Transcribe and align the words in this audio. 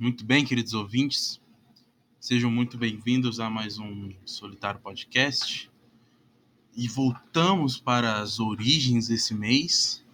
Muito 0.00 0.24
bem, 0.24 0.44
queridos 0.44 0.74
ouvintes. 0.74 1.40
Sejam 2.20 2.52
muito 2.52 2.78
bem-vindos 2.78 3.40
a 3.40 3.50
mais 3.50 3.80
um 3.80 4.14
Solitário 4.24 4.78
Podcast. 4.78 5.68
E 6.72 6.86
voltamos 6.86 7.80
para 7.80 8.20
as 8.20 8.38
origens 8.38 9.08
desse 9.08 9.34
mês. 9.34 10.04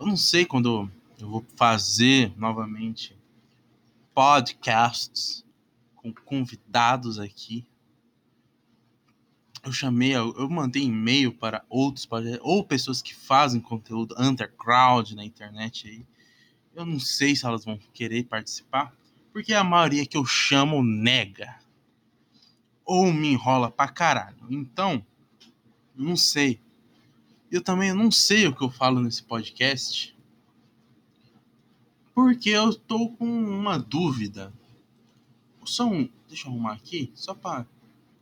Eu 0.00 0.06
não 0.06 0.16
sei 0.16 0.46
quando 0.46 0.90
eu 1.20 1.28
vou 1.28 1.44
fazer 1.54 2.32
novamente 2.38 3.14
podcasts 4.14 5.44
com 5.94 6.10
convidados 6.10 7.18
aqui. 7.18 7.66
Eu 9.62 9.70
chamei, 9.70 10.16
eu 10.16 10.48
mandei 10.48 10.84
e-mail 10.84 11.34
para 11.34 11.62
outros 11.68 12.08
ou 12.40 12.64
pessoas 12.64 13.02
que 13.02 13.14
fazem 13.14 13.60
conteúdo 13.60 14.14
underground 14.18 15.10
na 15.10 15.26
internet 15.26 15.88
aí 15.88 16.06
eu 16.78 16.86
não 16.86 17.00
sei 17.00 17.34
se 17.34 17.44
elas 17.44 17.64
vão 17.64 17.76
querer 17.92 18.24
participar, 18.24 18.94
porque 19.32 19.52
a 19.52 19.64
maioria 19.64 20.06
que 20.06 20.16
eu 20.16 20.24
chamo 20.24 20.80
nega. 20.80 21.58
Ou 22.84 23.12
me 23.12 23.32
enrola 23.32 23.68
pra 23.68 23.88
caralho. 23.88 24.46
Então, 24.48 25.04
não 25.94 26.16
sei. 26.16 26.60
Eu 27.50 27.60
também 27.62 27.92
não 27.92 28.12
sei 28.12 28.46
o 28.46 28.54
que 28.54 28.62
eu 28.62 28.70
falo 28.70 29.00
nesse 29.00 29.24
podcast. 29.24 30.16
Porque 32.14 32.50
eu 32.50 32.72
tô 32.72 33.08
com 33.10 33.26
uma 33.26 33.76
dúvida. 33.76 34.52
Só 35.64 35.84
um. 35.84 36.08
Deixa 36.28 36.46
eu 36.46 36.52
arrumar 36.52 36.74
aqui, 36.74 37.10
só 37.14 37.34
pra. 37.34 37.66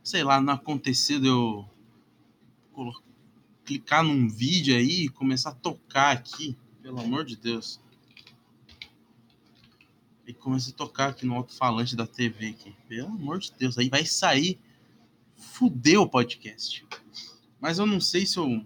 Sei 0.03 0.25
lá, 0.25 0.41
não 0.41 0.55
acontecer 0.55 1.21
de 1.21 1.29
eu. 1.29 1.69
Clicar 3.67 4.03
num 4.03 4.29
vídeo 4.29 4.75
aí 4.75 5.05
e 5.05 5.09
começar 5.09 5.51
a 5.51 5.55
tocar 5.55 6.13
aqui. 6.13 6.57
Pelo 6.83 7.01
amor 7.01 7.25
de 7.25 7.37
Deus 7.37 7.81
e 10.27 10.35
começa 10.35 10.71
a 10.71 10.75
tocar 10.75 11.11
aqui 11.11 11.25
no 11.25 11.35
alto-falante 11.35 11.95
da 11.95 12.07
TV 12.07 12.49
aqui. 12.49 12.75
Pelo 12.89 13.09
amor 13.09 13.39
de 13.39 13.53
Deus, 13.53 13.79
aí 13.79 13.89
vai 13.89 14.05
sair. 14.05 14.59
Fudeu 15.37 16.03
o 16.03 16.09
podcast. 16.09 16.85
Mas 17.61 17.79
eu 17.79 17.87
não 17.87 18.01
sei 18.01 18.27
se 18.27 18.39
eu. 18.39 18.65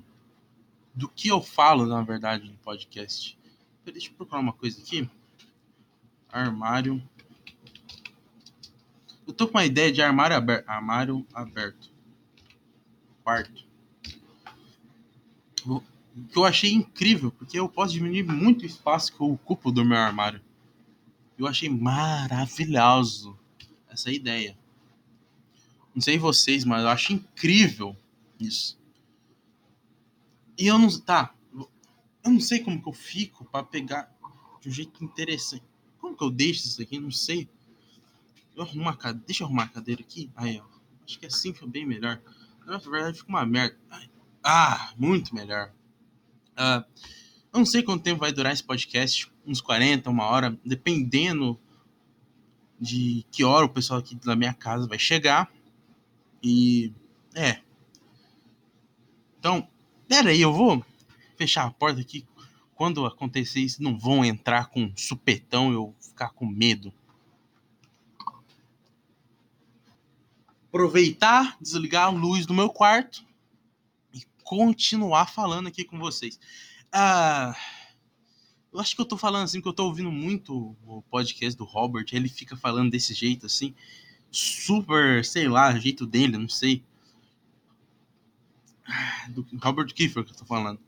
Do 0.94 1.08
que 1.08 1.28
eu 1.28 1.40
falo, 1.42 1.86
na 1.86 2.02
verdade, 2.02 2.48
no 2.48 2.56
podcast. 2.58 3.38
Deixa 3.84 4.08
eu 4.08 4.14
procurar 4.14 4.40
uma 4.40 4.52
coisa 4.52 4.80
aqui. 4.80 5.08
Armário. 6.30 7.02
Eu 9.26 9.32
tô 9.32 9.46
com 9.46 9.58
uma 9.58 9.64
ideia 9.64 9.92
de 9.92 10.00
armário 10.00 10.36
aberto. 10.36 10.68
Armário 10.68 11.26
aberto. 11.34 11.92
Quarto. 13.22 13.68
O 15.66 15.80
que 16.28 16.36
eu 16.36 16.44
achei 16.44 16.72
incrível, 16.72 17.30
porque 17.30 17.58
eu 17.58 17.68
posso 17.68 17.92
diminuir 17.92 18.24
muito 18.24 18.62
o 18.62 18.66
espaço 18.66 19.14
que 19.14 19.20
eu 19.20 19.32
ocupo 19.32 19.70
do 19.70 19.84
meu 19.84 19.98
armário. 19.98 20.40
Eu 21.40 21.46
achei 21.46 21.70
maravilhoso 21.70 23.34
essa 23.88 24.12
ideia. 24.12 24.54
Não 25.94 26.02
sei 26.02 26.18
vocês, 26.18 26.66
mas 26.66 26.82
eu 26.82 26.88
acho 26.90 27.14
incrível 27.14 27.96
isso. 28.38 28.78
E 30.58 30.66
eu 30.66 30.78
não. 30.78 31.00
Tá. 31.00 31.34
Eu 32.22 32.30
não 32.30 32.40
sei 32.40 32.58
como 32.58 32.82
que 32.82 32.86
eu 32.86 32.92
fico 32.92 33.46
para 33.46 33.64
pegar 33.64 34.14
de 34.60 34.68
um 34.68 34.72
jeito 34.72 35.02
interessante. 35.02 35.64
Como 35.98 36.14
que 36.14 36.22
eu 36.22 36.30
deixo 36.30 36.66
isso 36.66 36.82
aqui? 36.82 37.00
Não 37.00 37.10
sei. 37.10 37.48
Eu 38.54 38.62
arrumo 38.62 38.94
cadeira. 38.94 39.24
Deixa 39.26 39.42
eu 39.42 39.46
arrumar 39.46 39.64
a 39.64 39.68
cadeira 39.68 40.02
aqui. 40.02 40.30
Aí, 40.36 40.60
ó. 40.60 40.64
Acho 41.06 41.18
que 41.18 41.24
assim 41.24 41.54
fica 41.54 41.66
bem 41.66 41.86
melhor. 41.86 42.20
Na 42.66 42.76
verdade, 42.76 43.16
fica 43.16 43.30
uma 43.30 43.46
merda. 43.46 43.78
Ah, 44.44 44.92
muito 44.94 45.34
melhor. 45.34 45.72
Uh, 46.52 46.84
eu 47.50 47.58
não 47.58 47.66
sei 47.66 47.82
quanto 47.82 48.04
tempo 48.04 48.20
vai 48.20 48.30
durar 48.30 48.52
esse 48.52 48.62
podcast, 48.62 49.32
uns 49.50 49.60
40, 49.60 50.08
uma 50.08 50.26
hora, 50.26 50.56
dependendo 50.64 51.58
de 52.80 53.26
que 53.32 53.44
hora 53.44 53.66
o 53.66 53.68
pessoal 53.68 53.98
aqui 53.98 54.14
da 54.14 54.36
minha 54.36 54.54
casa 54.54 54.86
vai 54.86 54.98
chegar. 54.98 55.50
E 56.42 56.92
é. 57.34 57.60
Então, 59.38 59.68
pera 60.06 60.30
aí, 60.30 60.40
eu 60.40 60.52
vou 60.52 60.84
fechar 61.36 61.66
a 61.66 61.70
porta 61.70 62.00
aqui. 62.00 62.24
Quando 62.74 63.04
acontecer 63.04 63.60
isso, 63.60 63.82
não 63.82 63.98
vão 63.98 64.24
entrar 64.24 64.68
com 64.68 64.92
supetão, 64.96 65.72
eu 65.72 65.94
ficar 66.00 66.30
com 66.30 66.46
medo. 66.46 66.92
Aproveitar, 70.68 71.58
desligar 71.60 72.06
a 72.06 72.10
luz 72.10 72.46
do 72.46 72.54
meu 72.54 72.70
quarto 72.70 73.24
e 74.14 74.22
continuar 74.44 75.26
falando 75.26 75.66
aqui 75.66 75.84
com 75.84 75.98
vocês. 75.98 76.38
Ah, 76.92 77.54
eu 78.72 78.78
acho 78.78 78.94
que 78.94 79.00
eu 79.00 79.06
tô 79.06 79.16
falando 79.16 79.44
assim, 79.44 79.60
que 79.60 79.68
eu 79.68 79.72
tô 79.72 79.84
ouvindo 79.84 80.10
muito 80.12 80.76
o 80.86 81.02
podcast 81.10 81.56
do 81.56 81.64
Robert, 81.64 82.06
ele 82.12 82.28
fica 82.28 82.56
falando 82.56 82.90
desse 82.90 83.12
jeito 83.14 83.46
assim, 83.46 83.74
super, 84.30 85.24
sei 85.24 85.48
lá, 85.48 85.76
jeito 85.78 86.06
dele, 86.06 86.38
não 86.38 86.48
sei. 86.48 86.84
Ah, 88.86 89.28
do 89.30 89.46
Robert 89.62 89.92
Kiefer 89.92 90.24
que 90.24 90.30
eu 90.30 90.36
tô 90.36 90.44
falando. 90.44 90.78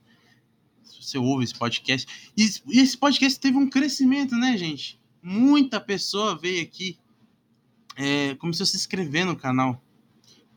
Você 0.84 1.18
ouve 1.18 1.44
esse 1.44 1.54
podcast. 1.54 2.32
E, 2.36 2.44
esse 2.80 2.96
podcast 2.96 3.38
teve 3.40 3.56
um 3.56 3.68
crescimento, 3.68 4.36
né, 4.36 4.56
gente? 4.56 5.00
Muita 5.20 5.80
pessoa 5.80 6.38
veio 6.38 6.62
aqui. 6.62 6.96
É, 7.96 8.34
começou 8.36 8.64
a 8.64 8.66
se 8.66 8.76
inscrever 8.76 9.26
no 9.26 9.36
canal. 9.36 9.82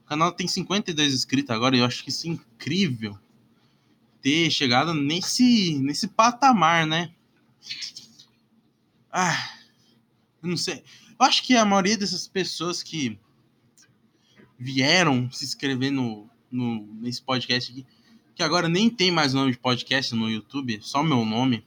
O 0.03 0.07
canal 0.07 0.31
tem 0.31 0.47
52 0.47 1.13
inscritos 1.13 1.49
agora 1.49 1.75
eu 1.75 1.83
acho 1.83 2.03
que 2.03 2.09
isso 2.09 2.27
é 2.27 2.31
incrível 2.31 3.17
ter 4.25 4.49
chegado 4.49 4.91
nesse, 4.91 5.77
nesse 5.77 6.07
patamar, 6.07 6.87
né? 6.87 7.11
Ah, 9.13 9.51
eu 10.41 10.49
não 10.49 10.57
sei. 10.57 10.83
Eu 11.19 11.27
acho 11.27 11.43
que 11.43 11.55
a 11.55 11.63
maioria 11.63 11.95
dessas 11.95 12.27
pessoas 12.27 12.81
que 12.81 13.19
vieram 14.57 15.29
se 15.31 15.45
inscrever 15.45 15.91
no, 15.91 16.27
no, 16.49 16.87
nesse 16.95 17.21
podcast 17.21 17.71
aqui, 17.71 17.85
que 18.33 18.41
agora 18.41 18.67
nem 18.67 18.89
tem 18.89 19.11
mais 19.11 19.35
nome 19.35 19.51
de 19.51 19.59
podcast 19.59 20.15
no 20.15 20.27
YouTube, 20.27 20.79
só 20.81 21.03
meu 21.03 21.23
nome. 21.23 21.63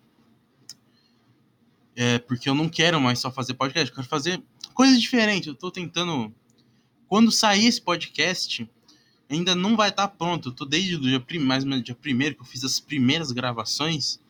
É 1.94 2.18
porque 2.18 2.48
eu 2.48 2.56
não 2.56 2.68
quero 2.68 3.00
mais 3.00 3.20
só 3.20 3.30
fazer 3.30 3.54
podcast, 3.54 3.88
eu 3.88 3.94
quero 3.94 4.08
fazer 4.08 4.42
coisas 4.74 5.00
diferentes. 5.00 5.46
Eu 5.46 5.54
tô 5.54 5.70
tentando. 5.70 6.34
Quando 7.06 7.30
sair 7.30 7.66
esse 7.66 7.80
podcast, 7.80 8.68
ainda 9.28 9.54
não 9.54 9.76
vai 9.76 9.90
estar 9.90 10.08
tá 10.08 10.14
pronto. 10.14 10.48
Eu 10.48 10.52
tô 10.52 10.64
desde 10.64 10.96
o 10.96 11.00
dia, 11.00 11.22
mais 11.40 11.64
ou 11.64 11.70
menos 11.70 11.84
dia 11.84 11.94
primeiro 11.94 12.34
que 12.34 12.40
eu 12.40 12.46
fiz 12.46 12.64
as 12.64 12.80
primeiras 12.80 13.30
gravações. 13.30 14.20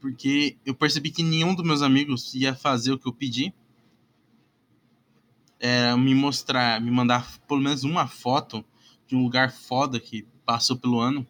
Porque 0.00 0.56
eu 0.64 0.74
percebi 0.74 1.10
que 1.10 1.22
nenhum 1.22 1.54
dos 1.54 1.64
meus 1.64 1.82
amigos 1.82 2.34
ia 2.34 2.54
fazer 2.54 2.92
o 2.92 2.98
que 2.98 3.06
eu 3.06 3.12
pedi. 3.12 3.52
Era 5.58 5.96
me 5.96 6.14
mostrar, 6.14 6.80
me 6.80 6.90
mandar 6.90 7.38
pelo 7.48 7.60
menos 7.60 7.82
uma 7.82 8.06
foto 8.06 8.64
de 9.06 9.16
um 9.16 9.22
lugar 9.22 9.52
foda 9.52 9.98
que 9.98 10.26
passou 10.44 10.76
pelo 10.76 11.00
ano. 11.00 11.26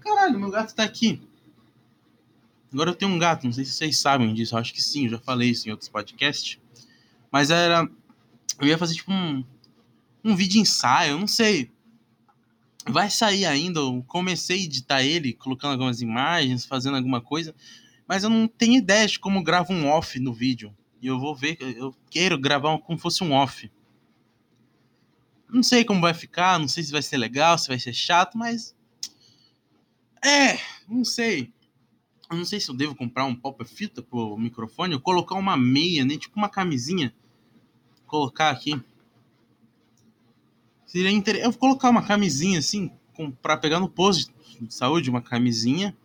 Caralho, 0.00 0.38
meu 0.38 0.50
gato 0.50 0.74
tá 0.74 0.84
aqui. 0.84 1.20
Agora 2.72 2.90
eu 2.90 2.94
tenho 2.94 3.10
um 3.10 3.18
gato, 3.18 3.44
não 3.44 3.52
sei 3.52 3.64
se 3.64 3.72
vocês 3.72 3.98
sabem 3.98 4.34
disso, 4.34 4.56
acho 4.56 4.72
que 4.74 4.82
sim, 4.82 5.04
eu 5.04 5.12
já 5.12 5.18
falei 5.18 5.50
isso 5.50 5.66
em 5.66 5.70
outros 5.70 5.88
podcasts. 5.88 6.58
Mas 7.32 7.50
era 7.50 7.88
eu 8.60 8.66
ia 8.66 8.78
fazer 8.78 8.94
tipo 8.94 9.12
um, 9.12 9.44
um 10.24 10.34
vídeo 10.34 10.60
ensaio, 10.60 11.18
não 11.18 11.26
sei. 11.26 11.70
Vai 12.88 13.10
sair 13.10 13.44
ainda, 13.46 13.80
eu 13.80 14.04
comecei 14.06 14.60
a 14.60 14.64
editar 14.64 15.02
ele, 15.02 15.32
colocando 15.32 15.72
algumas 15.72 16.00
imagens, 16.00 16.64
fazendo 16.64 16.96
alguma 16.96 17.20
coisa, 17.20 17.54
mas 18.06 18.22
eu 18.22 18.30
não 18.30 18.46
tenho 18.46 18.76
ideia 18.76 19.06
de 19.06 19.18
como 19.18 19.42
gravo 19.42 19.72
um 19.72 19.88
off 19.88 20.18
no 20.20 20.32
vídeo. 20.32 20.74
E 21.02 21.08
eu 21.08 21.18
vou 21.18 21.34
ver, 21.34 21.58
eu 21.60 21.94
quero 22.10 22.38
gravar 22.38 22.78
como 22.78 22.98
fosse 22.98 23.22
um 23.22 23.32
off. 23.32 23.70
Não 25.48 25.62
sei 25.62 25.84
como 25.84 26.00
vai 26.00 26.14
ficar, 26.14 26.58
não 26.58 26.68
sei 26.68 26.82
se 26.82 26.92
vai 26.92 27.02
ser 27.02 27.16
legal, 27.18 27.58
se 27.58 27.68
vai 27.68 27.78
ser 27.78 27.92
chato, 27.92 28.38
mas. 28.38 28.74
É, 30.24 30.58
não 30.88 31.04
sei. 31.04 31.52
Eu 32.30 32.36
não 32.36 32.44
sei 32.44 32.58
se 32.58 32.68
eu 32.68 32.74
devo 32.74 32.94
comprar 32.94 33.24
um 33.24 33.34
pop 33.34 33.64
fita 33.64 34.02
pro 34.02 34.36
microfone 34.36 34.94
ou 34.94 35.00
colocar 35.00 35.36
uma 35.36 35.56
meia, 35.56 36.04
né? 36.04 36.16
Tipo 36.16 36.36
uma 36.36 36.48
camisinha 36.48 37.14
colocar 38.06 38.50
aqui. 38.50 38.80
Seria 40.84 41.10
inter... 41.10 41.36
Eu 41.36 41.50
vou 41.50 41.58
colocar 41.58 41.90
uma 41.90 42.02
camisinha 42.02 42.58
assim, 42.58 42.90
com... 43.14 43.30
para 43.30 43.56
pegar 43.56 43.80
no 43.80 43.88
posto 43.88 44.32
de 44.60 44.72
saúde, 44.72 45.10
uma 45.10 45.20
camisinha. 45.20 45.96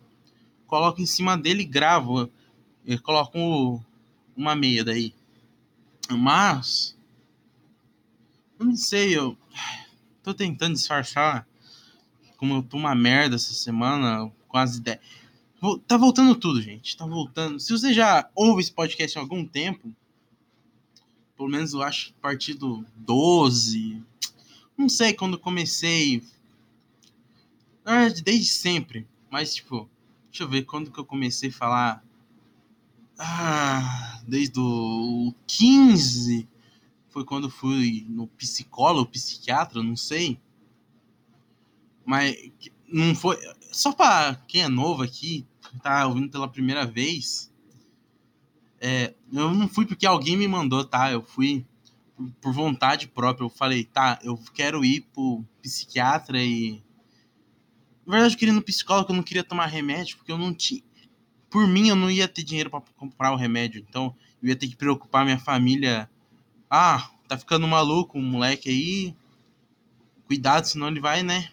Coloco 0.66 1.00
em 1.00 1.06
cima 1.06 1.36
dele 1.36 1.62
e 1.62 1.66
gravo. 1.66 2.30
Eu 2.84 3.00
coloco 3.00 3.82
uma 4.36 4.54
meia 4.54 4.84
daí. 4.84 5.14
Mas. 6.10 6.96
Eu 8.58 8.66
não 8.66 8.76
sei, 8.76 9.16
eu. 9.16 9.36
Tô 10.22 10.34
tentando 10.34 10.74
disfarçar. 10.74 11.46
Como 12.36 12.54
eu 12.54 12.62
tô 12.62 12.76
uma 12.76 12.94
merda 12.94 13.36
essa 13.36 13.54
semana, 13.54 14.30
as 14.52 14.76
ideias. 14.76 15.00
Tá 15.86 15.96
voltando 15.96 16.34
tudo, 16.34 16.60
gente. 16.60 16.96
Tá 16.96 17.06
voltando. 17.06 17.60
Se 17.60 17.70
você 17.72 17.92
já 17.92 18.28
ouve 18.34 18.60
esse 18.60 18.72
podcast 18.72 19.16
há 19.16 19.20
algum 19.20 19.46
tempo, 19.46 19.94
pelo 21.42 21.50
menos 21.50 21.72
eu 21.72 21.82
acho 21.82 22.14
a 22.16 22.22
partir 22.22 22.54
do 22.54 22.84
12. 22.94 24.00
Não 24.78 24.88
sei 24.88 25.12
quando 25.12 25.36
comecei. 25.36 26.22
Verdade, 27.84 28.22
desde 28.22 28.46
sempre. 28.46 29.08
Mas, 29.28 29.56
tipo, 29.56 29.90
deixa 30.30 30.44
eu 30.44 30.48
ver 30.48 30.62
quando 30.62 30.92
que 30.92 31.00
eu 31.00 31.04
comecei 31.04 31.48
a 31.48 31.52
falar 31.52 32.04
Ah, 33.18 34.20
desde 34.24 34.60
o 34.60 35.34
15 35.48 36.48
foi 37.08 37.24
quando 37.24 37.50
fui 37.50 38.06
no 38.08 38.28
psicólogo, 38.28 39.10
psiquiatra, 39.10 39.82
não 39.82 39.96
sei. 39.96 40.40
Mas 42.04 42.36
não 42.86 43.16
foi. 43.16 43.36
Só 43.72 43.92
para 43.92 44.36
quem 44.46 44.62
é 44.62 44.68
novo 44.68 45.02
aqui, 45.02 45.44
tá 45.82 46.06
ouvindo 46.06 46.30
pela 46.30 46.46
primeira 46.46 46.86
vez. 46.86 47.51
É, 48.84 49.14
eu 49.32 49.54
não 49.54 49.68
fui 49.68 49.86
porque 49.86 50.04
alguém 50.04 50.36
me 50.36 50.48
mandou, 50.48 50.84
tá? 50.84 51.12
Eu 51.12 51.22
fui 51.22 51.64
por 52.40 52.52
vontade 52.52 53.06
própria. 53.06 53.44
Eu 53.44 53.48
falei, 53.48 53.84
tá, 53.84 54.18
eu 54.24 54.36
quero 54.52 54.84
ir 54.84 55.02
pro 55.14 55.44
psiquiatra 55.62 56.42
e. 56.42 56.82
Na 58.04 58.14
verdade, 58.14 58.34
eu 58.34 58.38
queria 58.40 58.52
ir 58.52 58.56
no 58.56 58.62
psicólogo, 58.62 59.12
eu 59.12 59.16
não 59.16 59.22
queria 59.22 59.44
tomar 59.44 59.66
remédio, 59.66 60.16
porque 60.16 60.32
eu 60.32 60.36
não 60.36 60.52
tinha. 60.52 60.82
Por 61.48 61.64
mim, 61.68 61.90
eu 61.90 61.94
não 61.94 62.10
ia 62.10 62.26
ter 62.26 62.42
dinheiro 62.42 62.70
para 62.70 62.82
comprar 62.96 63.32
o 63.32 63.36
remédio. 63.36 63.84
Então, 63.88 64.16
eu 64.42 64.48
ia 64.48 64.56
ter 64.56 64.66
que 64.66 64.74
preocupar 64.74 65.24
minha 65.24 65.38
família. 65.38 66.10
Ah, 66.68 67.08
tá 67.28 67.38
ficando 67.38 67.68
maluco 67.68 68.18
um 68.18 68.22
moleque 68.22 68.68
aí. 68.68 69.14
Cuidado, 70.26 70.66
senão 70.66 70.88
ele 70.88 70.98
vai, 70.98 71.22
né? 71.22 71.52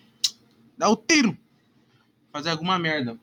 Dar 0.76 0.90
o 0.90 0.96
tiro. 0.96 1.38
Fazer 2.32 2.50
alguma 2.50 2.80
merda. 2.80 3.20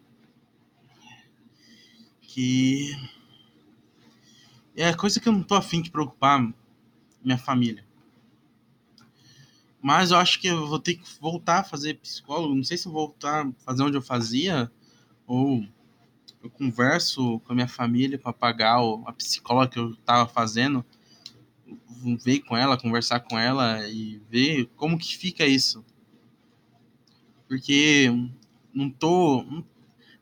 Que. 2.22 3.15
É 4.76 4.92
coisa 4.92 5.18
que 5.18 5.26
eu 5.28 5.32
não 5.32 5.42
tô 5.42 5.54
afim 5.54 5.80
de 5.80 5.90
preocupar 5.90 6.52
minha 7.24 7.38
família. 7.38 7.84
Mas 9.80 10.10
eu 10.10 10.18
acho 10.18 10.38
que 10.40 10.48
eu 10.48 10.66
vou 10.66 10.78
ter 10.78 10.96
que 10.96 11.20
voltar 11.20 11.60
a 11.60 11.64
fazer 11.64 11.94
psicólogo. 11.94 12.54
Não 12.54 12.64
sei 12.64 12.76
se 12.76 12.86
eu 12.86 12.92
vou 12.92 13.06
voltar 13.06 13.46
a 13.46 13.52
fazer 13.64 13.82
onde 13.82 13.96
eu 13.96 14.02
fazia, 14.02 14.70
ou 15.26 15.66
eu 16.42 16.50
converso 16.50 17.40
com 17.40 17.52
a 17.52 17.54
minha 17.54 17.68
família 17.68 18.18
para 18.18 18.32
pagar 18.32 18.78
a 19.06 19.12
psicóloga 19.12 19.68
que 19.68 19.78
eu 19.78 19.90
estava 19.90 20.28
fazendo, 20.28 20.84
ver 22.22 22.40
com 22.40 22.56
ela, 22.56 22.76
conversar 22.76 23.20
com 23.20 23.38
ela 23.38 23.88
e 23.88 24.20
ver 24.30 24.66
como 24.76 24.98
que 24.98 25.16
fica 25.16 25.46
isso. 25.46 25.84
Porque 27.48 28.08
não 28.74 28.90
tô. 28.90 29.44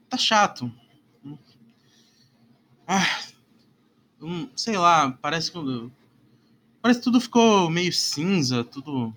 Tá 0.08 0.16
chato. 0.16 0.70
Ah, 2.86 3.20
sei 4.56 4.76
lá, 4.76 5.12
parece 5.20 5.50
que 5.50 5.58
Parece 6.80 7.00
que 7.00 7.04
tudo 7.04 7.20
ficou 7.20 7.70
meio 7.70 7.90
cinza, 7.92 8.62
tudo. 8.62 9.16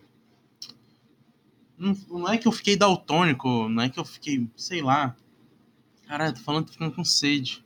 Não, 1.78 1.94
não 2.08 2.30
é 2.30 2.38
que 2.38 2.48
eu 2.48 2.52
fiquei 2.54 2.78
daltônico, 2.78 3.68
não 3.68 3.84
é 3.84 3.90
que 3.90 4.00
eu 4.00 4.06
fiquei, 4.06 4.48
sei 4.56 4.82
lá. 4.82 5.16
Caralho, 6.08 6.34
tô 6.34 6.40
falando, 6.40 6.68
tô 6.68 6.72
ficando 6.72 6.96
com 6.96 7.04
sede. 7.04 7.62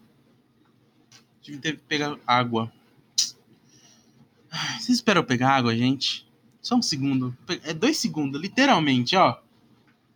Tive 1.39 1.59
que 1.59 1.73
pegar 1.73 2.17
água. 2.25 2.73
Vocês 4.79 4.97
esperam 4.97 5.21
eu 5.21 5.27
pegar 5.27 5.55
água, 5.55 5.77
gente? 5.77 6.27
Só 6.61 6.75
um 6.75 6.81
segundo. 6.81 7.37
É 7.63 7.73
dois 7.73 7.97
segundos, 7.97 8.41
literalmente, 8.41 9.15
ó. 9.15 9.39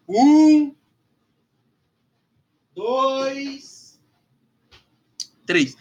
Um. 0.09 0.73
Dois. 2.75 3.99
Três. 5.45 5.77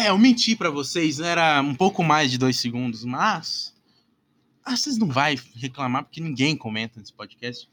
É, 0.00 0.08
eu 0.08 0.16
menti 0.16 0.56
para 0.56 0.70
vocês, 0.70 1.20
era 1.20 1.60
um 1.60 1.74
pouco 1.74 2.02
mais 2.02 2.30
de 2.30 2.38
dois 2.38 2.56
segundos, 2.56 3.04
mas. 3.04 3.74
Ah, 4.64 4.74
vocês 4.74 4.96
não 4.96 5.06
vai 5.06 5.38
reclamar 5.56 6.04
porque 6.04 6.22
ninguém 6.22 6.56
comenta 6.56 6.98
nesse 6.98 7.12
podcast. 7.12 7.68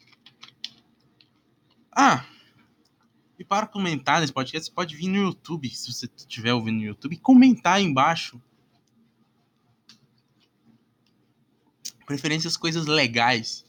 Ah, 1.89 2.25
e 3.39 3.45
para 3.45 3.65
comentar 3.65 4.19
nesse 4.19 4.33
podcast, 4.33 4.68
você 4.68 4.75
pode 4.75 4.94
vir 4.94 5.07
no 5.07 5.15
YouTube, 5.15 5.69
se 5.69 5.94
você 5.94 6.09
estiver 6.18 6.53
ouvindo 6.53 6.79
no 6.79 6.83
YouTube, 6.83 7.15
comentar 7.15 7.75
aí 7.75 7.85
embaixo. 7.85 8.41
Preferências 12.06 12.57
coisas 12.57 12.88
legais. 12.88 13.63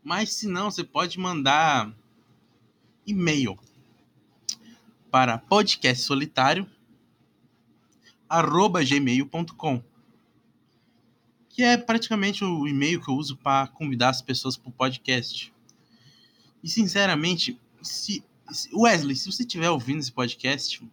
Mas 0.00 0.32
se 0.32 0.46
não, 0.46 0.70
você 0.70 0.84
pode 0.84 1.18
mandar 1.18 1.92
e-mail 3.04 3.58
para 5.10 5.38
podcast 5.38 6.04
solitário 6.04 6.70
arroba 8.28 8.84
gmail.com 8.84 9.82
que 11.56 11.62
é 11.62 11.74
praticamente 11.78 12.44
o 12.44 12.68
e-mail 12.68 13.00
que 13.00 13.08
eu 13.08 13.14
uso 13.14 13.34
para 13.34 13.66
convidar 13.68 14.10
as 14.10 14.20
pessoas 14.20 14.58
para 14.58 14.68
o 14.68 14.72
podcast. 14.72 15.50
E 16.62 16.68
sinceramente, 16.68 17.58
se, 17.80 18.22
Wesley, 18.74 19.16
se 19.16 19.32
você 19.32 19.42
estiver 19.42 19.70
ouvindo 19.70 20.00
esse 20.00 20.12
podcast, 20.12 20.86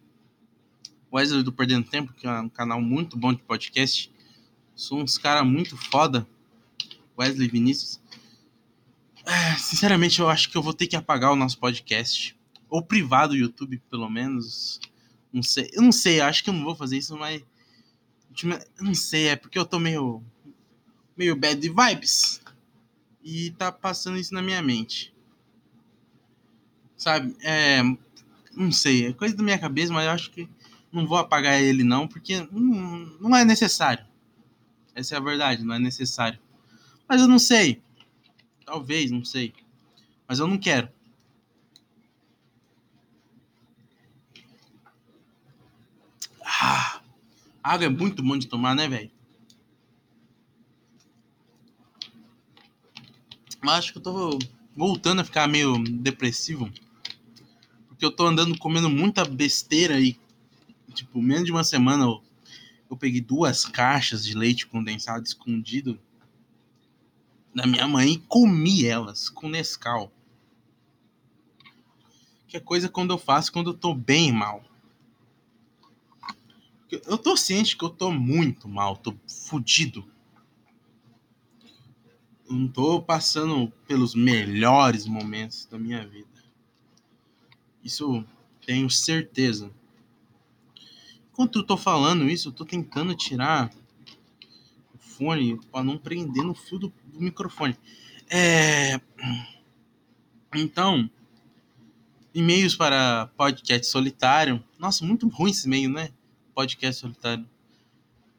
Wesley 1.12 1.42
do 1.42 1.52
Perdendo 1.52 1.86
Tempo, 1.86 2.14
que 2.14 2.26
é 2.26 2.40
um 2.40 2.48
canal 2.48 2.80
muito 2.80 3.14
bom 3.14 3.34
de 3.34 3.42
podcast, 3.42 4.10
sou 4.74 5.02
uns 5.02 5.18
cara 5.18 5.44
muito 5.44 5.76
foda, 5.76 6.26
Wesley 7.18 7.46
Vinícius. 7.46 8.00
É, 9.26 9.56
sinceramente, 9.56 10.18
eu 10.18 10.30
acho 10.30 10.48
que 10.48 10.56
eu 10.56 10.62
vou 10.62 10.72
ter 10.72 10.86
que 10.86 10.96
apagar 10.96 11.30
o 11.30 11.36
nosso 11.36 11.58
podcast, 11.58 12.34
ou 12.70 12.82
privado 12.82 13.34
do 13.34 13.38
YouTube, 13.38 13.82
pelo 13.90 14.08
menos 14.08 14.80
não 15.34 15.42
sei, 15.42 15.68
eu 15.72 15.82
não 15.82 15.90
sei, 15.90 16.20
acho 16.20 16.44
que 16.44 16.48
eu 16.48 16.54
não 16.54 16.62
vou 16.62 16.76
fazer 16.76 16.96
isso, 16.96 17.16
mas. 17.16 17.42
Não 18.80 18.94
sei, 18.94 19.28
é 19.28 19.36
porque 19.36 19.58
eu 19.58 19.66
tô 19.66 19.80
meio. 19.80 20.22
meio 21.16 21.34
bad 21.34 21.68
vibes. 21.68 22.40
E 23.22 23.50
tá 23.52 23.72
passando 23.72 24.16
isso 24.16 24.32
na 24.32 24.40
minha 24.40 24.62
mente. 24.62 25.12
Sabe? 26.96 27.36
É. 27.42 27.82
Não 28.52 28.70
sei, 28.70 29.08
é 29.08 29.12
coisa 29.12 29.34
da 29.34 29.42
minha 29.42 29.58
cabeça, 29.58 29.92
mas 29.92 30.04
eu 30.06 30.12
acho 30.12 30.30
que 30.30 30.48
não 30.92 31.04
vou 31.04 31.18
apagar 31.18 31.60
ele 31.60 31.82
não, 31.82 32.06
porque 32.06 32.48
não 32.52 33.34
é 33.36 33.44
necessário. 33.44 34.06
Essa 34.94 35.16
é 35.16 35.18
a 35.18 35.20
verdade, 35.20 35.64
não 35.64 35.74
é 35.74 35.78
necessário. 35.80 36.38
Mas 37.08 37.20
eu 37.20 37.26
não 37.26 37.40
sei. 37.40 37.82
Talvez, 38.64 39.10
não 39.10 39.24
sei. 39.24 39.52
Mas 40.28 40.38
eu 40.38 40.46
não 40.46 40.56
quero. 40.56 40.88
Ah, 46.46 47.02
água 47.64 47.86
é 47.86 47.88
muito 47.88 48.22
bom 48.22 48.36
de 48.36 48.46
tomar, 48.46 48.74
né, 48.74 48.86
velho? 48.86 49.10
Mas 53.62 53.78
acho 53.78 53.92
que 53.92 53.98
eu 53.98 54.02
tô 54.02 54.38
voltando 54.76 55.22
a 55.22 55.24
ficar 55.24 55.48
meio 55.48 55.82
depressivo. 55.82 56.70
Porque 57.88 58.04
eu 58.04 58.12
tô 58.12 58.26
andando 58.26 58.58
comendo 58.58 58.90
muita 58.90 59.24
besteira 59.24 59.98
e, 59.98 60.18
tipo, 60.92 61.22
menos 61.22 61.46
de 61.46 61.52
uma 61.52 61.64
semana 61.64 62.04
eu, 62.04 62.22
eu 62.90 62.96
peguei 62.98 63.22
duas 63.22 63.64
caixas 63.64 64.22
de 64.22 64.36
leite 64.36 64.66
condensado 64.66 65.24
escondido 65.24 65.98
da 67.54 67.66
minha 67.66 67.88
mãe 67.88 68.12
e 68.12 68.18
comi 68.18 68.84
elas 68.84 69.30
com 69.30 69.48
Nescau. 69.48 70.12
Que 72.46 72.58
é 72.58 72.60
coisa 72.60 72.90
quando 72.90 73.14
eu 73.14 73.18
faço 73.18 73.50
quando 73.50 73.70
eu 73.70 73.74
tô 73.74 73.94
bem 73.94 74.30
mal. 74.30 74.62
Eu 77.06 77.18
tô 77.18 77.36
ciente 77.36 77.76
que 77.76 77.84
eu 77.84 77.90
tô 77.90 78.10
muito 78.10 78.68
mal, 78.68 78.96
tô 78.96 79.14
fudido. 79.26 80.04
Não 82.48 82.68
tô 82.68 83.00
passando 83.00 83.72
pelos 83.86 84.14
melhores 84.14 85.06
momentos 85.06 85.66
da 85.66 85.78
minha 85.78 86.06
vida. 86.06 86.28
Isso 87.82 88.24
tenho 88.64 88.88
certeza. 88.90 89.70
Enquanto 91.32 91.58
eu 91.58 91.66
tô 91.66 91.76
falando 91.76 92.28
isso, 92.28 92.48
eu 92.48 92.52
tô 92.52 92.64
tentando 92.64 93.14
tirar 93.14 93.70
o 94.94 94.98
fone 94.98 95.58
para 95.72 95.82
não 95.82 95.98
prender 95.98 96.44
no 96.44 96.54
fio 96.54 96.78
do, 96.78 96.92
do 97.06 97.20
microfone. 97.20 97.76
É... 98.30 99.00
Então, 100.54 101.10
e-mails 102.34 102.76
para 102.76 103.26
podcast 103.36 103.86
solitário. 103.86 104.62
Nossa, 104.78 105.04
muito 105.04 105.28
ruim 105.28 105.50
esse 105.50 105.66
e-mail, 105.66 105.90
né? 105.90 106.10
Podcast 106.54 107.00
solitário 107.00 107.48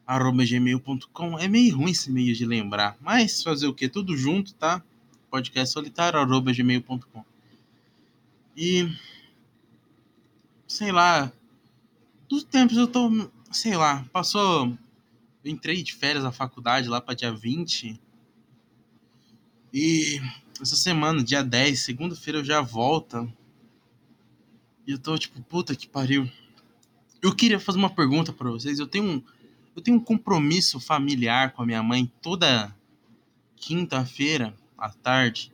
arroba 0.06 0.44
gmail.com. 0.44 1.38
É 1.38 1.48
meio 1.48 1.76
ruim 1.76 1.90
esse 1.90 2.10
meio 2.10 2.34
de 2.34 2.46
lembrar, 2.46 2.96
mas 3.00 3.42
fazer 3.42 3.66
o 3.66 3.74
que? 3.74 3.88
Tudo 3.88 4.16
junto, 4.16 4.54
tá? 4.54 4.82
Podcast 5.30 5.72
solitário 5.72 6.18
arroba 6.18 6.52
gmail.com. 6.52 7.24
E 8.56 8.90
sei 10.66 10.92
lá, 10.92 11.32
dos 12.28 12.44
tempos 12.44 12.76
eu 12.76 12.86
tô, 12.86 13.10
sei 13.50 13.76
lá, 13.76 14.04
passou. 14.12 14.76
Eu 15.44 15.50
entrei 15.50 15.82
de 15.82 15.94
férias 15.94 16.24
na 16.24 16.32
faculdade 16.32 16.88
lá 16.88 17.00
para 17.00 17.14
dia 17.14 17.32
20. 17.32 18.00
E 19.72 20.20
essa 20.60 20.74
semana, 20.74 21.22
dia 21.22 21.42
10, 21.42 21.78
segunda-feira, 21.80 22.40
eu 22.40 22.44
já 22.44 22.60
volto. 22.60 23.30
E 24.86 24.92
eu 24.92 24.98
tô 24.98 25.18
tipo, 25.18 25.40
puta 25.42 25.76
que 25.76 25.86
pariu. 25.86 26.30
Eu 27.22 27.34
queria 27.34 27.58
fazer 27.58 27.78
uma 27.78 27.90
pergunta 27.90 28.32
para 28.32 28.50
vocês. 28.50 28.78
Eu 28.78 28.86
tenho 28.86 29.04
um, 29.04 29.22
eu 29.74 29.82
tenho 29.82 29.96
um 29.96 30.00
compromisso 30.00 30.78
familiar 30.80 31.52
com 31.52 31.62
a 31.62 31.66
minha 31.66 31.82
mãe 31.82 32.10
toda 32.22 32.74
quinta-feira 33.56 34.54
à 34.76 34.90
tarde. 34.90 35.52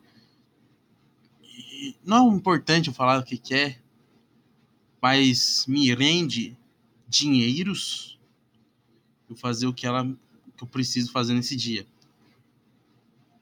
E 1.42 1.97
não 2.04 2.31
é 2.31 2.37
importante 2.37 2.88
eu 2.88 2.95
falar 2.95 3.19
o 3.19 3.25
que, 3.25 3.54
é, 3.54 3.78
mas 5.00 5.66
me 5.66 5.92
rende 5.95 6.57
dinheiros, 7.09 8.19
eu 9.28 9.37
fazer 9.37 9.66
o 9.66 9.75
que 9.75 9.87
ela 9.87 10.04
que 10.57 10.62
eu 10.62 10.69
preciso 10.69 11.11
fazer 11.11 11.35
nesse 11.35 11.57
dia. 11.57 11.87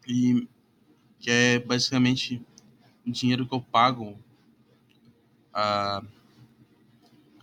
E 0.06 0.48
que 1.18 1.30
é 1.30 1.58
basicamente 1.58 2.42
o 3.06 3.10
dinheiro 3.10 3.46
que 3.46 3.54
eu 3.54 3.60
pago 3.60 4.16
a 5.52 6.02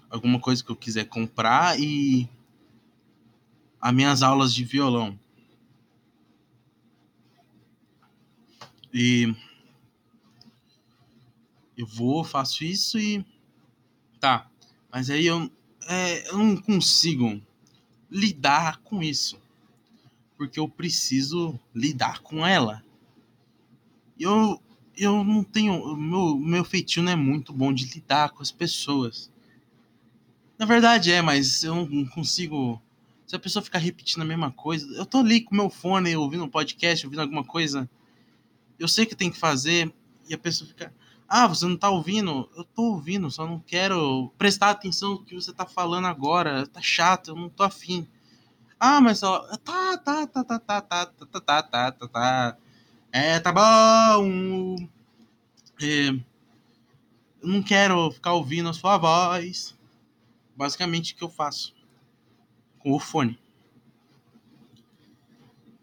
alguma 0.10 0.40
coisa 0.40 0.64
que 0.64 0.70
eu 0.70 0.76
quiser 0.76 1.06
comprar 1.06 1.80
e 1.80 2.30
as 3.80 3.94
minhas 3.94 4.24
aulas 4.24 4.54
de 4.54 4.64
violão. 4.64 5.18
E 8.94 9.34
eu 11.78 11.86
vou, 11.86 12.24
faço 12.24 12.64
isso 12.64 12.98
e 12.98 13.24
tá. 14.20 14.50
Mas 14.92 15.10
aí 15.10 15.26
eu, 15.28 15.52
é, 15.88 16.30
eu 16.30 16.38
não 16.38 16.58
consigo 16.58 17.40
lidar 18.10 18.80
com 18.80 19.04
isso. 19.04 19.40
Porque 20.36 20.60
eu 20.60 20.68
preciso 20.68 21.60
lidar 21.74 22.20
com 22.22 22.46
ela. 22.46 22.84
Eu, 24.20 24.62
eu 24.96 25.24
não 25.24 25.44
tenho. 25.44 25.96
Meu, 25.96 26.38
meu 26.38 26.64
feitio 26.64 27.04
não 27.04 27.12
é 27.12 27.16
muito 27.16 27.54
bom 27.54 27.74
de 27.74 27.86
lidar 27.86 28.32
com 28.32 28.42
as 28.42 28.52
pessoas. 28.52 29.32
Na 30.58 30.66
verdade 30.66 31.12
é, 31.12 31.22
mas 31.22 31.64
eu 31.64 31.76
não 31.76 32.06
consigo. 32.06 32.82
Se 33.26 33.36
a 33.36 33.40
pessoa 33.40 33.64
ficar 33.64 33.80
repetindo 33.80 34.22
a 34.22 34.26
mesma 34.26 34.52
coisa, 34.52 34.88
eu 34.96 35.06
tô 35.06 35.20
ali 35.20 35.42
com 35.42 35.56
meu 35.56 35.70
fone, 35.70 36.16
ouvindo 36.16 36.44
um 36.44 36.50
podcast, 36.50 37.06
ouvindo 37.06 37.22
alguma 37.22 37.44
coisa. 37.44 37.90
Eu 38.80 38.88
sei 38.88 39.06
que 39.06 39.16
tem 39.16 39.30
que 39.30 39.38
fazer, 39.38 39.94
e 40.28 40.34
a 40.34 40.38
pessoa 40.38 40.68
fica. 40.68 40.94
Ah, 41.28 41.46
você 41.46 41.66
não 41.66 41.78
tá 41.78 41.90
ouvindo? 41.90 42.50
Eu 42.56 42.64
tô 42.64 42.84
ouvindo, 42.84 43.30
só 43.30 43.46
não 43.46 43.60
quero 43.60 44.32
prestar 44.38 44.70
atenção 44.70 45.12
no 45.12 45.24
que 45.24 45.36
você 45.36 45.52
tá 45.54 45.66
falando 45.66 46.08
agora. 46.08 46.66
Tá 46.68 46.82
chato, 46.82 47.30
eu 47.30 47.36
não 47.36 47.50
tô 47.50 47.64
afim. 47.64 48.08
Ah, 48.80 49.02
mas 49.02 49.20
só. 49.20 49.42
Tá, 49.58 49.98
tá, 49.98 50.28
tá, 50.28 50.44
tá, 50.44 50.60
tá, 50.60 50.82
tá, 50.82 51.06
tá, 51.06 51.06
tá, 51.06 51.62
tá, 51.64 51.92
tá, 51.92 52.08
tá. 52.08 52.58
É, 53.12 53.40
tá 53.40 53.52
bom. 53.52 54.78
É, 55.82 56.10
eu 57.42 57.48
não 57.48 57.62
quero 57.62 58.12
ficar 58.12 58.34
ouvindo 58.34 58.70
a 58.70 58.74
sua 58.74 58.98
voz. 58.98 59.77
Basicamente 60.58 61.14
o 61.14 61.16
que 61.16 61.24
eu 61.24 61.30
faço 61.30 61.76
com 62.80 62.92
o 62.92 63.00
fone. 63.00 63.40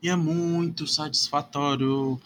E 0.02 0.08
é 0.08 0.16
muito 0.16 0.86
satisfatório. 0.86 2.20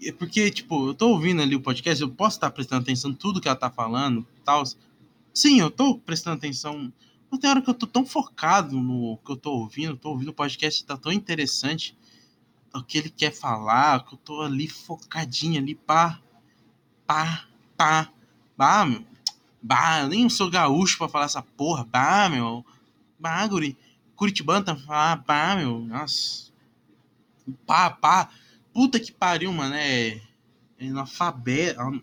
É 0.00 0.12
porque, 0.12 0.50
tipo, 0.50 0.88
eu 0.88 0.94
tô 0.94 1.08
ouvindo 1.08 1.42
ali 1.42 1.56
o 1.56 1.60
podcast, 1.60 2.00
eu 2.00 2.08
posso 2.08 2.36
estar 2.36 2.50
prestando 2.50 2.82
atenção 2.82 3.10
em 3.10 3.14
tudo 3.14 3.40
que 3.40 3.48
ela 3.48 3.56
tá 3.56 3.70
falando, 3.70 4.24
tal. 4.44 4.62
Sim, 5.34 5.60
eu 5.60 5.70
tô 5.70 5.98
prestando 5.98 6.36
atenção. 6.36 6.92
Mas 7.28 7.40
tem 7.40 7.50
hora 7.50 7.60
que 7.60 7.68
eu 7.68 7.74
tô 7.74 7.86
tão 7.86 8.06
focado 8.06 8.80
no 8.80 9.18
que 9.18 9.32
eu 9.32 9.36
tô 9.36 9.52
ouvindo, 9.52 9.96
tô 9.96 10.10
ouvindo 10.10 10.28
o 10.28 10.34
podcast, 10.34 10.84
tá 10.84 10.96
tão 10.96 11.10
interessante 11.10 11.96
o 12.72 12.82
que 12.84 12.98
ele 12.98 13.10
quer 13.10 13.32
falar, 13.32 14.04
que 14.04 14.14
eu 14.14 14.18
tô 14.18 14.42
ali 14.42 14.68
focadinho 14.68 15.60
ali, 15.60 15.74
pá, 15.74 16.20
pá, 17.06 17.46
pá, 17.76 18.12
bah, 18.56 18.84
meu, 18.84 19.02
bah, 19.66 20.00
eu 20.00 20.08
nem 20.08 20.28
sou 20.28 20.50
gaúcho 20.50 20.98
pra 20.98 21.08
falar 21.08 21.26
essa 21.26 21.42
porra, 21.42 21.84
bah, 21.84 22.28
meu, 22.28 22.64
bah, 23.18 23.46
guri, 23.46 23.76
Curitibano 24.14 24.64
tá 24.64 24.76
falando, 24.76 25.24
bah, 25.26 25.56
meu, 25.56 25.80
nossa, 25.80 26.52
pá, 27.66 27.90
pá, 27.90 28.30
Puta 28.76 29.00
que 29.00 29.10
pariu, 29.10 29.50
mano. 29.54 29.74
É. 29.74 30.20
é 30.78 30.88
analfabeto. 30.88 32.02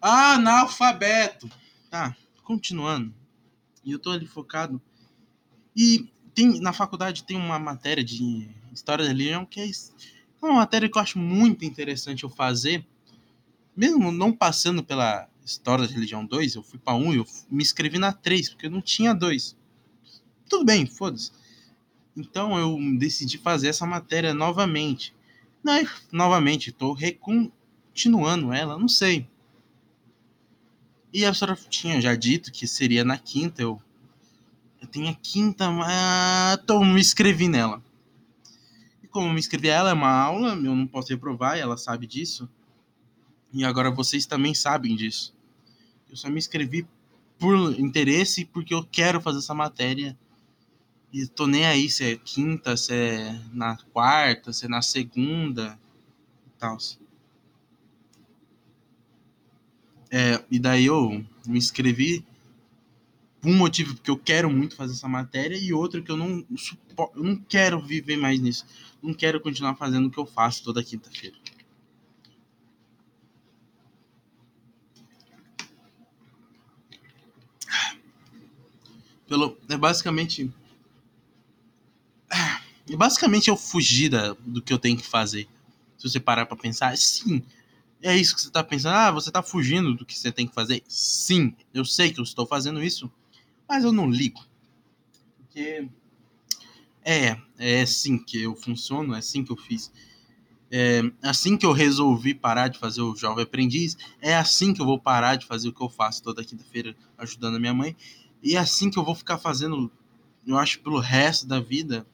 Analfabeto. 0.00 1.50
Tá, 1.90 2.16
continuando. 2.44 3.12
E 3.84 3.90
eu 3.90 3.98
tô 3.98 4.12
ali 4.12 4.28
focado. 4.28 4.80
E 5.74 6.08
tem, 6.32 6.60
na 6.60 6.72
faculdade 6.72 7.24
tem 7.24 7.36
uma 7.36 7.58
matéria 7.58 8.04
de 8.04 8.48
história 8.72 9.04
da 9.04 9.10
religião 9.10 9.44
que 9.44 9.60
é 9.60 9.68
uma 10.40 10.54
matéria 10.54 10.88
que 10.88 10.96
eu 10.96 11.02
acho 11.02 11.18
muito 11.18 11.64
interessante 11.64 12.22
eu 12.22 12.30
fazer. 12.30 12.86
Mesmo 13.80 14.12
não 14.12 14.30
passando 14.30 14.84
pela 14.84 15.26
história 15.42 15.86
da 15.86 15.90
religião 15.90 16.26
2, 16.26 16.54
eu 16.54 16.62
fui 16.62 16.78
para 16.78 16.92
1 16.94 16.98
um, 16.98 17.14
eu 17.14 17.26
me 17.50 17.62
inscrevi 17.62 17.98
na 17.98 18.12
3, 18.12 18.50
porque 18.50 18.66
eu 18.66 18.70
não 18.70 18.82
tinha 18.82 19.14
2. 19.14 19.56
Tudo 20.50 20.66
bem, 20.66 20.84
foda-se. 20.84 21.32
Então 22.14 22.58
eu 22.58 22.76
decidi 22.98 23.38
fazer 23.38 23.68
essa 23.68 23.86
matéria 23.86 24.34
novamente. 24.34 25.14
Não, 25.64 25.82
novamente, 26.12 26.68
estou 26.68 26.92
recontinuando 26.92 28.52
ela, 28.52 28.78
não 28.78 28.86
sei. 28.86 29.26
E 31.10 31.24
a 31.24 31.32
senhora 31.32 31.58
tinha 31.70 32.02
já 32.02 32.14
dito 32.14 32.52
que 32.52 32.66
seria 32.66 33.02
na 33.02 33.16
quinta. 33.16 33.62
Eu, 33.62 33.80
eu 34.82 34.88
tenho 34.88 35.08
a 35.08 35.14
quinta, 35.14 35.70
mas 35.70 36.58
então 36.62 36.84
me 36.84 37.00
inscrevi 37.00 37.48
nela. 37.48 37.82
E 39.02 39.06
como 39.08 39.32
me 39.32 39.40
inscrevi, 39.40 39.68
ela 39.68 39.88
é 39.88 39.94
uma 39.94 40.12
aula, 40.12 40.50
eu 40.50 40.76
não 40.76 40.86
posso 40.86 41.08
reprovar, 41.08 41.56
ela 41.56 41.78
sabe 41.78 42.06
disso. 42.06 42.46
E 43.52 43.64
agora 43.64 43.90
vocês 43.90 44.26
também 44.26 44.54
sabem 44.54 44.94
disso. 44.94 45.34
Eu 46.08 46.16
só 46.16 46.28
me 46.28 46.38
inscrevi 46.38 46.86
por 47.38 47.78
interesse 47.78 48.44
porque 48.44 48.74
eu 48.74 48.84
quero 48.84 49.20
fazer 49.20 49.38
essa 49.38 49.54
matéria 49.54 50.16
e 51.12 51.26
tô 51.26 51.46
nem 51.46 51.66
aí 51.66 51.90
se 51.90 52.04
é 52.04 52.16
quinta, 52.16 52.76
se 52.76 52.94
é 52.94 53.40
na 53.52 53.76
quarta, 53.92 54.52
se 54.52 54.66
é 54.66 54.68
na 54.68 54.82
segunda 54.82 55.78
e 56.46 56.50
tal. 56.58 56.78
É, 60.10 60.44
e 60.50 60.58
daí 60.58 60.86
eu 60.86 61.24
me 61.46 61.58
inscrevi 61.58 62.24
por 63.40 63.50
um 63.50 63.56
motivo 63.56 63.94
porque 63.94 64.10
eu 64.10 64.18
quero 64.18 64.50
muito 64.50 64.76
fazer 64.76 64.92
essa 64.92 65.08
matéria 65.08 65.56
e 65.56 65.72
outro 65.72 66.02
que 66.02 66.10
eu 66.10 66.16
não 66.16 66.44
eu 67.16 67.24
não 67.24 67.36
quero 67.36 67.80
viver 67.80 68.16
mais 68.16 68.38
nisso. 68.38 68.66
Não 69.02 69.14
quero 69.14 69.40
continuar 69.40 69.76
fazendo 69.76 70.06
o 70.06 70.10
que 70.10 70.18
eu 70.18 70.26
faço 70.26 70.62
toda 70.62 70.84
quinta-feira. 70.84 71.36
Pelo, 79.30 79.56
é 79.68 79.76
basicamente 79.76 80.52
e 82.88 82.96
basicamente 82.96 83.48
eu 83.48 83.56
fugir 83.56 84.08
da, 84.08 84.32
do 84.44 84.60
que 84.60 84.72
eu 84.72 84.78
tenho 84.78 84.96
que 84.96 85.06
fazer. 85.06 85.48
Se 85.96 86.08
você 86.08 86.18
parar 86.18 86.46
para 86.46 86.56
pensar, 86.56 86.98
sim, 86.98 87.40
é 88.02 88.16
isso 88.16 88.34
que 88.34 88.42
você 88.42 88.50
tá 88.50 88.64
pensando. 88.64 88.96
Ah, 88.96 89.12
você 89.12 89.30
tá 89.30 89.40
fugindo 89.40 89.94
do 89.94 90.04
que 90.04 90.18
você 90.18 90.32
tem 90.32 90.48
que 90.48 90.52
fazer? 90.52 90.82
Sim, 90.88 91.54
eu 91.72 91.84
sei 91.84 92.12
que 92.12 92.18
eu 92.18 92.24
estou 92.24 92.44
fazendo 92.44 92.82
isso, 92.82 93.08
mas 93.68 93.84
eu 93.84 93.92
não 93.92 94.10
ligo. 94.10 94.44
Porque 95.36 95.88
é, 97.04 97.38
é 97.56 97.82
assim 97.82 98.18
que 98.18 98.42
eu 98.42 98.56
funciono, 98.56 99.14
é 99.14 99.18
assim 99.18 99.44
que 99.44 99.52
eu 99.52 99.56
fiz. 99.56 99.92
É 100.72 101.02
assim 101.22 101.56
que 101.56 101.64
eu 101.64 101.72
resolvi 101.72 102.34
parar 102.34 102.66
de 102.66 102.80
fazer 102.80 103.02
o 103.02 103.14
Jovem 103.14 103.44
Aprendiz, 103.44 103.96
é 104.20 104.34
assim 104.34 104.74
que 104.74 104.82
eu 104.82 104.86
vou 104.86 104.98
parar 104.98 105.36
de 105.36 105.46
fazer 105.46 105.68
o 105.68 105.72
que 105.72 105.82
eu 105.82 105.88
faço 105.88 106.20
toda 106.20 106.44
quinta-feira 106.44 106.96
ajudando 107.16 107.54
a 107.54 107.60
minha 107.60 107.74
mãe, 107.74 107.96
e 108.42 108.56
é 108.56 108.58
assim 108.58 108.90
que 108.90 108.98
eu 108.98 109.04
vou 109.04 109.14
ficar 109.14 109.38
fazendo, 109.38 109.90
eu 110.46 110.58
acho, 110.58 110.80
pelo 110.80 110.98
resto 110.98 111.46
da 111.46 111.60
vida, 111.60 112.06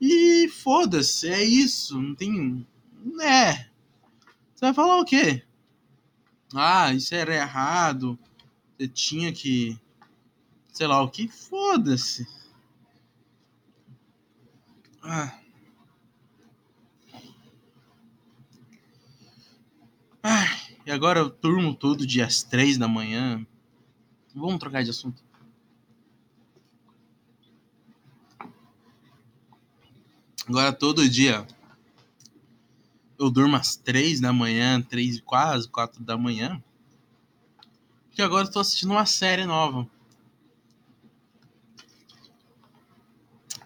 e 0.00 0.48
foda-se, 0.48 1.28
é 1.28 1.42
isso, 1.42 2.00
não 2.00 2.14
tem. 2.14 2.66
É. 3.20 3.66
Você 4.54 4.66
vai 4.66 4.74
falar 4.74 4.98
o 4.98 5.04
quê? 5.04 5.42
Ah, 6.54 6.92
isso 6.92 7.14
era 7.14 7.34
errado. 7.34 8.18
Você 8.76 8.88
tinha 8.88 9.32
que. 9.32 9.78
Sei 10.72 10.86
lá 10.86 11.02
o 11.02 11.10
que. 11.10 11.28
Foda-se. 11.28 12.26
Ah. 15.02 15.38
Ah, 20.22 20.56
e 20.84 20.90
agora 20.90 21.20
eu 21.20 21.30
turmo 21.30 21.74
todo 21.74 22.06
dia 22.06 22.26
às 22.26 22.42
três 22.42 22.76
da 22.76 22.88
manhã. 22.88 23.46
Vamos 24.34 24.58
trocar 24.58 24.82
de 24.82 24.90
assunto. 24.90 25.22
Agora 30.48 30.72
todo 30.72 31.08
dia 31.08 31.46
eu 33.18 33.30
durmo 33.30 33.56
às 33.56 33.76
três 33.76 34.20
da 34.20 34.32
manhã, 34.32 34.80
três 34.80 35.20
quase, 35.20 35.68
quatro 35.68 36.02
da 36.02 36.16
manhã. 36.16 36.62
Que 38.12 38.22
agora 38.22 38.46
eu 38.46 38.52
tô 38.52 38.60
assistindo 38.60 38.90
uma 38.90 39.06
série 39.06 39.44
nova. 39.44 39.88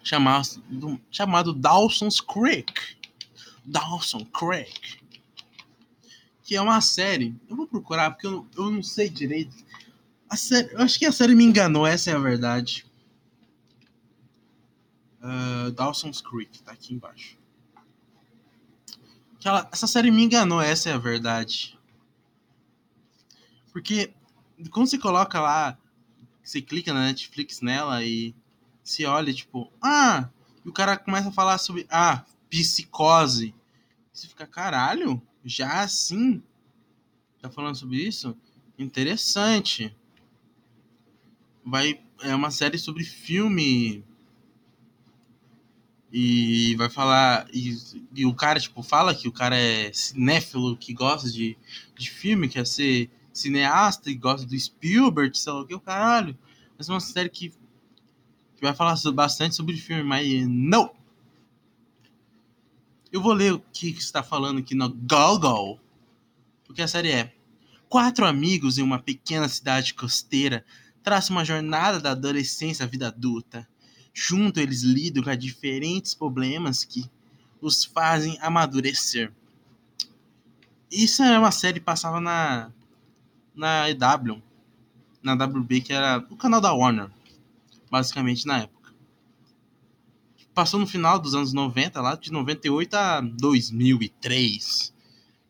Chamado, 0.03 1.01
chamado 1.11 1.53
Dawson's 1.53 2.21
Creek. 2.21 2.73
Dawson 3.65 4.25
Creek. 4.25 4.99
Que 6.43 6.57
é 6.57 6.63
uma 6.63 6.81
série. 6.81 7.35
Eu 7.49 7.57
vou 7.57 7.67
procurar 7.67 8.11
porque 8.11 8.27
eu, 8.27 8.47
eu 8.57 8.71
não 8.71 8.83
sei 8.83 9.09
direito. 9.09 9.55
A 10.29 10.37
série, 10.37 10.73
eu 10.73 10.81
acho 10.81 10.99
que 10.99 11.07
a 11.07 11.13
série 11.13 11.35
me 11.35 11.45
enganou, 11.45 11.87
essa 11.87 12.11
é 12.11 12.15
a 12.15 12.19
verdade. 12.19 12.87
Uh, 15.23 15.71
Dawson's 15.73 16.21
Creek, 16.21 16.63
tá 16.63 16.73
aqui 16.73 16.95
embaixo. 16.95 17.39
Ela, 19.45 19.69
essa 19.73 19.87
série 19.87 20.11
me 20.11 20.23
enganou, 20.23 20.61
essa 20.61 20.91
é 20.91 20.93
a 20.93 20.99
verdade. 20.99 21.79
Porque 23.73 24.13
Quando 24.71 24.89
você 24.89 24.99
coloca 24.99 25.41
lá, 25.41 25.79
você 26.43 26.61
clica 26.61 26.93
na 26.93 27.07
Netflix 27.07 27.61
nela 27.61 28.05
e 28.05 28.35
se 28.83 29.05
olha, 29.07 29.33
tipo, 29.33 29.73
ah, 29.81 30.29
e 30.65 30.69
o 30.69 30.73
cara 30.73 30.97
começa 30.97 31.29
a 31.29 31.33
falar 31.33 31.59
sobre, 31.59 31.87
ah, 31.91 32.25
psicose. 32.51 33.55
Você 34.13 34.27
fica, 34.27 34.47
caralho, 34.47 35.23
já 35.45 35.83
assim? 35.83 36.43
Tá 37.41 37.49
falando 37.49 37.77
sobre 37.77 37.97
isso? 37.97 38.37
Interessante. 38.79 39.97
Vai, 41.65 42.03
é 42.23 42.35
uma 42.35 42.51
série 42.51 42.77
sobre 42.79 43.05
filme 43.05 44.05
e 46.13 46.75
vai 46.77 46.89
falar. 46.89 47.47
E, 47.53 47.77
e, 48.15 48.27
o 48.27 48.35
cara, 48.35 48.59
tipo, 48.59 48.83
fala 48.83 49.15
que 49.15 49.29
o 49.29 49.33
cara 49.33 49.57
é 49.57 49.93
cinéfilo, 49.93 50.77
que 50.77 50.93
gosta 50.93 51.31
de, 51.31 51.57
de 51.97 52.11
filme, 52.11 52.49
quer 52.49 52.67
ser 52.67 53.11
cineasta 53.33 54.11
e 54.11 54.15
gosta 54.15 54.47
do 54.47 54.59
Spielberg, 54.59 55.37
sei 55.37 55.53
lá 55.53 55.61
o 55.61 55.67
que, 55.67 55.75
o 55.75 55.81
caralho. 55.81 56.37
Mas 56.77 56.89
é 56.89 56.93
uma 56.93 57.01
série 57.01 57.29
que, 57.29 57.51
que 57.51 58.63
vai 58.63 58.75
falar 58.75 58.97
bastante 59.13 59.55
sobre 59.55 59.77
filme, 59.77 60.03
mas 60.03 60.47
não! 60.49 60.93
Eu 63.13 63.21
vou 63.21 63.33
ler 63.33 63.53
o 63.53 63.61
que 63.73 63.91
está 63.91 64.23
falando 64.23 64.59
aqui 64.59 64.75
no 64.75 64.89
Google, 64.89 65.81
porque 66.65 66.83
a 66.83 66.89
série 66.89 67.11
é 67.11 67.33
Quatro 67.91 68.25
amigos 68.25 68.79
em 68.79 68.83
uma 68.83 69.01
pequena 69.01 69.49
cidade 69.49 69.95
costeira 69.95 70.65
traçam 71.03 71.35
uma 71.35 71.45
jornada 71.45 71.99
da 71.99 72.13
adolescência 72.13 72.85
à 72.85 72.89
vida 72.89 73.09
adulta 73.09 73.69
Junto, 74.23 74.61
eles 74.61 74.83
lidam 74.83 75.23
com 75.23 75.35
diferentes 75.35 76.13
problemas 76.13 76.85
que 76.85 77.11
os 77.59 77.87
fazem 77.87 78.37
amadurecer. 78.43 79.33
Isso 80.93 81.23
é 81.23 81.39
uma 81.39 81.51
série 81.51 81.81
que 81.81 81.87
passava 81.87 82.21
na, 82.21 82.71
na 83.55 83.89
EW, 83.89 84.43
na 85.23 85.33
WB, 85.33 85.81
que 85.81 85.95
era 85.95 86.19
o 86.29 86.37
canal 86.37 86.61
da 86.61 86.71
Warner, 86.71 87.11
basicamente 87.91 88.47
na 88.47 88.59
época. 88.59 88.93
Passou 90.53 90.79
no 90.79 90.87
final 90.87 91.19
dos 91.19 91.35
anos 91.35 91.55
90, 91.55 91.99
lá 92.03 92.15
de 92.15 92.31
98 92.31 92.95
a 92.95 93.21
2003, 93.23 94.93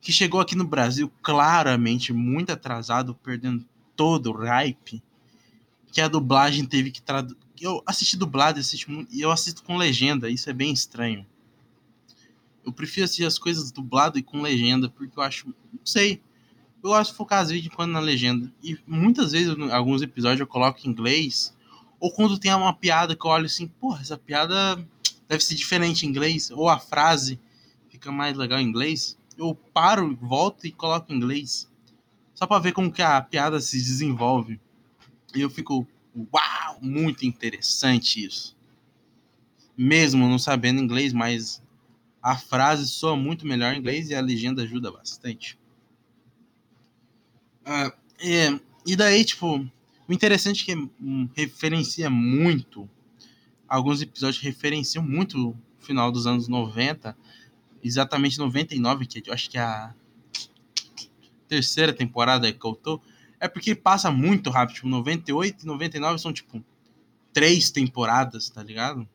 que 0.01 0.13
chegou 0.13 0.41
aqui 0.41 0.55
no 0.55 0.65
Brasil 0.65 1.11
claramente 1.21 2.13
muito 2.13 2.53
atrasado, 2.53 3.17
perdendo 3.17 3.67
todo 3.97 4.31
o 4.31 4.45
hype, 4.45 5.03
que 5.91 6.01
a 6.01 6.07
dublagem 6.07 6.65
teve 6.65 6.93
que 6.93 7.03
traduzir 7.03 7.40
eu 7.61 7.83
assisti 7.87 8.17
dublado 8.17 8.61
e 9.11 9.21
eu 9.21 9.31
assisto 9.31 9.63
com 9.63 9.77
legenda, 9.77 10.31
isso 10.31 10.49
é 10.49 10.53
bem 10.53 10.73
estranho. 10.73 11.27
Eu 12.65 12.73
prefiro 12.73 13.05
assistir 13.05 13.25
as 13.25 13.39
coisas 13.39 13.71
dublado 13.71 14.19
e 14.19 14.23
com 14.23 14.41
legenda, 14.41 14.89
porque 14.89 15.19
eu 15.19 15.23
acho, 15.23 15.49
não 15.73 15.85
sei, 15.85 16.23
eu 16.83 16.91
gosto 16.91 17.11
de 17.11 17.17
focar 17.17 17.41
às 17.41 17.51
vezes 17.51 17.69
quando 17.69 17.93
na 17.93 18.01
legenda. 18.01 18.53
E 18.63 18.79
muitas 18.87 19.33
vezes, 19.33 19.57
em 19.57 19.71
alguns 19.71 20.03
episódios, 20.03 20.41
eu 20.41 20.47
coloco 20.47 20.81
em 20.85 20.91
inglês, 20.91 21.55
ou 21.99 22.11
quando 22.11 22.39
tem 22.39 22.53
uma 22.55 22.73
piada 22.73 23.15
que 23.15 23.25
eu 23.25 23.31
olho 23.31 23.47
assim, 23.47 23.67
porra, 23.67 24.01
essa 24.01 24.17
piada 24.17 24.77
deve 25.29 25.45
ser 25.45 25.55
diferente 25.55 26.07
em 26.07 26.09
inglês, 26.09 26.51
ou 26.51 26.69
a 26.69 26.79
frase 26.79 27.39
fica 27.89 28.11
mais 28.11 28.37
legal 28.37 28.59
em 28.59 28.67
inglês, 28.67 29.19
eu 29.37 29.55
paro, 29.55 30.17
volto 30.21 30.67
e 30.67 30.73
coloco 30.73 31.13
em 31.13 31.17
inglês. 31.17 31.71
Só 32.35 32.47
para 32.47 32.59
ver 32.61 32.73
como 32.73 32.91
que 32.91 33.03
a 33.03 33.21
piada 33.21 33.61
se 33.61 33.77
desenvolve. 33.77 34.59
E 35.35 35.41
eu 35.43 35.51
fico, 35.51 35.87
Uau, 36.17 36.60
muito 36.81 37.27
interessante 37.27 38.25
isso. 38.25 38.57
Mesmo 39.77 40.29
não 40.29 40.39
sabendo 40.39 40.81
inglês, 40.81 41.13
mas 41.13 41.63
a 42.23 42.37
frase 42.37 42.87
soa 42.87 43.17
muito 43.17 43.47
melhor 43.47 43.75
em 43.75 43.79
inglês 43.79 44.11
e 44.11 44.15
a 44.15 44.21
legenda 44.21 44.63
ajuda 44.63 44.91
bastante. 44.91 45.59
Uh, 47.63 47.93
é, 48.21 48.61
e 48.87 48.97
daí, 48.97 49.25
tipo, 49.25 49.67
o 50.09 50.13
interessante 50.13 50.63
é 50.63 50.75
que 50.75 50.91
hum, 51.01 51.29
referencia 51.35 52.11
muito, 52.11 52.89
alguns 53.69 54.03
episódios 54.03 54.43
referenciam 54.43 55.05
muito 55.05 55.51
o 55.51 55.57
final 55.79 56.11
dos 56.11 56.27
anos 56.27 56.49
90, 56.49 57.17
exatamente 57.83 58.39
99, 58.39 59.07
que 59.07 59.23
eu 59.31 59.33
acho 59.33 59.49
que 59.49 59.57
é 59.57 59.63
a 59.63 59.95
terceira 61.49 61.93
temporada 61.93 62.53
que 62.53 62.65
eu 62.65 62.75
tô, 62.75 63.01
é 63.41 63.49
porque 63.49 63.75
passa 63.75 64.11
muito 64.11 64.51
rápido. 64.51 64.77
Tipo, 64.77 64.89
98 64.89 65.63
e 65.63 65.67
99 65.67 66.19
são, 66.19 66.33
tipo, 66.33 66.63
três 67.33 67.71
temporadas, 67.71 68.49
tá 68.49 68.63
ligado? 68.63 69.09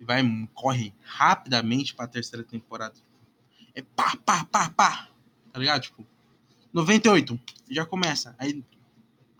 E 0.00 0.04
vai, 0.04 0.22
corre 0.54 0.94
rapidamente 1.02 1.94
pra 1.94 2.06
terceira 2.06 2.44
temporada. 2.44 2.94
É 3.74 3.82
pá, 3.82 4.16
pá, 4.24 4.44
pá, 4.44 4.70
pá. 4.70 5.08
Tá 5.52 5.58
ligado? 5.58 5.82
Tipo, 5.82 6.06
98, 6.72 7.38
já 7.70 7.84
começa. 7.84 8.34
Aí 8.38 8.64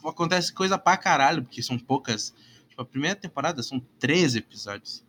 acontece 0.04 0.52
coisa 0.52 0.78
pra 0.78 0.96
caralho, 0.96 1.44
porque 1.44 1.62
são 1.62 1.78
poucas. 1.78 2.34
Tipo, 2.68 2.82
a 2.82 2.86
primeira 2.86 3.16
temporada 3.16 3.62
são 3.62 3.80
13 3.98 4.38
episódios. 4.38 5.04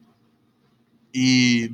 E 1.14 1.74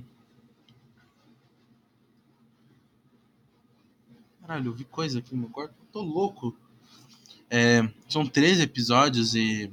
Caralho, 4.46 4.68
eu 4.68 4.74
vi 4.74 4.84
coisa 4.84 5.18
aqui 5.18 5.34
no 5.34 5.42
meu 5.42 5.50
quarto. 5.50 5.74
Tô 5.92 6.04
louco. 6.04 6.56
É, 7.50 7.82
são 8.08 8.28
13 8.28 8.62
episódios 8.62 9.34
e. 9.34 9.72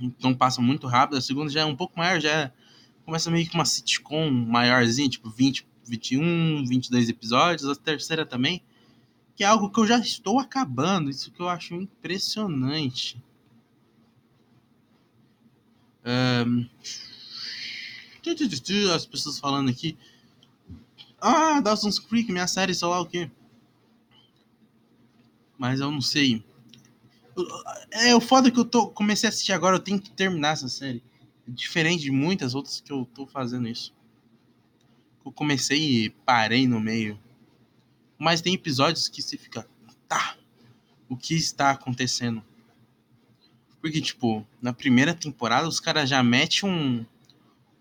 Então 0.00 0.34
passa 0.34 0.60
muito 0.60 0.86
rápido. 0.86 1.16
A 1.16 1.20
segunda 1.20 1.50
já 1.50 1.60
é 1.60 1.64
um 1.64 1.76
pouco 1.76 1.98
maior, 1.98 2.20
já 2.20 2.30
é, 2.30 2.52
começa 3.04 3.30
meio 3.30 3.48
que 3.48 3.54
uma 3.54 3.64
sitcom 3.64 4.30
maiorzinha, 4.30 5.08
tipo 5.08 5.30
20, 5.30 5.66
21, 5.84 6.64
22 6.66 7.08
episódios. 7.08 7.68
A 7.68 7.74
terceira 7.74 8.26
também, 8.26 8.62
que 9.34 9.44
é 9.44 9.46
algo 9.46 9.70
que 9.70 9.80
eu 9.80 9.86
já 9.86 9.98
estou 9.98 10.38
acabando. 10.38 11.10
Isso 11.10 11.30
que 11.30 11.40
eu 11.40 11.48
acho 11.48 11.74
impressionante. 11.74 13.22
Um, 16.04 16.66
as 18.94 19.06
pessoas 19.06 19.38
falando 19.38 19.70
aqui. 19.70 19.96
Ah, 21.20 21.60
Dawson's 21.60 21.98
Creek, 21.98 22.30
minha 22.30 22.46
série, 22.46 22.74
sei 22.74 22.86
lá 22.86 23.00
o 23.00 23.06
que 23.06 23.30
mas 25.58 25.80
eu 25.80 25.90
não 25.90 26.00
sei. 26.00 26.44
É 27.92 28.14
o 28.14 28.20
foda 28.20 28.50
que 28.50 28.58
eu 28.58 28.64
tô, 28.64 28.88
comecei 28.88 29.28
a 29.28 29.30
assistir 29.30 29.52
agora, 29.52 29.76
eu 29.76 29.80
tenho 29.80 30.00
que 30.00 30.10
terminar 30.10 30.52
essa 30.52 30.68
série. 30.68 31.02
Diferente 31.46 32.02
de 32.02 32.10
muitas 32.10 32.54
outras 32.54 32.80
que 32.80 32.92
eu 32.92 33.04
tô 33.14 33.26
fazendo 33.26 33.68
isso. 33.68 33.94
Eu 35.24 35.32
comecei 35.32 36.04
e 36.04 36.10
parei 36.10 36.66
no 36.66 36.80
meio. 36.80 37.18
Mas 38.18 38.40
tem 38.40 38.54
episódios 38.54 39.08
que 39.08 39.20
você 39.20 39.36
fica, 39.36 39.68
tá, 40.08 40.36
o 41.08 41.16
que 41.16 41.34
está 41.34 41.70
acontecendo? 41.70 42.42
Porque, 43.80 44.00
tipo, 44.00 44.46
na 44.60 44.72
primeira 44.72 45.14
temporada 45.14 45.68
os 45.68 45.78
caras 45.78 46.08
já 46.08 46.22
metem 46.22 46.68
um, 46.68 47.06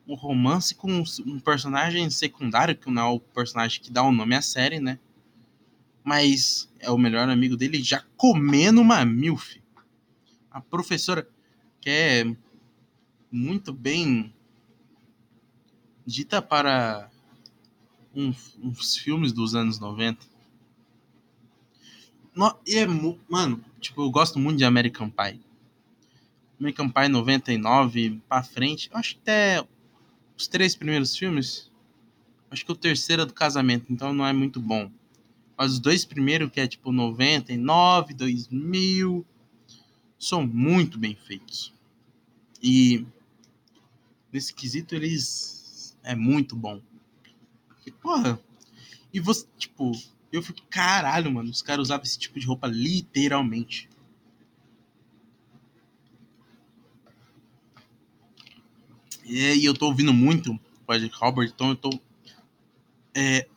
um 0.08 0.14
romance 0.14 0.76
com 0.76 1.04
um 1.26 1.40
personagem 1.40 2.10
secundário, 2.10 2.76
que 2.76 2.92
não 2.92 3.02
é 3.02 3.06
o 3.06 3.20
personagem 3.20 3.82
que 3.82 3.92
dá 3.92 4.04
o 4.04 4.12
nome 4.12 4.36
à 4.36 4.42
série, 4.42 4.80
né? 4.80 5.00
Mas 6.06 6.70
é 6.80 6.92
o 6.92 6.98
melhor 7.00 7.28
amigo 7.28 7.58
dele 7.58 7.82
já 7.82 8.06
comendo 8.16 8.80
uma 8.80 9.04
milf. 9.04 9.60
A 10.52 10.62
professora, 10.62 11.28
que 11.82 11.90
é 11.90 12.36
muito 13.32 13.74
bem 13.74 14.32
dita 16.06 16.44
para 16.44 17.10
um, 18.16 18.32
uns 18.62 18.96
filmes 18.96 19.34
dos 19.34 19.56
anos 19.56 19.80
90. 19.80 20.24
No, 22.36 22.56
e 22.68 22.78
é, 22.78 22.86
mano, 23.28 23.66
tipo, 23.80 24.04
eu 24.04 24.12
gosto 24.12 24.38
muito 24.38 24.60
de 24.60 24.64
American 24.64 25.10
Pie. 25.10 25.42
American 26.60 26.88
Pie 26.88 27.08
99 27.10 28.22
para 28.30 28.44
frente, 28.44 28.92
eu 28.92 28.98
acho 29.00 29.16
que 29.16 29.22
até 29.22 29.68
os 30.38 30.48
três 30.48 30.76
primeiros 30.76 31.18
filmes, 31.18 31.72
acho 32.52 32.64
que 32.64 32.72
o 32.72 32.76
terceiro 32.76 33.24
é 33.24 33.26
do 33.26 33.34
casamento, 33.34 33.88
então 33.90 34.14
não 34.14 34.26
é 34.26 34.32
muito 34.32 34.60
bom. 34.60 34.92
Mas 35.58 35.74
os 35.74 35.80
dois 35.80 36.04
primeiros, 36.04 36.52
que 36.52 36.60
é 36.60 36.68
tipo 36.68 36.92
99, 36.92 38.14
2000, 38.14 39.26
são 40.18 40.46
muito 40.46 40.98
bem 40.98 41.16
feitos. 41.16 41.74
E 42.62 43.06
nesse 44.32 44.54
quesito 44.54 44.96
eles 44.96 45.96
é 46.04 46.16
muito 46.16 46.56
bom. 46.56 46.82
E, 47.86 47.92
porra, 47.92 48.40
e 49.14 49.20
você, 49.20 49.46
tipo, 49.58 49.92
eu 50.32 50.42
fico, 50.42 50.62
caralho, 50.70 51.32
mano, 51.32 51.50
os 51.50 51.62
caras 51.62 51.84
usavam 51.84 52.04
esse 52.04 52.18
tipo 52.18 52.40
de 52.40 52.46
roupa 52.46 52.68
literalmente. 52.68 53.90
E, 59.24 59.56
e 59.56 59.66
eu 59.66 59.74
tô 59.74 59.88
ouvindo 59.88 60.14
muito 60.14 60.54
o 60.88 61.18
Robert, 61.20 61.52
então 61.54 61.70
eu 61.70 61.76
tô 61.76 61.90
é, 63.14 63.48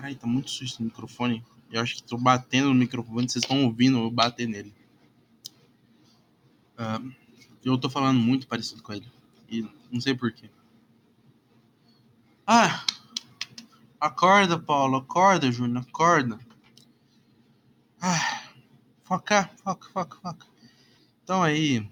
Caralho, 0.00 0.16
tá 0.16 0.26
muito 0.26 0.50
susto 0.50 0.80
no 0.80 0.86
microfone. 0.86 1.44
Eu 1.70 1.82
acho 1.82 1.96
que 1.96 2.02
tô 2.02 2.16
batendo 2.16 2.68
no 2.68 2.74
microfone, 2.74 3.28
vocês 3.28 3.44
estão 3.44 3.66
ouvindo 3.66 3.98
eu 3.98 4.10
bater 4.10 4.48
nele. 4.48 4.74
Uh, 6.78 7.12
eu 7.62 7.76
tô 7.76 7.90
falando 7.90 8.18
muito 8.18 8.48
parecido 8.48 8.82
com 8.82 8.94
ele. 8.94 9.06
E 9.46 9.60
não 9.92 10.00
sei 10.00 10.14
porquê. 10.14 10.48
Ah! 12.46 12.82
Acorda, 14.00 14.58
Paulo. 14.58 14.96
Acorda, 14.96 15.52
Júnior. 15.52 15.84
Acorda. 15.86 16.40
Ah, 18.00 18.44
Foca, 19.04 19.50
foca, 19.62 19.90
foca, 19.92 20.16
foca. 20.22 20.46
Então 21.22 21.42
aí. 21.42 21.86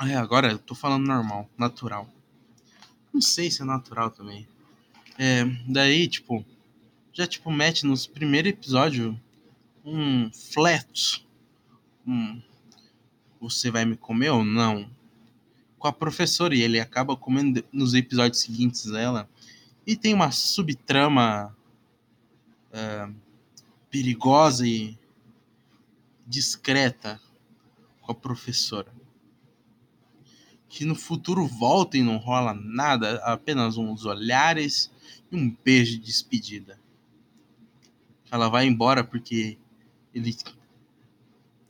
É, 0.00 0.16
agora 0.16 0.52
eu 0.52 0.58
tô 0.58 0.74
falando 0.74 1.06
normal, 1.06 1.46
natural. 1.58 2.08
Não 3.12 3.20
sei 3.20 3.50
se 3.50 3.60
é 3.60 3.66
natural 3.66 4.10
também. 4.10 4.48
É, 5.18 5.44
daí, 5.66 6.08
tipo, 6.08 6.42
já 7.18 7.26
tipo 7.26 7.50
mete 7.50 7.84
nos 7.84 8.06
primeiros 8.06 8.52
episódios 8.52 9.12
um 9.84 10.30
flat. 10.30 11.26
Um, 12.06 12.40
você 13.40 13.72
vai 13.72 13.84
me 13.84 13.96
comer 13.96 14.30
ou 14.30 14.44
não? 14.44 14.88
Com 15.80 15.88
a 15.88 15.92
professora 15.92 16.54
e 16.54 16.62
ele 16.62 16.78
acaba 16.78 17.16
comendo 17.16 17.64
nos 17.72 17.92
episódios 17.94 18.40
seguintes 18.40 18.84
dela. 18.84 19.28
E 19.84 19.96
tem 19.96 20.14
uma 20.14 20.30
subtrama 20.30 21.52
é, 22.72 23.08
perigosa 23.90 24.64
e 24.64 24.96
discreta 26.24 27.20
com 28.00 28.12
a 28.12 28.14
professora. 28.14 28.92
Que 30.68 30.84
no 30.84 30.94
futuro 30.94 31.48
volta 31.48 31.96
e 31.98 32.02
não 32.02 32.18
rola 32.18 32.54
nada, 32.54 33.16
apenas 33.24 33.76
uns 33.76 34.04
olhares 34.04 34.88
e 35.32 35.36
um 35.36 35.50
beijo 35.64 35.98
de 35.98 36.06
despedida. 36.06 36.78
Ela 38.30 38.48
vai 38.48 38.66
embora 38.66 39.02
porque 39.02 39.58
eles 40.14 40.44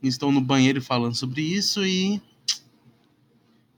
estão 0.01 0.31
no 0.31 0.41
banheiro 0.41 0.81
falando 0.81 1.15
sobre 1.15 1.41
isso 1.41 1.85
e 1.85 2.21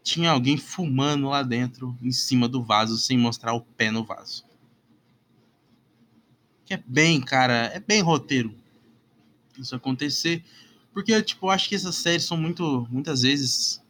tinha 0.03 0.31
alguém 0.31 0.57
fumando 0.57 1.29
lá 1.29 1.43
dentro, 1.43 1.95
em 2.01 2.11
cima 2.11 2.47
do 2.47 2.63
vaso, 2.63 2.97
sem 2.97 3.17
mostrar 3.17 3.53
o 3.53 3.61
pé 3.61 3.91
no 3.91 4.03
vaso. 4.03 4.43
Que 6.65 6.73
é 6.73 6.83
bem, 6.85 7.21
cara, 7.21 7.71
é 7.73 7.79
bem 7.79 8.01
roteiro 8.01 8.61
isso 9.61 9.75
acontecer. 9.75 10.43
Porque, 10.93 11.19
tipo, 11.21 11.45
eu 11.45 11.49
acho 11.51 11.69
que 11.69 11.75
essas 11.75 11.95
séries 11.95 12.25
são 12.25 12.37
muito. 12.37 12.87
Muitas 12.89 13.21
vezes. 13.21 13.81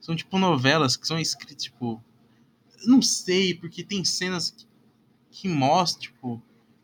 São 0.00 0.16
tipo 0.16 0.36
novelas 0.38 0.96
que 0.96 1.06
são 1.06 1.18
escritas, 1.18 1.64
tipo. 1.64 2.02
Não 2.84 3.00
sei, 3.00 3.54
porque 3.54 3.84
tem 3.84 4.04
cenas 4.04 4.50
que, 4.50 4.66
que 5.30 5.48
mostram, 5.48 6.02
tipo. 6.02 6.42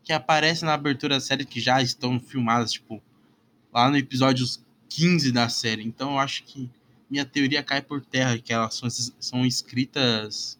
Que 0.09 0.13
aparecem 0.13 0.65
na 0.65 0.73
abertura 0.73 1.13
da 1.13 1.21
série 1.21 1.45
que 1.45 1.61
já 1.61 1.83
estão 1.83 2.19
filmadas, 2.19 2.71
tipo. 2.71 2.99
Lá 3.71 3.91
no 3.91 3.95
episódio 3.95 4.43
15 4.89 5.31
da 5.31 5.47
série. 5.49 5.83
Então 5.83 6.13
eu 6.13 6.17
acho 6.17 6.43
que 6.45 6.67
minha 7.07 7.23
teoria 7.23 7.61
cai 7.61 7.79
por 7.79 8.03
terra, 8.03 8.39
que 8.39 8.51
elas 8.51 8.73
são, 8.73 8.89
são 8.89 9.45
escritas 9.45 10.57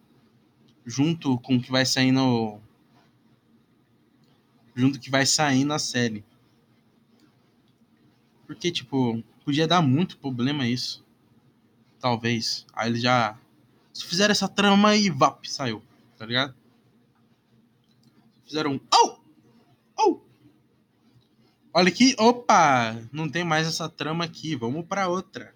junto 0.85 1.35
com 1.39 1.55
o 1.55 1.59
que 1.59 1.71
vai 1.71 1.83
sair 1.83 2.11
no. 2.11 2.61
Junto 4.75 4.99
que 4.99 5.09
vai 5.09 5.25
sair 5.25 5.63
na 5.63 5.79
série. 5.79 6.23
Porque, 8.45 8.69
tipo, 8.69 9.23
podia 9.43 9.67
dar 9.67 9.81
muito 9.81 10.19
problema 10.19 10.67
isso. 10.67 11.03
Talvez. 11.99 12.67
Aí 12.71 12.91
eles 12.91 13.01
já. 13.01 13.35
Se 13.91 14.05
fizeram 14.05 14.31
essa 14.31 14.47
trama 14.47 14.95
e 14.95 15.09
vap, 15.09 15.43
saiu. 15.49 15.81
Tá 16.19 16.27
ligado? 16.27 16.53
Fizeram 18.45 18.73
um. 18.73 18.79
Oh! 18.93 19.18
Olha 21.73 21.89
aqui. 21.89 22.15
Opa! 22.17 22.95
Não 23.11 23.29
tem 23.29 23.43
mais 23.43 23.67
essa 23.67 23.87
trama 23.87 24.25
aqui. 24.25 24.55
Vamos 24.55 24.85
pra 24.85 25.07
outra. 25.07 25.53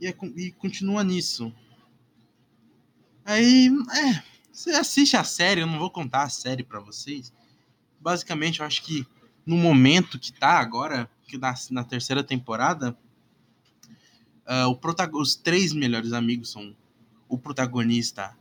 E, 0.00 0.06
é, 0.06 0.14
e 0.36 0.52
continua 0.52 1.02
nisso. 1.02 1.52
Aí. 3.24 3.68
É. 3.68 4.36
Você 4.56 4.70
assiste 4.70 5.18
a 5.18 5.22
série, 5.22 5.60
eu 5.60 5.66
não 5.66 5.78
vou 5.78 5.90
contar 5.90 6.22
a 6.22 6.30
série 6.30 6.64
para 6.64 6.80
vocês. 6.80 7.30
Basicamente, 8.00 8.60
eu 8.60 8.66
acho 8.66 8.82
que 8.82 9.06
no 9.44 9.54
momento 9.54 10.18
que 10.18 10.32
tá 10.32 10.58
agora, 10.58 11.10
que 11.28 11.36
na, 11.36 11.54
na 11.70 11.84
terceira 11.84 12.24
temporada, 12.24 12.96
uh, 14.46 14.66
o 14.70 15.20
os 15.20 15.36
três 15.36 15.74
melhores 15.74 16.14
amigos 16.14 16.50
são 16.50 16.74
o 17.28 17.36
protagonista, 17.36 18.34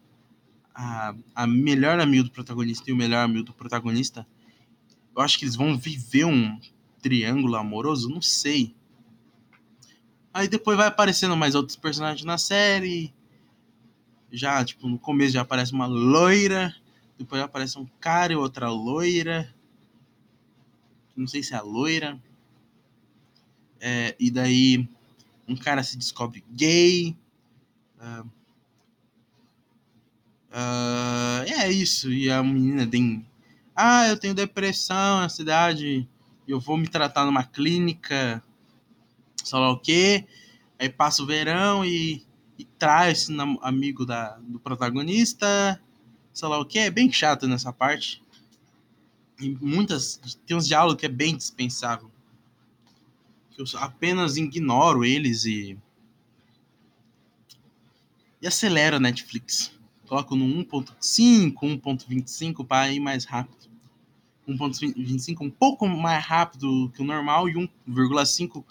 a, 0.74 1.14
a 1.36 1.46
melhor 1.46 2.00
amigo 2.00 2.24
do 2.24 2.32
protagonista 2.32 2.90
e 2.90 2.94
o 2.94 2.96
melhor 2.96 3.26
amigo 3.26 3.44
do 3.44 3.54
protagonista. 3.54 4.26
Eu 5.16 5.22
acho 5.22 5.40
que 5.40 5.46
eles 5.46 5.56
vão 5.56 5.78
viver 5.78 6.26
um 6.26 6.60
triângulo 7.02 7.56
amoroso, 7.56 8.10
não 8.10 8.22
sei. 8.22 8.76
Aí 10.34 10.48
depois 10.48 10.78
vai 10.78 10.88
aparecendo 10.88 11.38
mais 11.38 11.56
outros 11.56 11.78
personagens 11.78 12.26
na 12.26 12.38
série. 12.38 13.14
Já, 14.32 14.64
tipo, 14.66 14.88
no 14.88 15.00
começo 15.00 15.34
já 15.34 15.42
aparece 15.42 15.72
uma 15.72 15.86
loira. 15.86 16.76
Depois 17.18 17.42
aparece 17.42 17.80
um 17.80 17.86
cara 18.00 18.34
e 18.34 18.36
outra 18.36 18.70
loira 18.70 19.56
não 21.16 21.28
sei 21.28 21.42
se 21.42 21.54
é 21.54 21.58
a 21.58 21.62
loira. 21.62 22.22
É, 23.80 24.16
e 24.20 24.30
daí 24.30 24.88
um 25.48 25.56
cara 25.56 25.84
se 25.84 25.98
descobre 25.98 26.44
gay. 26.52 27.16
Uh, 28.00 28.28
uh, 30.52 31.44
é 31.48 31.72
isso. 31.72 32.12
E 32.12 32.30
a 32.30 32.44
menina 32.44 32.86
tem. 32.86 33.26
Ah, 33.76 34.08
eu 34.08 34.18
tenho 34.18 34.34
depressão 34.34 35.20
na 35.20 35.28
cidade. 35.28 36.08
Eu 36.48 36.62
vou 36.62 36.78
me 36.78 36.88
tratar 36.88 37.26
numa 37.26 37.44
clínica. 37.44 38.42
Sei 39.44 39.60
lá 39.60 39.70
o 39.70 39.78
quê. 39.78 40.26
Aí 40.80 40.88
passa 40.90 41.22
o 41.22 41.26
verão 41.26 41.84
e, 41.84 42.24
e 42.58 42.64
traz 42.64 43.28
amigo 43.62 44.06
da, 44.06 44.38
do 44.38 44.60
protagonista. 44.60 45.82
Sei 46.34 46.48
lá 46.48 46.58
o 46.58 46.66
quê. 46.66 46.80
É 46.80 46.90
bem 46.90 47.12
chato 47.12 47.48
nessa 47.48 47.74
parte. 47.74 48.24
E 49.42 49.50
muitas. 49.50 50.22
Tem 50.48 50.56
uns 50.56 50.68
diálogos 50.68 50.98
que 50.98 51.06
é 51.06 51.10
bem 51.10 51.36
dispensável. 51.36 52.10
Que 53.52 53.62
eu 53.62 53.66
apenas 53.80 54.38
ignoro 54.38 55.04
eles 55.04 55.44
e. 55.44 55.78
E 58.42 58.48
acelero 58.48 58.96
a 58.96 59.00
Netflix. 59.02 59.74
Coloco 60.08 60.36
no 60.36 60.46
1.5, 60.46 61.54
1.25 61.56 62.66
para 62.66 62.92
ir 62.92 63.00
mais 63.00 63.26
rápido. 63.26 63.65
1.25 64.48 65.42
um 65.42 65.50
pouco 65.50 65.88
mais 65.88 66.24
rápido 66.24 66.92
que 66.96 67.02
o 67.02 67.06
normal 67.06 67.50
e 67.50 67.54
1,5 67.54 68.64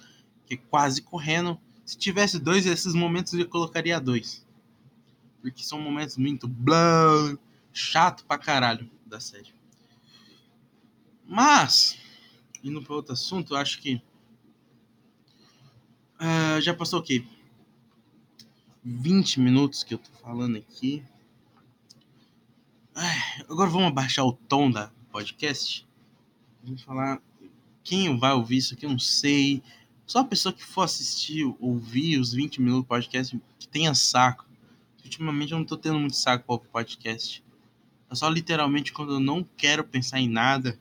que 0.46 0.54
é 0.54 0.56
quase 0.56 1.02
correndo. 1.02 1.58
Se 1.84 1.96
tivesse 1.96 2.38
dois 2.38 2.64
desses 2.64 2.94
momentos, 2.94 3.32
eu 3.34 3.48
colocaria 3.48 4.00
dois. 4.00 4.46
Porque 5.42 5.62
são 5.62 5.80
momentos 5.80 6.16
muito 6.16 6.48
blá, 6.48 7.36
chato 7.72 8.24
pra 8.24 8.38
caralho 8.38 8.90
da 9.04 9.20
série. 9.20 9.52
Mas, 11.26 11.98
indo 12.62 12.82
para 12.82 12.94
outro 12.94 13.12
assunto, 13.12 13.54
eu 13.54 13.58
acho 13.58 13.80
que. 13.80 14.00
Uh, 16.20 16.60
já 16.60 16.72
passou 16.72 17.00
o 17.00 17.02
quê? 17.02 17.24
20 18.84 19.40
minutos 19.40 19.82
que 19.82 19.94
eu 19.94 19.98
tô 19.98 20.10
falando 20.22 20.56
aqui. 20.56 21.02
Ai, 22.94 23.44
agora 23.48 23.68
vamos 23.68 23.88
abaixar 23.88 24.24
o 24.24 24.32
tom 24.32 24.70
da 24.70 24.90
podcast. 25.14 25.86
Vamos 26.64 26.82
falar. 26.82 27.22
Quem 27.84 28.18
vai 28.18 28.32
ouvir 28.32 28.56
isso 28.56 28.74
aqui, 28.74 28.84
eu 28.84 28.90
não 28.90 28.98
sei. 28.98 29.62
Só 30.04 30.18
a 30.18 30.24
pessoa 30.24 30.52
que 30.52 30.64
for 30.64 30.82
assistir, 30.82 31.44
ouvir 31.60 32.18
os 32.18 32.32
20 32.32 32.60
minutos 32.60 32.82
do 32.82 32.88
podcast, 32.88 33.40
que 33.56 33.68
tenha 33.68 33.94
saco. 33.94 34.44
Ultimamente 35.04 35.52
eu 35.52 35.58
não 35.58 35.64
tô 35.64 35.76
tendo 35.76 36.00
muito 36.00 36.16
saco 36.16 36.44
para 36.44 36.54
ouvir 36.56 36.68
podcast. 36.68 37.44
É 38.10 38.14
só 38.16 38.28
literalmente 38.28 38.92
quando 38.92 39.12
eu 39.12 39.20
não 39.20 39.46
quero 39.56 39.84
pensar 39.84 40.18
em 40.18 40.28
nada 40.28 40.76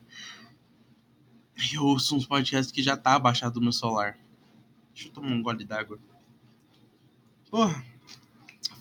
eu 1.72 1.86
ouço 1.86 2.16
uns 2.16 2.26
podcasts 2.26 2.72
que 2.72 2.82
já 2.82 2.98
tá 2.98 3.14
abaixado 3.14 3.60
no 3.60 3.66
meu 3.66 3.72
celular. 3.72 4.18
Deixa 4.94 5.10
eu 5.10 5.14
tomar 5.14 5.28
um 5.28 5.44
gole 5.44 5.64
d'água. 5.64 6.00
Porra, 7.52 7.86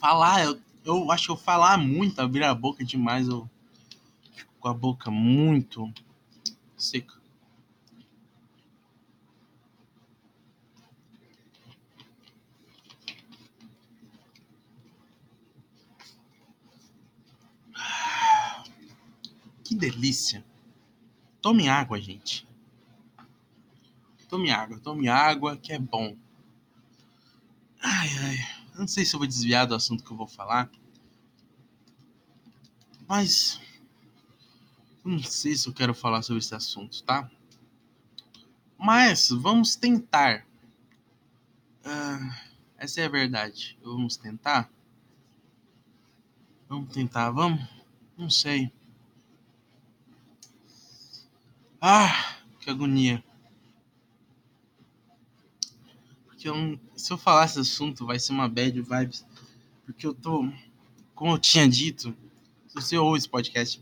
falar, 0.00 0.44
eu, 0.44 0.58
eu 0.82 1.12
acho 1.12 1.26
que 1.26 1.30
eu 1.30 1.36
falar 1.36 1.76
muito, 1.76 2.18
abrir 2.20 2.44
a 2.44 2.54
boca 2.54 2.82
demais, 2.82 3.28
eu 3.28 3.48
com 4.62 4.68
a 4.68 4.74
boca 4.74 5.10
muito 5.10 5.92
seca. 6.76 7.20
Que 19.64 19.74
delícia. 19.74 20.44
Tome 21.40 21.68
água, 21.68 22.00
gente. 22.00 22.46
Tome 24.28 24.52
água, 24.52 24.78
tome 24.78 25.08
água, 25.08 25.56
que 25.56 25.72
é 25.72 25.78
bom. 25.78 26.16
Ai, 27.82 28.08
ai. 28.16 28.38
Não 28.78 28.86
sei 28.86 29.04
se 29.04 29.16
eu 29.16 29.18
vou 29.18 29.26
desviar 29.26 29.66
do 29.66 29.74
assunto 29.74 30.04
que 30.04 30.12
eu 30.12 30.16
vou 30.16 30.28
falar. 30.28 30.70
Mas. 33.08 33.60
Não 35.04 35.22
sei 35.22 35.56
se 35.56 35.68
eu 35.68 35.72
quero 35.72 35.94
falar 35.94 36.22
sobre 36.22 36.40
esse 36.40 36.54
assunto, 36.54 37.02
tá? 37.02 37.30
Mas 38.78 39.30
vamos 39.30 39.76
tentar. 39.76 40.46
Uh, 41.84 42.34
essa 42.76 43.00
é 43.00 43.04
a 43.04 43.08
verdade. 43.08 43.78
Vamos 43.82 44.16
tentar? 44.16 44.70
Vamos 46.68 46.92
tentar, 46.92 47.30
vamos? 47.30 47.60
Não 48.16 48.30
sei. 48.30 48.72
Ah, 51.80 52.36
que 52.60 52.70
agonia. 52.70 53.22
que 56.42 56.48
eu 56.48 56.80
se 56.96 57.12
eu 57.12 57.16
falar 57.16 57.44
esse 57.44 57.60
assunto 57.60 58.04
vai 58.04 58.18
ser 58.18 58.32
uma 58.32 58.48
bad 58.48 58.80
vibes, 58.82 59.24
porque 59.86 60.04
eu 60.04 60.12
tô, 60.12 60.52
como 61.14 61.34
eu 61.34 61.38
tinha 61.38 61.68
dito, 61.68 62.12
se 62.66 62.74
você 62.74 62.98
ouve 62.98 63.18
esse 63.18 63.28
podcast 63.28 63.80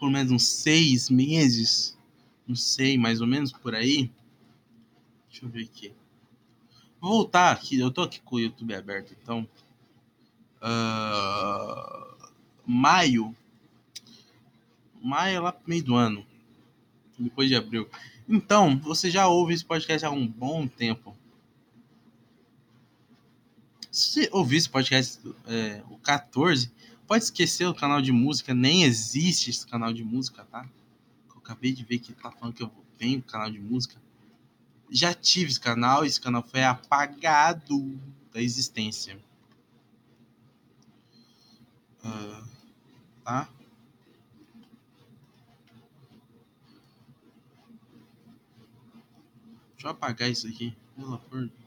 por 0.00 0.10
menos 0.10 0.32
uns 0.32 0.48
seis 0.48 1.10
meses, 1.10 1.96
não 2.48 2.56
sei, 2.56 2.96
mais 2.96 3.20
ou 3.20 3.26
menos 3.26 3.52
por 3.52 3.74
aí, 3.74 4.10
deixa 5.28 5.44
eu 5.44 5.48
ver 5.50 5.64
aqui. 5.64 5.92
Vou 6.98 7.10
voltar 7.10 7.52
aqui, 7.52 7.78
eu 7.78 7.90
tô 7.90 8.02
aqui 8.02 8.20
com 8.20 8.36
o 8.36 8.40
YouTube 8.40 8.74
aberto, 8.74 9.14
então. 9.22 9.46
Uh, 10.62 12.30
maio. 12.66 13.34
Maio 15.02 15.36
é 15.36 15.40
lá 15.40 15.52
pro 15.52 15.68
meio 15.68 15.84
do 15.84 15.94
ano. 15.94 16.26
Depois 17.18 17.48
de 17.48 17.54
abril. 17.54 17.88
Então, 18.26 18.78
você 18.78 19.10
já 19.10 19.28
ouve 19.28 19.52
esse 19.52 19.64
podcast 19.64 20.06
há 20.06 20.10
um 20.10 20.26
bom 20.26 20.66
tempo. 20.66 21.14
Se 23.90 24.24
você 24.24 24.30
ouvir 24.32 24.56
esse 24.56 24.68
podcast, 24.68 25.20
é, 25.46 25.82
o 25.90 25.98
14, 25.98 26.70
pode 27.10 27.24
esquecer 27.24 27.66
o 27.66 27.74
canal 27.74 28.00
de 28.00 28.12
música, 28.12 28.54
nem 28.54 28.84
existe 28.84 29.50
esse 29.50 29.66
canal 29.66 29.92
de 29.92 30.04
música, 30.04 30.44
tá? 30.44 30.64
Eu 31.28 31.38
acabei 31.38 31.72
de 31.72 31.84
ver 31.84 31.98
que 31.98 32.12
tá 32.12 32.30
falando 32.30 32.54
que 32.54 32.62
eu 32.62 32.70
tenho 32.96 33.20
canal 33.20 33.50
de 33.50 33.58
música 33.58 34.00
já 34.90 35.14
tive 35.14 35.50
esse 35.50 35.60
canal, 35.60 36.04
esse 36.04 36.20
canal 36.20 36.42
foi 36.42 36.64
apagado 36.64 37.98
da 38.32 38.42
existência. 38.42 39.18
Uh, 42.04 42.48
tá? 43.22 43.48
Deixa 49.72 49.86
eu 49.86 49.90
apagar 49.90 50.28
isso 50.28 50.46
aqui. 50.48 50.76
Pelo 50.96 51.14
amor 51.14 51.46
de 51.46 51.59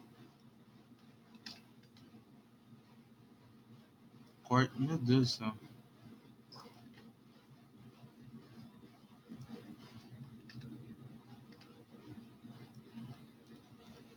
Meu 4.78 4.98
Deus 4.98 5.32
do 5.32 5.38
céu. 5.38 5.58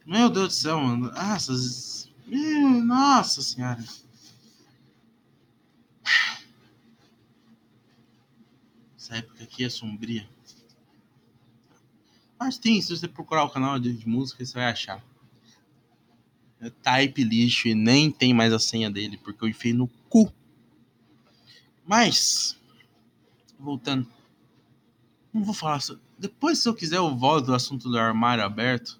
Meu 0.05 0.29
Deus 0.29 0.49
do 0.49 0.55
céu, 0.55 0.79
mano. 0.79 1.11
Nossa, 1.11 1.53
nossa 2.85 3.43
senhora. 3.43 3.83
Essa 8.97 9.17
época 9.17 9.43
aqui 9.43 9.65
é 9.65 9.71
sombria. 9.71 10.29
Mas 12.39 12.59
tem, 12.59 12.81
se 12.83 12.95
você 12.95 13.09
procurar 13.09 13.45
o 13.45 13.51
canal 13.51 13.79
de, 13.79 13.93
de 13.93 14.07
música, 14.07 14.45
você 14.45 14.53
vai 14.53 14.71
achar. 14.71 15.03
É 16.61 16.71
type 16.71 17.25
lixo 17.25 17.69
e 17.69 17.75
nem 17.75 18.11
tem 18.11 18.33
mais 18.35 18.53
a 18.53 18.59
senha 18.59 18.91
dele, 18.91 19.17
porque 19.19 19.43
eu 19.45 19.49
enfiei 19.49 19.75
no 19.75 19.89
cu. 20.17 20.33
Mas, 21.85 22.59
voltando. 23.59 24.09
Não 25.33 25.45
vou 25.45 25.53
falar. 25.53 25.81
Depois, 26.19 26.59
se 26.59 26.69
eu 26.69 26.75
quiser, 26.75 26.97
eu 26.97 27.15
volto 27.15 27.47
do 27.47 27.55
assunto 27.55 27.91
do 27.91 27.99
armário 27.99 28.43
aberto. 28.43 28.99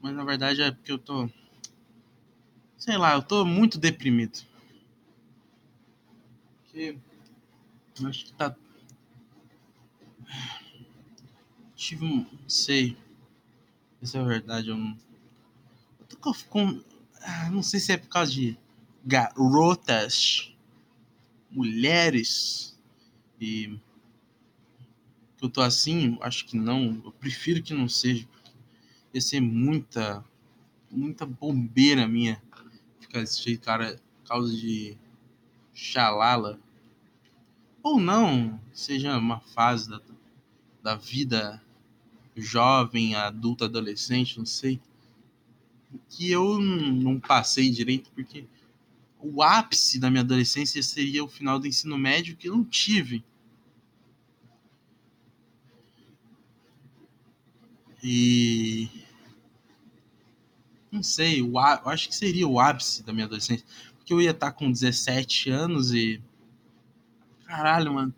Mas 0.00 0.14
na 0.14 0.24
verdade 0.24 0.60
é 0.60 0.70
porque 0.70 0.92
eu 0.92 0.98
tô. 0.98 1.30
Sei 2.76 2.98
lá, 2.98 3.14
eu 3.14 3.22
tô 3.22 3.44
muito 3.44 3.78
deprimido. 3.78 4.40
Eu 6.74 6.98
acho 8.08 8.26
que 8.26 8.32
tá. 8.32 8.54
Tive 11.74 12.04
um. 12.04 12.26
Não 12.30 12.48
sei. 12.48 12.96
Essa 14.02 14.18
é 14.18 14.24
verdade. 14.24 14.68
Eu 14.68 14.76
não. 14.76 14.98
Eu 16.00 16.06
tô 16.06 16.34
com. 16.48 16.82
Ah, 17.22 17.50
não 17.50 17.62
sei 17.62 17.78
se 17.80 17.92
é 17.92 17.96
por 17.96 18.08
causa 18.08 18.32
de 18.32 18.58
garotas, 19.04 20.54
mulheres 21.50 22.78
e 23.40 23.78
eu 25.40 25.48
tô 25.48 25.60
assim, 25.60 26.16
acho 26.20 26.46
que 26.46 26.56
não. 26.56 27.02
Eu 27.04 27.10
prefiro 27.10 27.60
que 27.60 27.74
não 27.74 27.88
seja 27.88 28.28
ia 29.12 29.20
ser 29.20 29.40
muita, 29.40 30.24
muita 30.90 31.26
bombeira 31.26 32.08
minha 32.08 32.40
ficar 33.00 33.20
desse 33.20 33.42
jeito, 33.42 33.64
cara, 33.64 34.00
causa 34.24 34.54
de 34.56 34.96
xalala. 35.74 36.58
Ou 37.82 38.00
não, 38.00 38.60
seja 38.72 39.18
uma 39.18 39.40
fase 39.40 39.90
da, 39.90 40.00
da 40.82 40.94
vida 40.94 41.62
jovem, 42.34 43.14
adulta, 43.14 43.66
adolescente, 43.66 44.38
não 44.38 44.46
sei. 44.46 44.80
Que 46.08 46.30
eu 46.30 46.58
não 46.58 47.20
passei 47.20 47.68
direito, 47.68 48.10
porque 48.14 48.46
o 49.22 49.42
ápice 49.42 49.98
da 49.98 50.10
minha 50.10 50.22
adolescência 50.22 50.82
seria 50.82 51.24
o 51.24 51.28
final 51.28 51.58
do 51.58 51.66
ensino 51.66 51.96
médio 51.96 52.36
que 52.36 52.48
eu 52.48 52.56
não 52.56 52.64
tive. 52.64 53.24
E 58.02 58.88
não 60.92 61.02
sei, 61.02 61.40
eu 61.40 61.58
acho 61.58 62.08
que 62.08 62.14
seria 62.14 62.46
o 62.46 62.60
ápice 62.60 63.02
da 63.02 63.14
minha 63.14 63.24
adolescência. 63.24 63.64
Porque 63.96 64.12
eu 64.12 64.20
ia 64.20 64.32
estar 64.32 64.52
com 64.52 64.70
17 64.70 65.48
anos 65.48 65.94
e. 65.94 66.20
Caralho, 67.46 67.94
mano. 67.94 68.14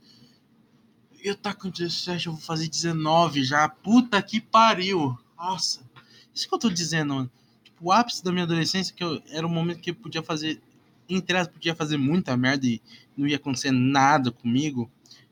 Eu 1.12 1.26
ia 1.26 1.32
estar 1.32 1.54
com 1.54 1.70
17, 1.70 2.26
eu 2.26 2.32
vou 2.32 2.42
fazer 2.42 2.68
19 2.68 3.44
já. 3.44 3.68
Puta 3.68 4.20
que 4.20 4.40
pariu. 4.40 5.16
Nossa. 5.36 5.88
Isso 6.34 6.48
que 6.48 6.54
eu 6.54 6.58
tô 6.58 6.68
dizendo, 6.68 7.14
mano. 7.14 7.30
Tipo, 7.62 7.86
o 7.86 7.92
ápice 7.92 8.24
da 8.24 8.32
minha 8.32 8.44
adolescência, 8.44 8.92
que 8.92 9.04
eu, 9.04 9.22
era 9.28 9.46
o 9.46 9.50
momento 9.50 9.80
que 9.80 9.90
eu 9.90 9.94
podia 9.94 10.22
fazer. 10.22 10.60
Entre 11.08 11.36
as, 11.36 11.46
podia 11.46 11.74
fazer 11.74 11.96
muita 11.96 12.36
merda 12.36 12.66
e 12.66 12.80
não 13.16 13.26
ia 13.26 13.36
acontecer 13.36 13.70
nada 13.70 14.30
comigo. 14.30 14.90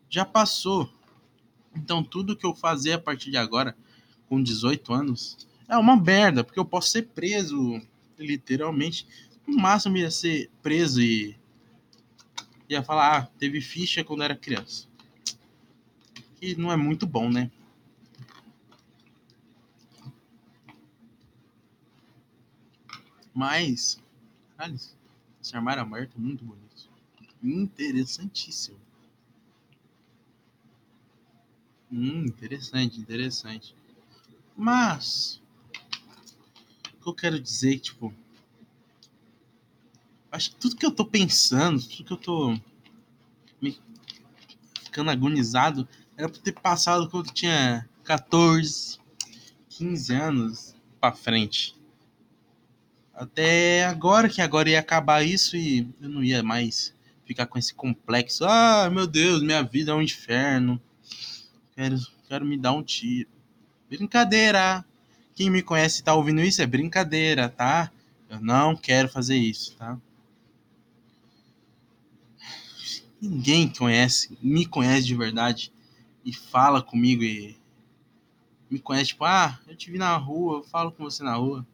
Já 0.09 0.25
passou. 0.25 0.93
Então, 1.75 2.03
tudo 2.03 2.37
que 2.37 2.45
eu 2.45 2.55
fazer 2.55 2.93
a 2.93 2.99
partir 2.99 3.31
de 3.31 3.37
agora, 3.37 3.77
com 4.29 4.43
18 4.43 4.93
anos, 4.93 5.47
é 5.69 5.77
uma 5.77 5.97
merda, 5.97 6.45
porque 6.45 6.61
eu 6.61 6.65
posso 6.65 6.91
ser 6.91 7.09
preso, 7.09 7.81
literalmente. 8.19 9.07
No 9.47 9.57
máximo 9.57 9.97
ia 9.97 10.11
ser 10.11 10.51
preso 10.63 11.01
e 11.01 11.37
ia 12.69 12.83
falar, 12.83 13.17
ah, 13.17 13.27
teve 13.39 13.61
ficha 13.61 14.05
quando 14.05 14.23
era 14.23 14.37
criança. 14.37 14.87
Que 16.37 16.55
não 16.57 16.71
é 16.71 16.77
muito 16.77 17.07
bom, 17.07 17.31
né? 17.31 17.51
Mas, 23.35 23.99
esse 25.43 25.57
armário 25.57 25.83
aberto 25.83 26.17
é 26.17 26.21
muito 26.21 26.45
bonito. 26.45 26.89
Interessantíssimo. 27.43 28.79
Hum, 31.91 32.25
interessante, 32.25 33.01
interessante. 33.01 33.75
Mas, 34.57 35.43
que 37.03 37.09
eu 37.09 37.15
quero 37.15 37.41
dizer, 37.41 37.79
tipo. 37.81 38.15
Acho 40.31 40.51
que 40.51 40.57
tudo 40.57 40.77
que 40.77 40.87
eu 40.87 40.91
tô 40.91 41.05
pensando, 41.05 41.83
tudo 41.83 42.05
que 42.05 42.13
eu 42.13 42.17
tô 42.17 42.59
me 43.61 43.79
ficando 44.83 45.11
agonizado, 45.11 45.87
era 46.17 46.29
por 46.29 46.39
ter 46.39 46.53
passado 46.53 47.11
quando 47.11 47.27
eu 47.27 47.35
tinha 47.35 47.87
14, 48.05 48.99
15 49.69 50.15
anos 50.15 50.75
pra 50.99 51.13
frente. 51.13 51.75
Até 53.15 53.85
agora, 53.85 54.29
que 54.29 54.41
agora 54.41 54.71
ia 54.71 54.81
acabar 54.81 55.23
isso 55.23 55.57
e 55.57 55.87
eu 56.01 56.09
não 56.09 56.25
ia 56.25 56.43
mais 56.43 56.95
ficar 57.25 57.47
com 57.47 57.59
esse 57.59 57.75
complexo. 57.75 58.45
Ah, 58.45 58.89
meu 58.91 59.07
Deus, 59.07 59.43
minha 59.43 59.63
vida 59.63 59.93
é 59.93 59.95
um 59.95 60.03
inferno. 60.03 60.81
Quero, 61.75 61.97
quero 62.29 62.45
me 62.45 62.57
dar 62.57 62.73
um 62.73 62.83
tiro. 62.83 63.29
Brincadeira. 63.89 64.85
Quem 65.35 65.51
me 65.51 65.63
conhece 65.63 66.01
e 66.01 66.05
tá 66.05 66.15
ouvindo 66.15 66.43
isso 66.43 66.61
é 66.61 66.67
brincadeira, 66.67 67.49
tá? 67.49 67.91
Eu 68.29 68.41
não 68.41 68.77
quero 68.77 69.09
fazer 69.09 69.37
isso, 69.37 69.75
tá? 69.77 69.99
Ninguém 73.21 73.69
conhece, 73.69 74.37
me 74.43 74.67
conhece 74.67 75.07
de 75.07 75.15
verdade 75.15 75.73
e 76.25 76.35
fala 76.35 76.83
comigo 76.83 77.23
e 77.23 77.57
me 78.71 78.79
conhece, 78.79 79.11
tipo, 79.11 79.25
ah, 79.25 79.59
eu 79.67 79.77
te 79.77 79.91
vi 79.91 79.99
na 79.99 80.17
rua, 80.17 80.59
eu 80.59 80.63
falo 80.65 80.91
com 80.93 81.05
você 81.05 81.23
na 81.23 81.35
rua 81.35 81.67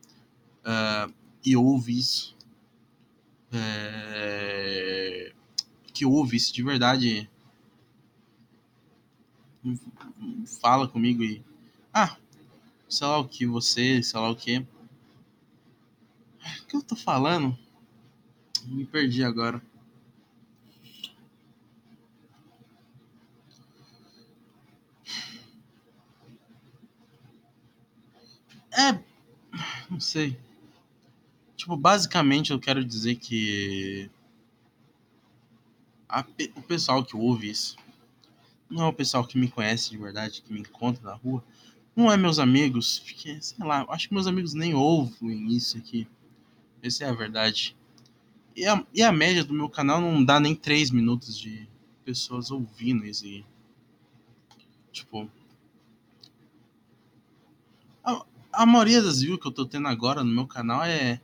uh, 0.65 1.13
e 1.49 1.57
ouve 1.57 1.99
isso. 1.99 2.37
É... 3.51 5.33
Que 5.95 6.05
ouve 6.05 6.37
isso 6.37 6.53
de 6.53 6.63
verdade. 6.63 7.31
Fala 10.61 10.87
comigo 10.87 11.25
e. 11.25 11.43
Ah, 11.93 12.17
sei 12.89 13.07
lá 13.07 13.19
o 13.19 13.27
que, 13.27 13.47
você, 13.47 14.03
sei 14.03 14.21
lá 14.21 14.31
o 14.31 14.37
que. 14.37 14.59
O 14.59 14.67
que 16.67 16.77
eu 16.77 16.83
tô 16.83 16.95
falando? 16.95 17.59
Me 18.67 18.85
perdi 18.85 19.25
agora. 19.25 19.63
É. 28.71 29.03
Não 29.91 29.99
sei. 29.99 30.39
Tipo, 31.59 31.77
basicamente 31.77 32.53
eu 32.53 32.59
quero 32.61 32.85
dizer 32.85 33.17
que 33.17 34.09
a, 36.09 36.25
o 36.55 36.63
pessoal 36.63 37.05
que 37.05 37.17
ouve 37.17 37.51
isso 37.51 37.77
não 38.71 38.85
é 38.85 38.87
o 38.87 38.93
pessoal 38.93 39.27
que 39.27 39.37
me 39.37 39.49
conhece 39.49 39.91
de 39.91 39.99
verdade, 39.99 40.41
que 40.41 40.53
me 40.53 40.61
encontra 40.61 41.03
na 41.03 41.15
rua, 41.15 41.43
não 41.97 42.13
é 42.13 42.17
meus 42.17 42.39
amigos, 42.39 43.01
porque, 43.01 43.43
sei 43.43 43.67
lá, 43.67 43.85
acho 43.89 44.07
que 44.07 44.15
meus 44.15 44.29
amigos 44.29 44.55
nem 44.55 44.73
ouvem 44.73 45.49
isso 45.49 45.77
aqui. 45.77 46.07
Essa 46.81 47.05
é 47.05 47.09
a 47.09 47.13
verdade. 47.13 47.77
E 48.55 48.65
a, 48.65 48.87
e 48.95 49.03
a 49.03 49.11
média 49.11 49.45
do 49.45 49.53
meu 49.53 49.69
canal 49.69 50.01
não 50.01 50.25
dá 50.25 50.39
nem 50.39 50.55
3 50.55 50.93
minutos 50.93 51.37
de 51.37 51.69
pessoas 52.05 52.53
ouvindo 52.53 53.05
isso. 53.05 53.25
Tipo. 54.93 55.29
A, 58.05 58.25
a 58.53 58.65
maioria 58.65 59.03
das 59.03 59.23
views 59.23 59.41
que 59.41 59.49
eu 59.49 59.53
tô 59.53 59.67
tendo 59.67 59.89
agora 59.89 60.23
no 60.23 60.33
meu 60.33 60.47
canal 60.47 60.85
é. 60.85 61.21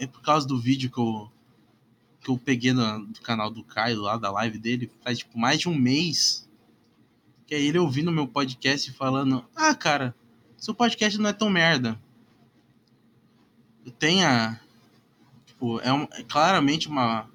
É 0.00 0.06
por 0.06 0.22
causa 0.22 0.48
do 0.48 0.58
vídeo 0.58 0.90
que 0.90 0.98
eu. 0.98 1.30
Que 2.22 2.30
eu 2.30 2.38
peguei 2.38 2.72
no, 2.72 3.06
do 3.06 3.20
canal 3.20 3.50
do 3.50 3.62
Caio 3.62 4.00
lá, 4.00 4.16
da 4.16 4.30
live 4.30 4.58
dele, 4.58 4.90
faz 5.04 5.18
tipo 5.18 5.38
mais 5.38 5.60
de 5.60 5.68
um 5.68 5.74
mês. 5.74 6.48
Que 7.46 7.54
é 7.54 7.60
ele 7.60 7.78
ouvindo 7.78 8.10
meu 8.10 8.26
podcast 8.26 8.90
falando: 8.92 9.44
Ah, 9.54 9.74
cara, 9.74 10.14
seu 10.56 10.74
podcast 10.74 11.18
não 11.18 11.28
é 11.28 11.34
tão 11.34 11.50
merda. 11.50 12.00
Tem 13.98 14.24
a. 14.24 14.58
Tipo, 15.44 15.80
é, 15.80 15.92
um, 15.92 16.08
é 16.12 16.22
claramente 16.22 16.88
uma. 16.88 17.28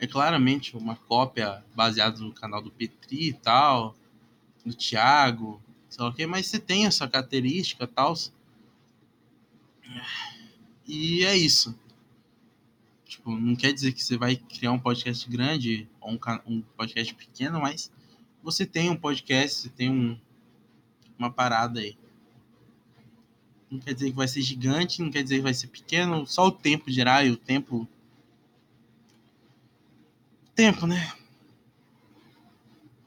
É 0.00 0.06
claramente 0.08 0.76
uma 0.76 0.96
cópia 0.96 1.64
baseada 1.76 2.18
no 2.18 2.32
canal 2.32 2.60
do 2.60 2.72
Petri 2.72 3.28
e 3.28 3.32
tal, 3.32 3.94
do 4.66 4.74
Thiago, 4.74 5.62
mas 6.28 6.46
você 6.46 6.58
tem 6.58 6.86
essa 6.86 7.08
característica 7.08 7.86
tal. 7.86 8.14
E 10.86 11.24
é 11.24 11.36
isso. 11.36 11.78
Tipo, 13.04 13.30
não 13.32 13.54
quer 13.54 13.72
dizer 13.72 13.92
que 13.92 14.02
você 14.02 14.16
vai 14.16 14.36
criar 14.36 14.72
um 14.72 14.78
podcast 14.78 15.28
grande 15.28 15.88
ou 16.00 16.12
um, 16.12 16.18
um 16.46 16.62
podcast 16.76 17.14
pequeno, 17.14 17.60
mas 17.60 17.90
você 18.42 18.64
tem 18.64 18.90
um 18.90 18.96
podcast, 18.96 19.60
você 19.60 19.68
tem 19.68 19.90
um, 19.90 20.18
uma 21.18 21.30
parada 21.30 21.80
aí. 21.80 21.96
Não 23.70 23.78
quer 23.78 23.94
dizer 23.94 24.10
que 24.10 24.16
vai 24.16 24.28
ser 24.28 24.42
gigante, 24.42 25.02
não 25.02 25.10
quer 25.10 25.22
dizer 25.22 25.36
que 25.36 25.42
vai 25.42 25.54
ser 25.54 25.68
pequeno, 25.68 26.26
só 26.26 26.46
o 26.46 26.52
tempo 26.52 26.90
gerar 26.90 27.24
e 27.24 27.30
o 27.30 27.36
tempo 27.36 27.88
tempo, 30.54 30.86
né? 30.86 31.12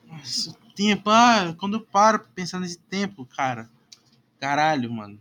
Nossa, 0.07 0.57
tempo. 0.75 1.09
Ah, 1.09 1.55
quando 1.57 1.77
eu 1.77 1.81
paro 1.81 2.19
pra 2.19 2.27
pensar 2.35 2.59
nesse 2.59 2.77
tempo, 2.77 3.25
cara. 3.25 3.69
Caralho, 4.39 4.91
mano. 4.91 5.19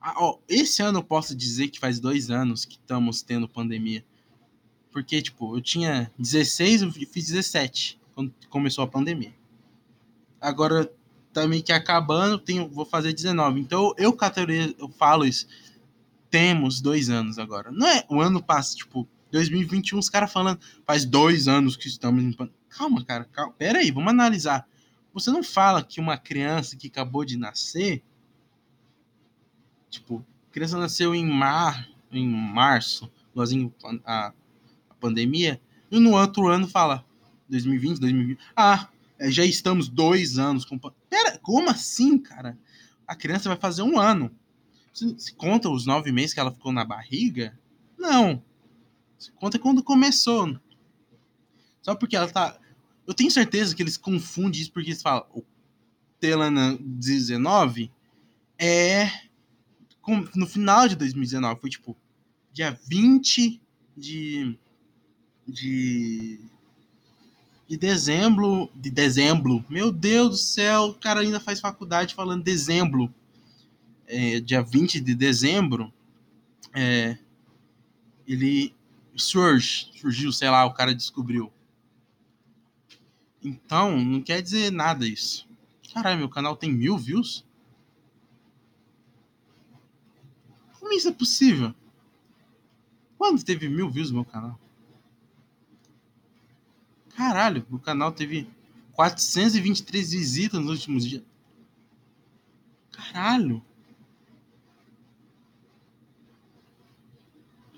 Ah, 0.00 0.14
ó, 0.16 0.38
esse 0.48 0.82
ano 0.82 1.00
eu 1.00 1.04
posso 1.04 1.36
dizer 1.36 1.68
que 1.68 1.78
faz 1.78 2.00
dois 2.00 2.30
anos 2.30 2.64
que 2.64 2.74
estamos 2.74 3.22
tendo 3.22 3.48
pandemia. 3.48 4.04
Porque, 4.90 5.20
tipo, 5.20 5.56
eu 5.56 5.60
tinha 5.60 6.10
16 6.18 6.82
e 6.82 7.06
fiz 7.06 7.26
17 7.26 8.00
quando 8.14 8.32
começou 8.48 8.82
a 8.82 8.88
pandemia. 8.88 9.34
Agora 10.40 10.90
tá 11.32 11.46
meio 11.46 11.62
que 11.62 11.72
acabando, 11.72 12.38
tenho, 12.38 12.68
vou 12.68 12.84
fazer 12.84 13.12
19. 13.12 13.60
Então 13.60 13.94
eu 13.96 14.12
categorizo, 14.12 14.74
eu 14.78 14.88
falo 14.88 15.24
isso. 15.24 15.46
Temos 16.30 16.80
dois 16.80 17.10
anos 17.10 17.38
agora. 17.38 17.70
Não 17.70 17.86
é 17.86 18.04
o 18.08 18.20
ano 18.20 18.42
passa, 18.42 18.76
tipo, 18.76 19.06
2021, 19.30 19.98
os 19.98 20.08
caras 20.08 20.32
falando, 20.32 20.60
faz 20.86 21.04
dois 21.04 21.48
anos 21.48 21.76
que 21.76 21.86
estamos 21.86 22.22
em 22.22 22.32
pandemia. 22.32 22.57
Calma, 22.68 23.04
cara, 23.04 23.24
calma. 23.24 23.52
Pera 23.52 23.78
aí, 23.78 23.90
vamos 23.90 24.10
analisar. 24.10 24.68
Você 25.12 25.30
não 25.30 25.42
fala 25.42 25.82
que 25.82 26.00
uma 26.00 26.16
criança 26.16 26.76
que 26.76 26.88
acabou 26.88 27.24
de 27.24 27.36
nascer, 27.36 28.02
tipo, 29.90 30.24
criança 30.50 30.78
nasceu 30.78 31.14
em, 31.14 31.26
mar, 31.26 31.88
em 32.12 32.28
março, 32.28 33.10
igualzinho 33.32 33.74
a, 34.04 34.32
a 34.90 34.94
pandemia, 35.00 35.60
e 35.90 35.98
no 35.98 36.12
outro 36.12 36.48
ano 36.48 36.68
fala, 36.68 37.04
2020, 37.48 38.00
2020, 38.00 38.38
ah, 38.56 38.88
é, 39.18 39.30
já 39.30 39.44
estamos 39.44 39.88
dois 39.88 40.38
anos 40.38 40.64
com. 40.64 40.78
Pera, 40.78 41.38
como 41.38 41.70
assim, 41.70 42.18
cara? 42.18 42.58
A 43.06 43.16
criança 43.16 43.48
vai 43.48 43.58
fazer 43.58 43.82
um 43.82 43.98
ano. 43.98 44.30
Você, 44.92 45.06
você 45.06 45.32
conta 45.32 45.68
os 45.68 45.86
nove 45.86 46.12
meses 46.12 46.34
que 46.34 46.40
ela 46.40 46.52
ficou 46.52 46.72
na 46.72 46.84
barriga? 46.84 47.58
Não. 47.98 48.42
Conta 49.36 49.58
quando 49.58 49.82
começou. 49.82 50.58
Só 51.88 51.94
porque 51.94 52.14
ela 52.14 52.28
tá. 52.28 52.54
Eu 53.06 53.14
tenho 53.14 53.30
certeza 53.30 53.74
que 53.74 53.82
eles 53.82 53.96
confundem 53.96 54.60
isso 54.60 54.70
porque 54.70 54.90
eles 54.90 55.00
falam. 55.00 55.24
O 55.32 55.42
Telana 56.20 56.76
19 56.78 57.90
é. 58.58 59.10
No 60.34 60.46
final 60.46 60.86
de 60.86 60.96
2019. 60.96 61.58
Foi 61.58 61.70
tipo. 61.70 61.96
Dia 62.52 62.78
20 62.86 63.58
de. 63.96 64.58
De. 65.46 66.38
De 67.66 67.76
dezembro. 67.78 68.70
De 68.74 68.90
dezembro. 68.90 69.64
Meu 69.70 69.90
Deus 69.90 70.28
do 70.28 70.36
céu. 70.36 70.82
O 70.88 70.94
cara 70.94 71.20
ainda 71.20 71.40
faz 71.40 71.58
faculdade 71.58 72.14
falando 72.14 72.44
dezembro. 72.44 73.10
É, 74.06 74.40
dia 74.40 74.60
20 74.60 75.00
de 75.00 75.14
dezembro. 75.14 75.90
É, 76.74 77.16
ele 78.26 78.74
surge, 79.16 79.90
surgiu, 79.96 80.30
sei 80.30 80.50
lá, 80.50 80.66
o 80.66 80.74
cara 80.74 80.94
descobriu. 80.94 81.50
Então, 83.42 83.98
não 83.98 84.20
quer 84.20 84.42
dizer 84.42 84.70
nada 84.72 85.06
isso. 85.06 85.48
Caralho, 85.92 86.18
meu 86.18 86.28
canal 86.28 86.56
tem 86.56 86.72
mil 86.72 86.98
views? 86.98 87.44
Como 90.78 90.92
isso 90.92 91.08
é 91.08 91.12
possível? 91.12 91.74
Quando 93.16 93.44
teve 93.44 93.68
mil 93.68 93.90
views 93.90 94.10
no 94.10 94.16
meu 94.16 94.24
canal? 94.24 94.58
Caralho, 97.16 97.66
meu 97.68 97.80
canal 97.80 98.12
teve 98.12 98.48
423 98.92 100.12
visitas 100.12 100.60
nos 100.60 100.70
últimos 100.70 101.04
dias. 101.04 101.22
Caralho. 102.92 103.62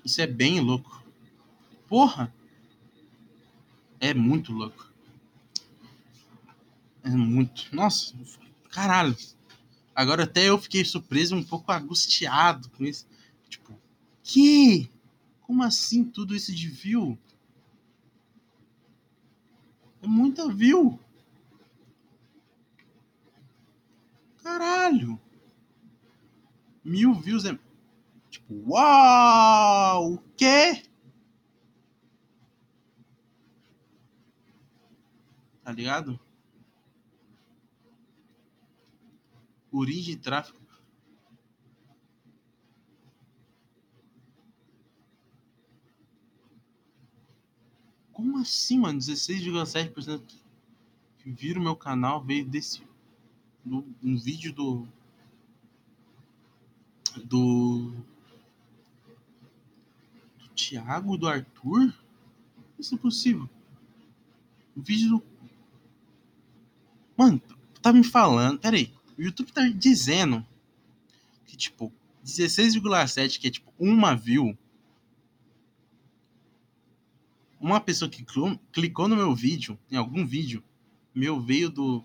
Isso 0.03 0.21
é 0.21 0.27
bem 0.27 0.59
louco. 0.59 1.03
Porra! 1.87 2.33
É 3.99 4.13
muito 4.13 4.51
louco. 4.51 4.90
É 7.03 7.09
muito. 7.09 7.75
Nossa, 7.75 8.13
caralho. 8.69 9.15
Agora 9.95 10.23
até 10.23 10.49
eu 10.49 10.57
fiquei 10.57 10.85
surpreso, 10.85 11.35
um 11.35 11.43
pouco 11.43 11.71
angustiado 11.71 12.69
com 12.69 12.83
isso. 12.83 13.07
Tipo, 13.49 13.77
que? 14.23 14.89
Como 15.41 15.63
assim 15.63 16.03
tudo 16.03 16.35
isso 16.35 16.53
de 16.53 16.67
view? 16.67 17.17
É 20.01 20.07
muita 20.07 20.47
view. 20.51 20.99
Caralho. 24.43 25.19
Mil 26.83 27.13
views 27.13 27.45
é. 27.45 27.57
Tipo, 28.29 28.53
uau! 28.69 30.13
O 30.13 30.17
quê? 30.35 30.83
Tá 35.63 35.71
ligado? 35.71 36.19
Origem 39.71 40.15
de 40.15 40.21
tráfego. 40.21 40.59
Como 48.11 48.37
assim, 48.37 48.79
mano? 48.79 48.99
16,7% 48.99 50.21
que 51.17 51.31
viram 51.31 51.61
meu 51.61 51.75
canal 51.75 52.23
veio 52.23 52.45
desse. 52.45 52.83
Do, 53.63 53.85
um 54.03 54.17
vídeo 54.17 54.53
do. 54.53 54.87
Do. 57.23 57.93
Do 60.37 60.49
Thiago 60.55 61.17
do 61.17 61.27
Arthur? 61.27 61.93
Isso 62.77 62.95
é 62.95 62.97
possível. 62.97 63.49
O 64.75 64.81
vídeo 64.81 65.09
do 65.09 65.31
Mano, 67.17 67.41
tá 67.81 67.93
me 67.93 68.03
falando. 68.03 68.59
Pera 68.59 68.75
aí. 68.75 68.91
O 69.17 69.21
YouTube 69.21 69.51
tá 69.51 69.67
dizendo 69.67 70.45
que, 71.45 71.55
tipo, 71.57 71.91
16,7, 72.25 73.39
que 73.39 73.47
é 73.47 73.51
tipo 73.51 73.71
uma 73.79 74.15
view. 74.15 74.57
Uma 77.59 77.79
pessoa 77.79 78.09
que 78.09 78.25
clicou 78.71 79.07
no 79.07 79.15
meu 79.15 79.35
vídeo, 79.35 79.77
em 79.91 79.95
algum 79.95 80.25
vídeo, 80.25 80.63
meu 81.13 81.39
veio 81.39 81.69
do, 81.69 82.03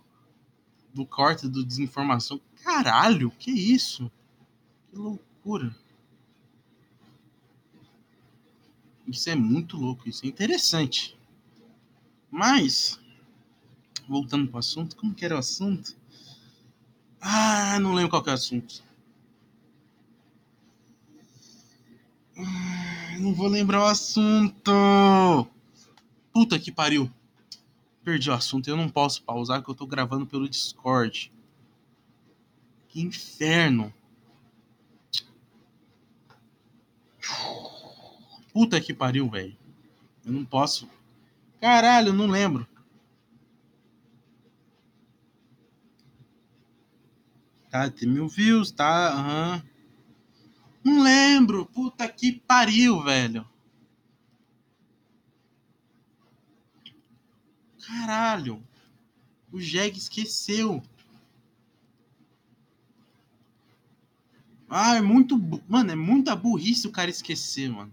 do 0.93 1.07
corte 1.07 1.49
do 1.49 1.65
desinformação. 1.65 2.41
Caralho, 2.63 3.31
que 3.31 3.51
isso? 3.51 4.11
Que 4.91 4.97
loucura. 4.97 5.75
Isso 9.07 9.31
é 9.31 9.35
muito 9.35 9.77
louco, 9.77 10.09
isso 10.09 10.27
é 10.27 10.29
interessante. 10.29 11.17
Mas 12.31 12.99
voltando 14.09 14.49
para 14.49 14.57
o 14.57 14.59
assunto, 14.59 14.97
como 14.97 15.15
que 15.15 15.25
era 15.25 15.37
o 15.37 15.39
assunto? 15.39 15.97
Ah, 17.29 17.81
não 17.81 17.93
lembro 17.93 18.11
qual 18.11 18.22
é 18.24 18.31
o 18.31 18.35
assunto. 18.35 18.85
Ah, 22.39 23.16
não 23.18 23.35
vou 23.35 23.49
lembrar 23.49 23.81
o 23.81 23.87
assunto. 23.87 24.70
Puta 26.33 26.57
que 26.57 26.70
pariu. 26.70 27.11
Perdi 28.05 28.31
o 28.31 28.33
assunto. 28.33 28.68
Eu 28.68 28.77
não 28.77 28.89
posso 28.89 29.24
pausar 29.24 29.61
que 29.61 29.68
eu 29.68 29.74
tô 29.74 29.89
gravando 29.89 30.24
pelo 30.24 30.49
Discord. 30.49 31.33
Que 32.89 33.01
inferno. 33.01 33.93
Puta 38.53 38.81
que 38.81 38.95
pariu, 38.95 39.29
velho. 39.29 39.57
Eu 40.24 40.33
não 40.33 40.45
posso. 40.45 40.89
Caralho, 41.61 42.12
não 42.12 42.29
lembro. 42.29 42.68
Tá, 47.77 47.91
tem 47.91 48.09
mil 48.09 48.27
views, 48.27 48.70
tá? 48.70 49.12
Aham. 49.12 49.62
Não 50.83 51.03
lembro. 51.03 51.66
Puta 51.66 52.09
que 52.09 52.33
pariu, 52.33 53.03
velho. 53.03 53.47
Caralho. 57.87 58.66
O 59.53 59.61
Jeg 59.61 59.99
esqueceu. 59.99 60.83
Ah, 64.70 64.97
é 64.97 65.03
muito. 65.03 65.37
Mano, 65.68 65.91
é 65.93 65.97
muita 65.97 66.35
burrice 66.35 66.87
o 66.87 66.93
cara 66.93 67.11
esquecer, 67.11 67.68
mano. 67.68 67.93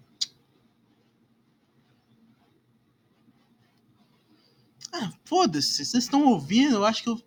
Ah, 4.93 5.11
foda-se. 5.25 5.83
Vocês 5.83 6.05
estão 6.05 6.23
ouvindo? 6.23 6.75
Eu 6.75 6.85
acho 6.85 7.03
que 7.03 7.09
eu. 7.09 7.21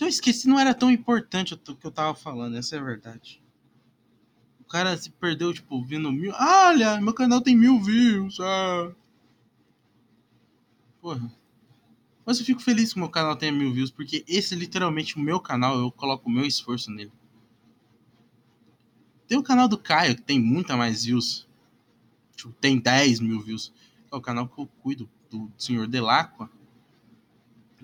Se 0.00 0.04
eu 0.04 0.08
esqueci, 0.08 0.48
não 0.48 0.58
era 0.58 0.72
tão 0.72 0.90
importante 0.90 1.52
o 1.52 1.58
que 1.58 1.86
eu 1.86 1.90
tava 1.90 2.14
falando. 2.14 2.56
Essa 2.56 2.74
é 2.74 2.78
a 2.78 2.82
verdade. 2.82 3.42
O 4.58 4.64
cara 4.64 4.96
se 4.96 5.10
perdeu, 5.10 5.52
tipo, 5.52 5.74
ouvindo 5.74 6.10
mil. 6.10 6.32
Ah, 6.36 6.68
olha, 6.68 6.98
meu 7.02 7.12
canal 7.12 7.42
tem 7.42 7.54
mil 7.54 7.78
views. 7.78 8.40
Ah. 8.40 8.92
Porra. 11.02 11.30
Mas 12.24 12.38
eu 12.38 12.46
fico 12.46 12.62
feliz 12.62 12.94
que 12.94 12.98
meu 12.98 13.10
canal 13.10 13.36
tenha 13.36 13.52
mil 13.52 13.74
views, 13.74 13.90
porque 13.90 14.24
esse 14.26 14.54
é 14.54 14.56
literalmente 14.56 15.18
o 15.18 15.20
meu 15.20 15.38
canal. 15.38 15.78
Eu 15.78 15.92
coloco 15.92 16.30
o 16.30 16.32
meu 16.32 16.46
esforço 16.46 16.90
nele. 16.90 17.12
Tem 19.28 19.36
o 19.36 19.42
canal 19.42 19.68
do 19.68 19.76
Caio, 19.76 20.16
que 20.16 20.22
tem 20.22 20.40
muita 20.40 20.78
mais 20.78 21.04
views. 21.04 21.46
Tipo, 22.34 22.54
tem 22.54 22.78
10 22.78 23.20
mil 23.20 23.42
views. 23.42 23.70
É 24.10 24.16
o 24.16 24.20
canal 24.22 24.48
que 24.48 24.58
eu 24.58 24.66
cuido, 24.82 25.10
do 25.30 25.52
senhor 25.58 25.86
Delacqua. 25.86 26.50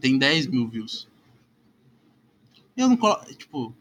Tem 0.01 0.17
10 0.17 0.47
mil 0.47 0.67
views. 0.67 1.07
Eu 2.77 2.89
não 2.89 2.97
coloco. 2.97 3.35
Tipo. 3.35 3.75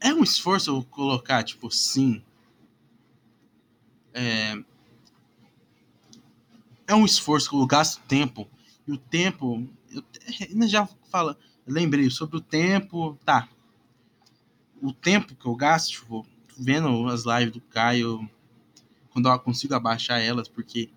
É 0.00 0.14
um 0.14 0.22
esforço 0.22 0.70
eu 0.70 0.84
colocar, 0.84 1.42
tipo, 1.42 1.70
sim. 1.70 2.22
É. 4.14 4.56
É 6.86 6.94
um 6.94 7.04
esforço 7.04 7.50
que 7.50 7.56
eu 7.56 7.66
gasto 7.66 8.00
tempo. 8.06 8.48
E 8.86 8.92
o 8.92 8.98
tempo. 8.98 9.68
Eu 9.90 10.02
ainda 10.48 10.66
já 10.66 10.88
fala. 11.10 11.38
Lembrei 11.66 12.08
sobre 12.10 12.36
o 12.36 12.40
tempo. 12.40 13.18
Tá 13.24 13.48
o 14.82 14.92
tempo 14.92 15.34
que 15.34 15.46
eu 15.46 15.54
gasto, 15.54 15.90
tipo, 15.90 16.26
vendo 16.56 17.08
as 17.08 17.24
lives 17.24 17.52
do 17.52 17.60
Caio, 17.60 18.28
quando 19.10 19.28
eu 19.28 19.38
consigo 19.38 19.74
abaixar 19.74 20.20
elas, 20.20 20.48
porque. 20.48 20.90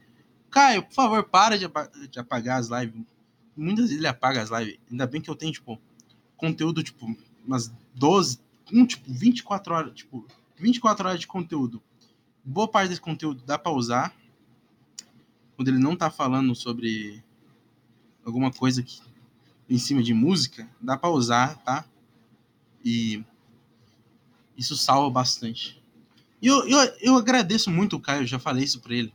Caio, 0.50 0.84
por 0.84 0.94
favor, 0.94 1.24
para 1.24 1.58
de, 1.58 1.66
de 2.10 2.20
apagar 2.20 2.60
as 2.60 2.68
lives. 2.68 3.06
Muitas 3.56 3.86
vezes 3.86 3.98
ele 3.98 4.08
apaga 4.08 4.42
as 4.42 4.50
lives. 4.50 4.78
Ainda 4.90 5.08
bem 5.08 5.22
que 5.22 5.30
eu 5.30 5.36
tenho, 5.36 5.52
tipo, 5.52 5.80
conteúdo, 6.42 6.84
tipo, 6.84 7.16
umas 7.46 7.72
12, 7.94 8.40
um, 8.74 8.86
tipo, 8.86 9.14
24 9.14 9.74
horas, 9.74 9.94
tipo, 9.94 10.26
24 10.58 11.08
horas 11.08 11.20
de 11.20 11.28
conteúdo. 11.28 11.82
Boa 12.44 12.68
parte 12.68 12.90
desse 12.90 13.00
conteúdo 13.00 13.44
dá 13.46 13.60
para 13.60 13.72
usar. 13.72 14.14
Quando 15.56 15.68
ele 15.68 15.78
não 15.78 15.96
tá 15.96 16.10
falando 16.10 16.56
sobre 16.56 17.24
alguma 18.26 18.52
coisa 18.52 18.82
que, 18.82 19.00
em 19.70 19.78
cima 19.78 20.02
de 20.02 20.16
música, 20.16 20.68
dá 20.82 20.98
para 20.98 21.12
usar, 21.12 21.58
tá? 21.60 21.86
E 22.84 23.24
isso 24.58 24.76
salva 24.76 25.12
bastante. 25.12 25.80
E 26.42 26.48
eu, 26.48 26.68
eu, 26.68 26.80
eu 27.00 27.16
agradeço 27.16 27.70
muito 27.70 27.96
o 27.96 28.00
Caio, 28.00 28.26
já 28.26 28.40
falei 28.40 28.64
isso 28.64 28.82
pra 28.82 28.96
ele 28.96 29.14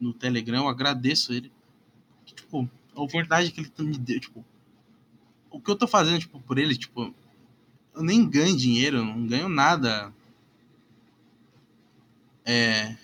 no 0.00 0.14
Telegram, 0.14 0.62
eu 0.62 0.68
agradeço 0.68 1.34
ele. 1.34 1.52
Tipo, 2.24 2.68
a 2.94 3.02
oportunidade 3.02 3.52
que 3.52 3.60
ele 3.60 3.88
me 3.88 3.98
deu, 3.98 4.18
tipo, 4.18 4.44
o 5.56 5.60
que 5.60 5.70
eu 5.70 5.76
tô 5.76 5.86
fazendo, 5.86 6.18
tipo, 6.20 6.40
por 6.40 6.58
ele, 6.58 6.76
tipo, 6.76 7.14
eu 7.94 8.02
nem 8.02 8.28
ganho 8.28 8.56
dinheiro, 8.56 9.04
não 9.04 9.26
ganho 9.26 9.48
nada. 9.48 10.12
É. 12.44 12.96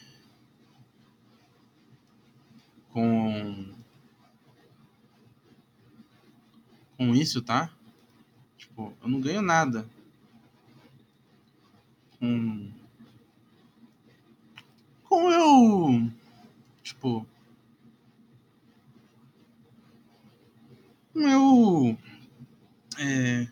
Com. 2.90 3.72
Com 6.96 7.14
isso, 7.14 7.42
tá? 7.42 7.70
Tipo, 8.56 8.92
eu 9.02 9.08
não 9.08 9.20
ganho 9.20 9.42
nada 9.42 9.88
com. 12.22 12.70
Com 15.08 15.30
eu. 15.30 16.12
Tipo. 16.84 17.26
Com 21.12 21.20
eu. 21.28 21.98
É. 22.98 23.46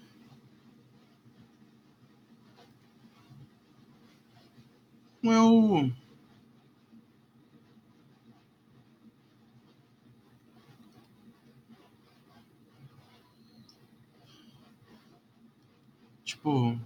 Eu. 5.23 5.93
Tipo. 16.25 16.79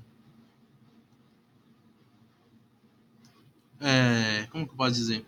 É, 3.80 4.46
como 4.50 4.66
que 4.66 4.72
eu 4.72 4.76
posso 4.76 4.94
dizer? 4.94 5.24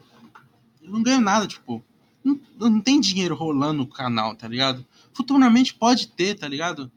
Eu 0.83 0.91
não 0.91 1.03
ganho 1.03 1.20
nada, 1.20 1.47
tipo. 1.47 1.85
Não, 2.24 2.41
não 2.59 2.81
tem 2.81 3.01
dinheiro 3.01 3.35
rolando 3.37 3.74
no 3.74 3.87
canal, 3.87 4.35
tá 4.35 4.49
ligado? 4.49 4.85
Futuramente 5.12 5.74
pode 5.74 6.09
ter, 6.09 6.35
tá 6.35 6.49
ligado? 6.49 6.91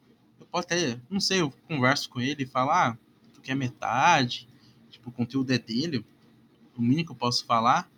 Posso 0.51 0.65
até, 0.65 0.99
não 1.09 1.19
sei, 1.19 1.41
eu 1.41 1.51
converso 1.67 2.09
com 2.09 2.19
ele 2.19 2.43
e 2.43 2.47
falo, 2.47 2.71
ah, 2.71 2.97
tu 3.33 3.41
quer 3.41 3.55
metade? 3.55 4.47
Tipo, 4.89 5.09
o 5.09 5.13
conteúdo 5.13 5.51
é 5.51 5.57
dele. 5.57 6.05
O 6.75 6.81
mínimo 6.81 7.05
que 7.05 7.11
eu 7.11 7.15
posso 7.15 7.45
falar, 7.45 7.89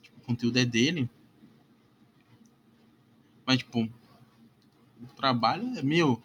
tipo, 0.00 0.18
o 0.18 0.22
conteúdo 0.22 0.58
é 0.58 0.64
dele. 0.64 1.08
Mas, 3.46 3.58
tipo, 3.58 3.88
o 5.00 5.06
trabalho 5.14 5.76
é 5.78 5.82
meu. 5.82 6.20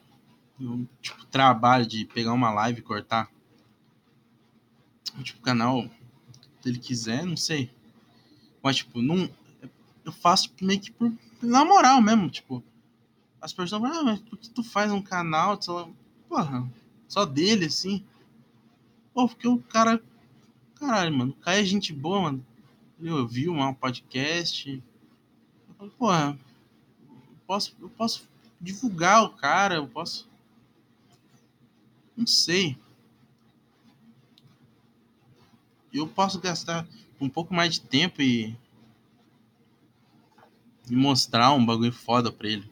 Eu, 0.60 0.88
tipo, 1.02 1.26
trabalho 1.26 1.86
de 1.86 2.06
pegar 2.06 2.34
uma 2.34 2.52
live 2.52 2.80
e 2.80 2.84
cortar. 2.84 3.30
Tipo, 5.24 5.40
o 5.40 5.42
canal 5.42 5.90
se 6.62 6.70
ele 6.70 6.80
quiser, 6.80 7.26
não 7.26 7.38
sei. 7.38 7.70
Mas, 8.62 8.78
tipo, 8.78 9.02
não. 9.02 9.30
Eu 10.04 10.12
faço 10.12 10.54
meio 10.62 10.80
que 10.80 10.92
por. 10.92 11.12
Na 11.42 11.64
moral 11.64 12.02
mesmo, 12.02 12.30
tipo. 12.30 12.64
As 13.42 13.54
pessoas 13.54 13.82
falam, 13.82 14.00
ah, 14.00 14.04
mas 14.04 14.20
por 14.20 14.38
que 14.38 14.50
tu 14.50 14.64
faz 14.64 14.92
um 14.92 15.02
canal? 15.02 15.60
Porra, 16.28 16.70
só 17.08 17.26
dele, 17.26 17.66
assim. 17.66 18.04
Pô, 19.14 19.28
porque 19.28 19.48
o 19.48 19.60
cara. 19.60 20.02
Caralho, 20.76 21.16
mano, 21.16 21.36
o 21.46 21.50
é 21.50 21.64
gente 21.64 21.94
boa, 21.94 22.22
mano. 22.22 22.46
Ele 23.00 23.12
ouviu 23.12 23.54
um 23.54 23.74
podcast. 23.74 24.84
Eu 25.70 25.76
falo, 25.76 25.92
porra, 25.92 26.40
eu 27.10 27.38
posso, 27.46 27.76
eu 27.80 27.90
posso 27.90 28.28
divulgar 28.60 29.24
o 29.24 29.30
cara, 29.30 29.76
eu 29.76 29.88
posso. 29.88 30.28
Não 32.16 32.26
sei. 32.26 32.78
eu 35.98 36.08
posso 36.08 36.40
gastar 36.40 36.88
um 37.20 37.30
pouco 37.30 37.54
mais 37.54 37.76
de 37.76 37.82
tempo 37.82 38.22
e, 38.22 38.56
e 40.90 40.96
mostrar 40.96 41.54
um 41.54 41.66
bagulho 41.66 41.92
foda 41.92 42.32
pra 42.32 42.48
ele. 42.48 42.70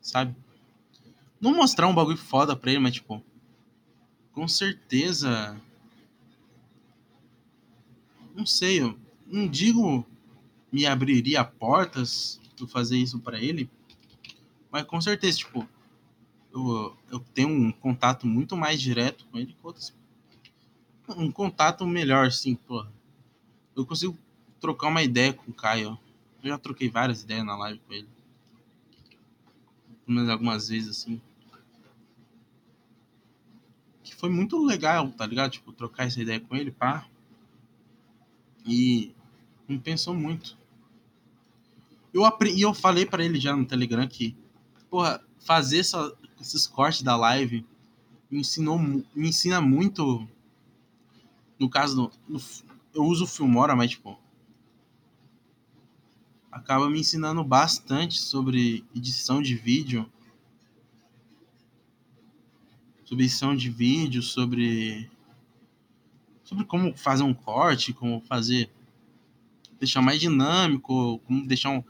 Sabe? 0.00 0.34
Não 1.40 1.54
mostrar 1.54 1.86
um 1.88 1.94
bagulho 1.94 2.16
foda 2.16 2.56
pra 2.56 2.70
ele, 2.70 2.80
mas 2.80 2.94
tipo, 2.94 3.22
com 4.32 4.48
certeza. 4.48 5.60
Não 8.34 8.46
sei, 8.46 8.80
eu 8.80 8.98
não 9.26 9.46
digo 9.46 10.06
me 10.72 10.86
abriria 10.86 11.44
portas 11.44 12.40
tu 12.56 12.66
fazer 12.66 12.96
isso 12.96 13.18
para 13.18 13.40
ele, 13.40 13.68
mas 14.70 14.84
com 14.84 15.00
certeza, 15.00 15.38
tipo, 15.38 15.68
eu, 16.52 16.96
eu 17.10 17.20
tenho 17.34 17.48
um 17.48 17.72
contato 17.72 18.26
muito 18.26 18.56
mais 18.56 18.80
direto 18.80 19.26
com 19.26 19.38
ele 19.38 19.52
que 19.52 19.60
um 21.16 21.30
contato 21.30 21.86
melhor, 21.86 22.26
assim, 22.26 22.54
pô. 22.54 22.86
Eu 23.74 23.84
consigo 23.84 24.16
trocar 24.60 24.88
uma 24.88 25.02
ideia 25.02 25.32
com 25.32 25.50
o 25.50 25.54
Caio. 25.54 25.98
Eu 26.42 26.50
já 26.50 26.58
troquei 26.58 26.88
várias 26.88 27.22
ideias 27.22 27.44
na 27.44 27.56
live 27.56 27.80
com 27.86 27.92
ele. 27.92 28.08
Pelo 30.10 30.18
menos 30.18 30.28
algumas 30.32 30.68
vezes, 30.68 30.90
assim. 30.90 31.20
foi 34.16 34.28
muito 34.28 34.58
legal, 34.66 35.08
tá 35.12 35.24
ligado? 35.24 35.52
Tipo, 35.52 35.72
trocar 35.72 36.08
essa 36.08 36.20
ideia 36.20 36.40
com 36.40 36.56
ele, 36.56 36.72
pá. 36.72 37.06
E 38.66 39.12
me 39.68 39.78
pensou 39.78 40.12
muito. 40.12 40.58
Eu 42.12 42.24
aprendi, 42.24 42.60
eu 42.60 42.74
falei 42.74 43.06
para 43.06 43.24
ele 43.24 43.38
já 43.38 43.54
no 43.54 43.64
Telegram 43.64 44.04
que, 44.08 44.36
porra, 44.90 45.24
fazer 45.38 45.78
esses 45.78 46.66
cortes 46.66 47.02
da 47.02 47.16
live 47.16 47.64
me 48.28 48.40
ensinou, 48.40 48.80
me 48.80 49.04
ensina 49.14 49.60
muito. 49.60 50.28
No 51.56 51.70
caso 51.70 52.10
do, 52.28 52.42
eu 52.92 53.04
uso 53.04 53.22
o 53.22 53.28
Filmora, 53.28 53.76
mas 53.76 53.92
tipo 53.92 54.18
acaba 56.50 56.88
me 56.90 57.00
ensinando 57.00 57.42
bastante 57.44 58.18
sobre 58.18 58.84
edição 58.94 59.40
de 59.40 59.54
vídeo, 59.54 60.10
sobre 63.04 63.24
edição 63.24 63.54
de 63.54 63.70
vídeo, 63.70 64.22
sobre 64.22 65.10
sobre 66.44 66.64
como 66.64 66.96
fazer 66.96 67.22
um 67.22 67.34
corte, 67.34 67.92
como 67.92 68.20
fazer 68.22 68.70
deixar 69.78 70.02
mais 70.02 70.20
dinâmico, 70.20 71.18
como 71.20 71.46
deixar 71.46 71.70
um 71.70 71.82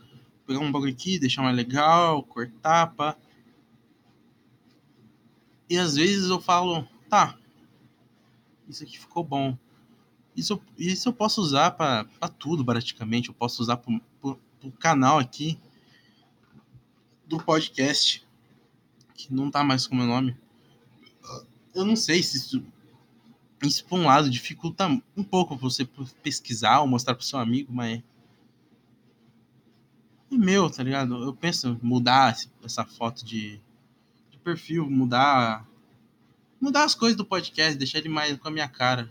pegar 0.46 0.60
um 0.60 0.72
bagulho 0.72 0.92
aqui, 0.92 1.18
deixar 1.18 1.42
mais 1.42 1.56
legal, 1.56 2.22
cortar, 2.24 2.88
pá. 2.88 3.16
E 5.68 5.78
às 5.78 5.94
vezes 5.94 6.28
eu 6.28 6.40
falo, 6.40 6.86
tá, 7.08 7.38
isso 8.68 8.82
aqui 8.82 8.98
ficou 8.98 9.22
bom. 9.22 9.56
Isso, 10.36 10.60
isso 10.78 11.08
eu 11.08 11.12
posso 11.12 11.40
usar 11.40 11.72
para 11.72 12.04
tudo, 12.38 12.64
praticamente. 12.64 13.28
Eu 13.28 13.34
posso 13.34 13.62
usar 13.62 13.76
para 13.76 14.00
o 14.62 14.70
canal 14.70 15.18
aqui 15.18 15.58
do 17.26 17.38
podcast, 17.42 18.26
que 19.14 19.32
não 19.32 19.50
tá 19.50 19.62
mais 19.62 19.86
com 19.86 19.94
o 19.94 19.98
meu 19.98 20.06
nome. 20.06 20.36
Eu 21.74 21.84
não 21.84 21.94
sei 21.94 22.22
se 22.22 22.36
isso, 22.36 22.64
isso 23.62 23.84
por 23.84 23.98
um 23.98 24.06
lado 24.06 24.28
dificulta 24.28 24.88
um 25.16 25.22
pouco 25.22 25.56
você 25.56 25.88
pesquisar 26.22 26.80
ou 26.80 26.86
mostrar 26.86 27.14
pro 27.14 27.24
seu 27.24 27.38
amigo, 27.38 27.72
mas 27.72 28.02
é 30.32 30.36
meu, 30.36 30.70
tá 30.70 30.82
ligado? 30.82 31.22
Eu 31.22 31.34
penso 31.34 31.78
mudar 31.82 32.36
essa 32.64 32.84
foto 32.84 33.24
de, 33.24 33.60
de 34.30 34.38
perfil, 34.38 34.88
mudar 34.88 35.66
mudar 36.60 36.84
as 36.84 36.94
coisas 36.94 37.16
do 37.16 37.24
podcast, 37.24 37.78
deixar 37.78 37.98
ele 37.98 38.08
mais 38.08 38.36
com 38.38 38.48
a 38.48 38.50
minha 38.50 38.68
cara. 38.68 39.10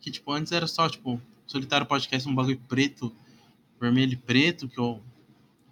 Que 0.00 0.10
tipo, 0.10 0.30
antes 0.32 0.52
era 0.52 0.66
só 0.66 0.88
tipo 0.88 1.20
Solitário 1.50 1.84
Podcast 1.84 2.28
um 2.28 2.34
bagulho 2.34 2.60
preto, 2.68 3.12
vermelho 3.80 4.12
e 4.12 4.16
preto, 4.16 4.68
que 4.68 4.78
eu, 4.78 5.02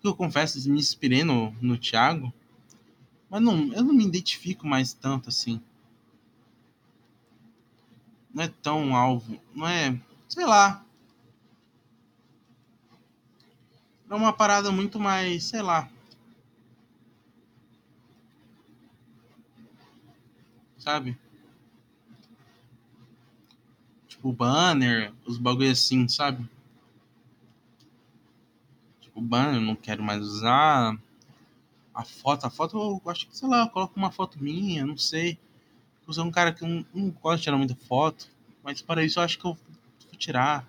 que 0.01 0.09
eu 0.09 0.17
confesso, 0.17 0.69
me 0.69 0.81
inspirei 0.81 1.23
no, 1.23 1.53
no 1.61 1.79
Thiago. 1.79 2.35
Mas 3.31 3.41
não, 3.41 3.73
eu 3.73 3.85
não 3.85 3.95
me 3.95 4.05
identifico 4.05 4.67
mais 4.67 4.93
tanto 4.93 5.29
assim. 5.29 5.63
Não 8.35 8.43
é 8.43 8.49
tão 8.49 8.97
alvo, 8.97 9.41
não 9.55 9.69
é, 9.69 9.97
sei 10.29 10.45
lá, 10.45 10.85
é 14.11 14.15
uma 14.17 14.33
parada 14.33 14.73
muito 14.73 14.99
mais, 14.99 15.45
sei 15.45 15.63
lá. 15.63 15.89
Sabe? 20.77 21.17
Tipo, 24.19 24.33
banner, 24.33 25.13
os 25.25 25.39
bagulho 25.39 25.71
assim, 25.71 26.07
sabe? 26.09 26.47
Tipo, 29.01 29.21
banner, 29.21 29.61
não 29.61 29.75
quero 29.75 30.03
mais 30.03 30.21
usar. 30.21 30.99
A 31.95 32.05
foto, 32.05 32.45
a 32.45 32.51
foto, 32.51 32.77
eu 32.77 33.11
acho 33.11 33.27
que, 33.27 33.37
sei 33.37 33.49
lá, 33.49 33.63
eu 33.63 33.69
coloco 33.71 33.97
uma 33.97 34.11
foto 34.11 34.43
minha, 34.43 34.85
não 34.85 34.99
sei. 34.99 35.39
Eu 36.07 36.13
sou 36.13 36.25
um 36.25 36.31
cara 36.31 36.53
que 36.53 36.63
não, 36.63 36.85
não 36.95 37.11
gosta 37.11 37.39
de 37.39 37.43
tirar 37.45 37.57
muita 37.57 37.75
foto. 37.75 38.29
Mas 38.63 38.83
para 38.83 39.05
isso 39.05 39.19
eu 39.19 39.23
acho 39.23 39.39
que 39.39 39.47
eu 39.47 39.55
vou 39.55 40.19
tirar. 40.19 40.69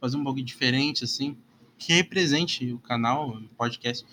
Fazer 0.00 0.16
um 0.16 0.24
bagulho 0.24 0.44
diferente, 0.44 1.04
assim 1.04 1.36
que 1.78 1.92
represente 1.92 2.72
o 2.72 2.78
canal, 2.78 3.30
o 3.30 3.48
podcast. 3.50 4.06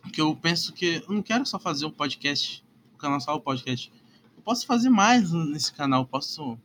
Porque 0.00 0.20
eu 0.20 0.34
penso 0.34 0.72
que 0.72 1.02
eu 1.06 1.14
não 1.14 1.22
quero 1.22 1.46
só 1.46 1.58
fazer 1.58 1.86
um 1.86 1.90
podcast, 1.90 2.64
o 2.94 2.98
canal 2.98 3.20
só 3.20 3.34
o 3.34 3.40
podcast. 3.40 3.92
Eu 4.36 4.42
posso 4.42 4.66
fazer 4.66 4.88
mais 4.88 5.32
nesse 5.32 5.72
canal, 5.72 6.04
posso 6.04 6.58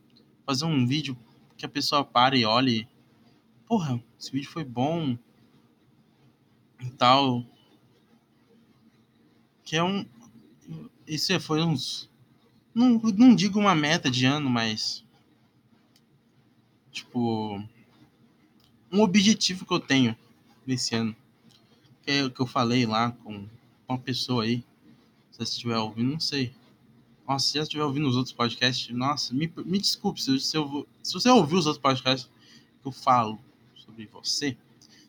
fazer 0.48 0.64
um 0.64 0.86
vídeo 0.86 1.14
que 1.58 1.66
a 1.66 1.68
pessoa 1.68 2.02
pare 2.02 2.38
e 2.38 2.44
olhe. 2.46 2.88
Porra, 3.66 4.02
esse 4.18 4.32
vídeo 4.32 4.50
foi 4.50 4.64
bom. 4.64 5.18
E 6.80 6.90
tal. 6.92 7.44
Que 9.62 9.76
é 9.76 9.84
um. 9.84 10.06
Isso 11.06 11.38
foi 11.38 11.62
uns. 11.62 12.08
Não, 12.74 12.98
não 13.14 13.34
digo 13.34 13.58
uma 13.60 13.74
meta 13.74 14.10
de 14.10 14.24
ano, 14.24 14.48
mas. 14.48 15.04
Tipo 16.90 17.62
um 18.90 19.02
objetivo 19.02 19.66
que 19.66 19.74
eu 19.74 19.80
tenho 19.80 20.16
nesse 20.66 20.94
ano. 20.94 21.14
Que 22.00 22.10
é 22.12 22.24
o 22.24 22.30
que 22.30 22.40
eu 22.40 22.46
falei 22.46 22.86
lá 22.86 23.10
com 23.22 23.46
uma 23.86 23.98
pessoa 23.98 24.44
aí. 24.44 24.64
Se 25.30 25.36
você 25.36 25.42
estiver 25.42 25.76
ouvindo, 25.76 26.12
não 26.12 26.20
sei. 26.20 26.54
Nossa, 27.28 27.44
se 27.44 27.52
você 27.52 27.58
estiver 27.58 27.84
ouvindo 27.84 28.08
os 28.08 28.16
outros 28.16 28.32
podcasts, 28.32 28.88
nossa, 28.96 29.34
me, 29.34 29.52
me 29.66 29.78
desculpe 29.78 30.22
se, 30.22 30.40
se, 30.40 30.56
eu, 30.56 30.88
se 31.02 31.12
você 31.12 31.28
ouviu 31.28 31.58
os 31.58 31.66
outros 31.66 31.82
podcasts 31.82 32.30
que 32.80 32.88
eu 32.88 32.90
falo 32.90 33.38
sobre 33.76 34.06
você, 34.06 34.56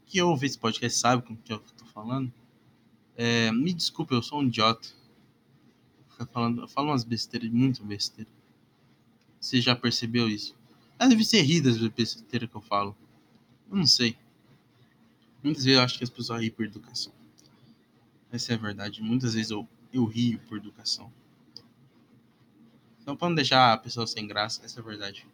que 0.05 0.21
ouve 0.21 0.45
esse 0.45 0.59
podcast 0.59 0.99
sabe 0.99 1.23
com 1.25 1.33
o 1.33 1.37
que 1.37 1.53
eu 1.53 1.59
tô 1.77 1.85
falando. 1.85 2.29
É, 3.15 3.53
me 3.53 3.71
desculpe, 3.71 4.13
eu 4.13 4.21
sou 4.21 4.41
um 4.41 4.43
idiota. 4.43 4.89
falando, 6.33 6.63
eu 6.63 6.67
falo 6.67 6.89
umas 6.89 7.05
besteiras, 7.05 7.49
muito 7.49 7.85
besteira. 7.85 8.29
Você 9.39 9.61
já 9.61 9.73
percebeu 9.73 10.27
isso? 10.27 10.53
Deve 10.97 11.23
ser 11.23 11.41
rir 11.43 11.61
das 11.61 11.77
besteiras 11.77 12.49
que 12.49 12.55
eu 12.55 12.61
falo. 12.61 12.97
Eu 13.71 13.77
não 13.77 13.87
sei. 13.87 14.17
Muitas 15.41 15.63
vezes 15.63 15.77
eu 15.77 15.83
acho 15.85 15.97
que 15.97 16.03
as 16.03 16.09
pessoas 16.09 16.41
riem 16.41 16.51
por 16.51 16.65
educação. 16.65 17.13
Essa 18.29 18.51
é 18.51 18.55
a 18.55 18.59
verdade. 18.59 19.01
Muitas 19.01 19.35
vezes 19.35 19.51
eu, 19.51 19.65
eu 19.93 20.03
rio 20.03 20.37
por 20.49 20.57
educação. 20.57 21.09
Então, 23.09 23.17
para 23.17 23.29
não 23.29 23.35
deixar 23.35 23.73
a 23.73 23.77
pessoa 23.77 24.05
sem 24.05 24.27
graça, 24.27 24.63
essa 24.63 24.79
é 24.79 24.83
a 24.83 24.85
verdade. 24.85 25.25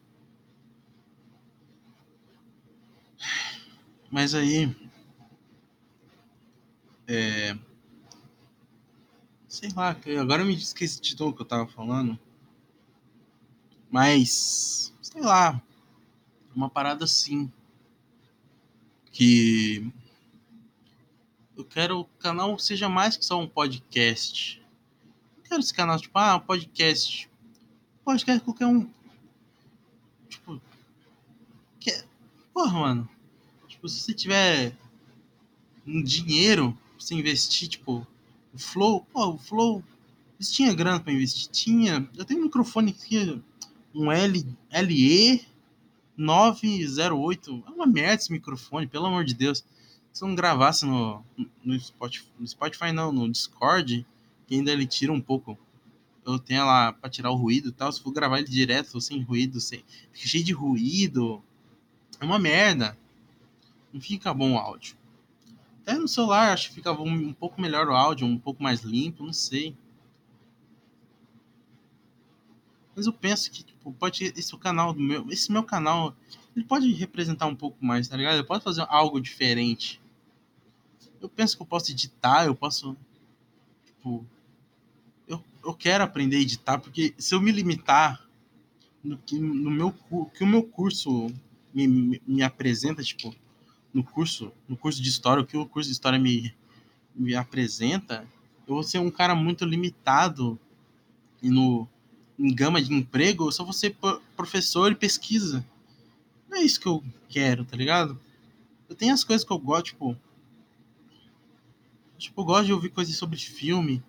Mas 4.09 4.33
aí. 4.33 4.73
É. 7.05 7.57
Sei 9.49 9.69
lá, 9.75 9.89
agora 10.21 10.41
eu 10.41 10.45
me 10.45 10.55
esqueci 10.55 11.01
de 11.01 11.17
tudo 11.17 11.35
que 11.35 11.41
eu 11.41 11.45
tava 11.45 11.67
falando. 11.67 12.17
Mas. 13.91 14.93
Sei 15.01 15.21
lá. 15.21 15.61
Uma 16.55 16.69
parada 16.69 17.03
assim 17.03 17.51
que 19.11 19.91
eu 21.57 21.65
quero 21.65 21.99
o 21.99 22.05
canal 22.05 22.57
seja 22.57 22.87
mais 22.87 23.17
que 23.17 23.25
só 23.25 23.37
um 23.37 23.49
podcast. 23.49 24.63
Eu 25.35 25.43
quero 25.43 25.59
esse 25.59 25.73
canal, 25.73 25.99
tipo, 25.99 26.17
ah, 26.17 26.39
podcast. 26.39 27.29
Podcast 28.05 28.43
qualquer 28.43 28.67
um. 28.67 28.87
Tipo. 30.29 30.61
Que... 31.79 32.03
Porra, 32.53 32.79
mano. 32.79 33.09
Tipo, 33.67 33.89
se 33.89 33.99
você 33.99 34.13
tiver 34.13 34.77
um 35.87 36.03
dinheiro 36.03 36.71
pra 36.71 36.99
você 36.99 37.15
investir, 37.15 37.67
tipo, 37.67 38.05
o 38.53 38.59
Flow, 38.59 39.05
pô, 39.11 39.29
o 39.29 39.37
Flow. 39.39 39.83
Você 40.39 40.53
tinha 40.53 40.73
grana 40.73 40.99
pra 40.99 41.11
investir? 41.11 41.49
Tinha. 41.49 42.07
Eu 42.15 42.23
tenho 42.23 42.41
um 42.41 42.43
microfone 42.43 42.91
aqui, 42.91 43.41
um 43.93 44.11
L, 44.11 44.45
LE 44.71 45.45
908. 46.15 47.63
É 47.65 47.69
uma 47.71 47.87
merda 47.87 48.21
esse 48.21 48.31
microfone, 48.31 48.85
pelo 48.85 49.07
amor 49.07 49.25
de 49.25 49.33
Deus. 49.33 49.65
Se 50.13 50.23
eu 50.23 50.27
não 50.27 50.35
gravasse 50.35 50.85
no, 50.85 51.23
no, 51.63 51.79
Spotify, 51.79 52.29
no 52.39 52.47
Spotify, 52.47 52.91
não, 52.91 53.11
no 53.11 53.29
Discord, 53.29 54.05
que 54.45 54.55
ainda 54.55 54.71
ele 54.71 54.85
tira 54.85 55.11
um 55.11 55.19
pouco. 55.19 55.57
Eu 56.25 56.39
tenho 56.39 56.65
lá 56.65 56.91
pra 56.91 57.09
tirar 57.09 57.29
o 57.29 57.35
ruído 57.35 57.69
e 57.69 57.71
tal. 57.71 57.91
Se 57.91 58.01
for 58.01 58.11
gravar 58.11 58.39
ele 58.39 58.47
direto, 58.47 58.99
sem 58.99 59.21
ruído, 59.21 59.59
sem, 59.59 59.83
fica 60.11 60.27
cheio 60.27 60.43
de 60.43 60.53
ruído. 60.53 61.43
É 62.19 62.25
uma 62.25 62.39
merda. 62.39 62.97
Não 63.93 64.01
fica 64.01 64.33
bom 64.33 64.53
o 64.53 64.57
áudio. 64.57 64.97
Até 65.81 65.97
no 65.99 66.07
celular 66.07 66.51
acho 66.51 66.69
que 66.69 66.75
fica 66.75 66.91
um, 66.91 67.11
um 67.11 67.33
pouco 67.33 67.61
melhor 67.61 67.87
o 67.87 67.95
áudio, 67.95 68.25
um 68.25 68.39
pouco 68.39 68.63
mais 68.63 68.81
limpo, 68.81 69.23
não 69.23 69.33
sei. 69.33 69.77
Mas 72.95 73.05
eu 73.05 73.13
penso 73.13 73.51
que, 73.51 73.63
tipo, 73.63 73.91
pode 73.93 74.23
esse 74.23 74.57
canal 74.57 74.93
do 74.93 74.99
meu, 74.99 75.29
esse 75.29 75.51
meu 75.51 75.63
canal, 75.63 76.15
ele 76.55 76.65
pode 76.65 76.91
representar 76.93 77.45
um 77.45 77.55
pouco 77.55 77.77
mais, 77.85 78.07
tá 78.07 78.17
ligado? 78.17 78.37
Eu 78.37 78.45
posso 78.45 78.63
fazer 78.63 78.85
algo 78.89 79.19
diferente. 79.19 80.01
Eu 81.21 81.29
penso 81.29 81.55
que 81.55 81.61
eu 81.61 81.67
posso 81.67 81.91
editar, 81.91 82.45
eu 82.45 82.55
posso 82.55 82.95
tipo 83.85 84.25
eu, 85.65 85.73
quero 85.73 86.03
aprender 86.03 86.37
a 86.37 86.41
editar 86.41 86.79
porque 86.79 87.13
se 87.17 87.33
eu 87.33 87.41
me 87.41 87.51
limitar 87.51 88.23
no 89.03 89.17
que 89.17 89.37
no 89.37 89.71
meu 89.71 89.93
que 90.33 90.43
o 90.43 90.47
meu 90.47 90.63
curso 90.63 91.27
me, 91.73 91.87
me, 91.87 92.21
me 92.25 92.43
apresenta, 92.43 93.03
tipo, 93.03 93.35
no 93.93 94.03
curso, 94.03 94.51
no 94.67 94.77
curso 94.77 95.01
de 95.01 95.09
história, 95.09 95.43
o 95.43 95.45
que 95.45 95.57
o 95.57 95.65
curso 95.65 95.89
de 95.89 95.93
história 95.93 96.19
me 96.19 96.53
me 97.15 97.33
apresenta, 97.33 98.27
eu 98.67 98.75
vou 98.75 98.83
ser 98.83 98.99
um 98.99 99.09
cara 99.09 99.33
muito 99.35 99.63
limitado 99.63 100.59
no 101.41 101.87
em 102.37 102.53
gama 102.53 102.81
de 102.81 102.93
emprego, 102.93 103.47
eu 103.47 103.51
só 103.51 103.63
vou 103.63 103.73
ser 103.73 103.95
professor 104.35 104.91
e 104.91 104.95
pesquisa. 104.95 105.65
Não 106.49 106.57
é 106.57 106.61
isso 106.61 106.79
que 106.79 106.87
eu 106.87 107.03
quero, 107.29 107.63
tá 107.63 107.77
ligado? 107.77 108.19
Eu 108.89 108.95
tenho 108.95 109.13
as 109.13 109.23
coisas 109.23 109.45
que 109.45 109.51
eu 109.51 109.57
gosto, 109.57 109.85
tipo. 109.85 110.17
Tipo, 112.17 112.41
eu 112.41 112.45
gosto 112.45 112.65
de 112.65 112.73
ouvir 112.73 112.89
coisas 112.89 113.15
sobre 113.15 113.37
filme. 113.37 114.03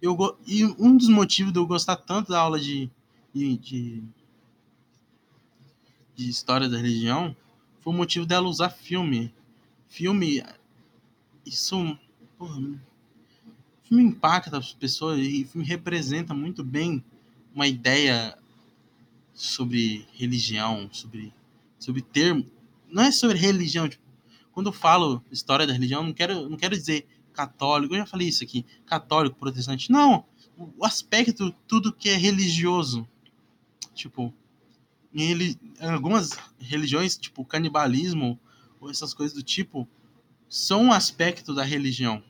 Eu. 0.00 0.16
E 0.46 0.64
um 0.64 0.96
dos 0.96 1.08
motivos 1.08 1.52
de 1.52 1.58
eu 1.58 1.66
gostar 1.66 1.96
tanto 1.96 2.30
da 2.30 2.40
aula 2.40 2.60
de, 2.60 2.90
de, 3.34 3.56
de, 3.56 4.02
de 6.14 6.28
história 6.28 6.68
da 6.68 6.76
religião 6.76 7.34
foi 7.80 7.92
o 7.92 7.96
motivo 7.96 8.26
dela 8.26 8.48
usar 8.48 8.70
filme. 8.70 9.32
Filme. 9.88 10.42
Isso. 11.44 11.98
Porra, 12.38 12.60
filme 13.84 14.02
impacta 14.02 14.58
as 14.58 14.72
pessoas 14.72 15.20
e 15.20 15.44
filme 15.44 15.66
representa 15.66 16.34
muito 16.34 16.62
bem 16.62 17.02
uma 17.54 17.66
ideia 17.66 18.36
sobre 19.32 20.06
religião, 20.14 20.88
sobre, 20.92 21.32
sobre 21.78 22.02
termo. 22.02 22.44
Não 22.90 23.04
é 23.04 23.12
sobre 23.12 23.38
religião. 23.38 23.88
Tipo, 23.88 24.02
quando 24.52 24.66
eu 24.66 24.72
falo 24.72 25.22
história 25.30 25.66
da 25.66 25.72
religião, 25.72 26.02
não 26.02 26.12
quero, 26.12 26.48
não 26.48 26.56
quero 26.56 26.76
dizer 26.76 27.06
católico, 27.36 27.94
eu 27.94 27.98
já 27.98 28.06
falei 28.06 28.28
isso 28.28 28.42
aqui, 28.42 28.64
católico, 28.86 29.36
protestante. 29.36 29.92
Não, 29.92 30.24
o 30.56 30.84
aspecto, 30.84 31.54
tudo 31.68 31.92
que 31.92 32.08
é 32.08 32.16
religioso. 32.16 33.06
Tipo, 33.94 34.32
em 35.12 35.56
algumas 35.80 36.30
religiões, 36.58 37.16
tipo 37.16 37.44
canibalismo, 37.44 38.40
ou 38.80 38.90
essas 38.90 39.12
coisas 39.12 39.36
do 39.36 39.42
tipo, 39.42 39.86
são 40.48 40.84
um 40.84 40.92
aspecto 40.92 41.54
da 41.54 41.62
religião. 41.62 42.22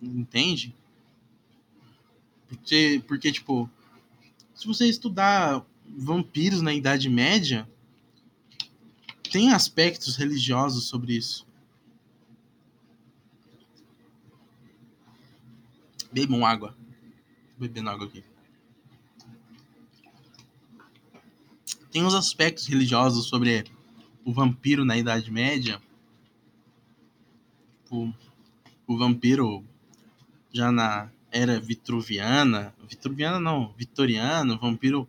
Entende? 0.00 0.74
Porque, 2.48 3.02
porque 3.06 3.32
tipo, 3.32 3.70
se 4.54 4.66
você 4.66 4.86
estudar 4.86 5.64
vampiros 5.86 6.60
na 6.60 6.74
Idade 6.74 7.08
Média, 7.08 7.68
tem 9.30 9.52
aspectos 9.52 10.16
religiosos 10.16 10.84
sobre 10.84 11.16
isso. 11.16 11.47
Bebam 16.10 16.44
água. 16.44 16.74
Bebendo 17.58 17.90
água 17.90 18.06
aqui. 18.06 18.24
Tem 21.90 22.04
uns 22.04 22.14
aspectos 22.14 22.66
religiosos 22.66 23.26
sobre 23.26 23.64
o 24.24 24.32
vampiro 24.32 24.84
na 24.84 24.96
Idade 24.96 25.30
Média. 25.30 25.80
O, 27.90 28.12
o 28.86 28.96
vampiro 28.96 29.64
já 30.52 30.70
na 30.70 31.10
era 31.30 31.60
vitruviana. 31.60 32.74
Vitruviana 32.88 33.38
não, 33.38 33.72
vitoriano, 33.76 34.58
vampiro. 34.58 35.08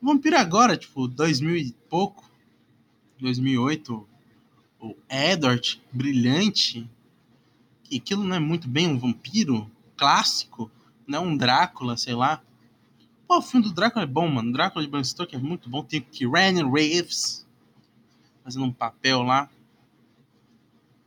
Vampiro 0.00 0.36
agora, 0.36 0.76
tipo, 0.76 1.06
2000 1.06 1.56
e 1.56 1.72
pouco. 1.88 2.28
2008. 3.20 4.08
O 4.80 4.96
Edward, 5.08 5.80
brilhante. 5.92 6.88
Aquilo 7.94 8.24
não 8.24 8.36
é 8.36 8.40
muito 8.40 8.66
bem 8.68 8.88
um 8.88 8.98
vampiro 8.98 9.70
clássico, 10.02 10.68
não 11.06 11.26
um 11.26 11.36
Drácula, 11.36 11.96
sei 11.96 12.12
lá. 12.12 12.42
Pô, 13.28 13.38
o 13.38 13.42
filme 13.42 13.64
do 13.64 13.72
Drácula 13.72 14.02
é 14.02 14.06
bom, 14.06 14.26
mano. 14.26 14.52
Drácula 14.52 14.84
de 14.84 14.90
Bram 14.90 15.04
Stoker 15.04 15.38
é 15.38 15.42
muito 15.42 15.70
bom. 15.70 15.84
Tem 15.84 16.00
o 16.00 16.02
Keanu 16.02 16.72
Reeves 16.72 17.46
fazendo 18.42 18.64
um 18.64 18.72
papel 18.72 19.22
lá. 19.22 19.48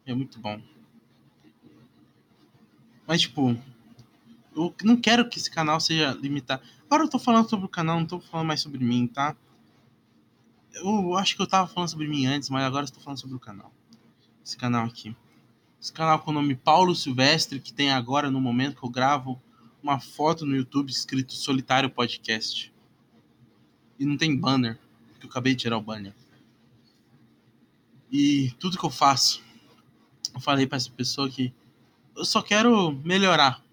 É 0.05 0.13
muito 0.13 0.39
bom. 0.39 0.61
Mas, 3.05 3.19
tipo, 3.19 3.57
eu 4.55 4.73
não 4.85 4.95
quero 4.95 5.27
que 5.27 5.39
esse 5.39 5.51
canal 5.51 5.81
seja 5.81 6.13
limitado. 6.13 6.63
Agora 6.85 7.03
eu 7.03 7.09
tô 7.09 7.19
falando 7.19 7.49
sobre 7.49 7.65
o 7.65 7.69
canal, 7.69 7.99
não 7.99 8.07
tô 8.07 8.21
falando 8.21 8.47
mais 8.47 8.61
sobre 8.61 8.81
mim, 8.81 9.07
tá? 9.07 9.35
Eu 10.73 11.17
acho 11.17 11.35
que 11.35 11.41
eu 11.41 11.47
tava 11.47 11.67
falando 11.67 11.89
sobre 11.89 12.07
mim 12.07 12.27
antes, 12.27 12.49
mas 12.49 12.63
agora 12.63 12.85
estou 12.85 13.03
falando 13.03 13.19
sobre 13.19 13.35
o 13.35 13.39
canal. 13.41 13.73
Esse 14.41 14.55
canal 14.55 14.85
aqui. 14.85 15.13
Esse 15.81 15.93
canal 15.93 16.19
com 16.19 16.31
o 16.31 16.33
nome 16.33 16.55
Paulo 16.55 16.95
Silvestre, 16.95 17.59
que 17.59 17.73
tem 17.73 17.91
agora, 17.91 18.31
no 18.31 18.41
momento 18.41 18.77
que 18.77 18.85
eu 18.85 18.89
gravo, 18.89 19.41
uma 19.81 19.99
foto 19.99 20.45
no 20.45 20.55
YouTube 20.55 20.89
escrito 20.89 21.33
Solitário 21.33 21.89
Podcast. 21.89 22.73
E 23.99 24.05
não 24.05 24.17
tem 24.17 24.35
banner, 24.35 24.79
porque 25.11 25.25
eu 25.25 25.29
acabei 25.29 25.53
de 25.53 25.61
tirar 25.61 25.77
o 25.77 25.81
banner. 25.81 26.13
E 28.11 28.51
tudo 28.59 28.77
que 28.77 28.85
eu 28.85 28.89
faço, 28.89 29.43
eu 30.33 30.39
falei 30.39 30.65
para 30.65 30.77
essa 30.77 30.91
pessoa 30.91 31.29
que 31.29 31.53
eu 32.15 32.25
só 32.25 32.41
quero 32.41 32.91
melhorar 33.03 33.65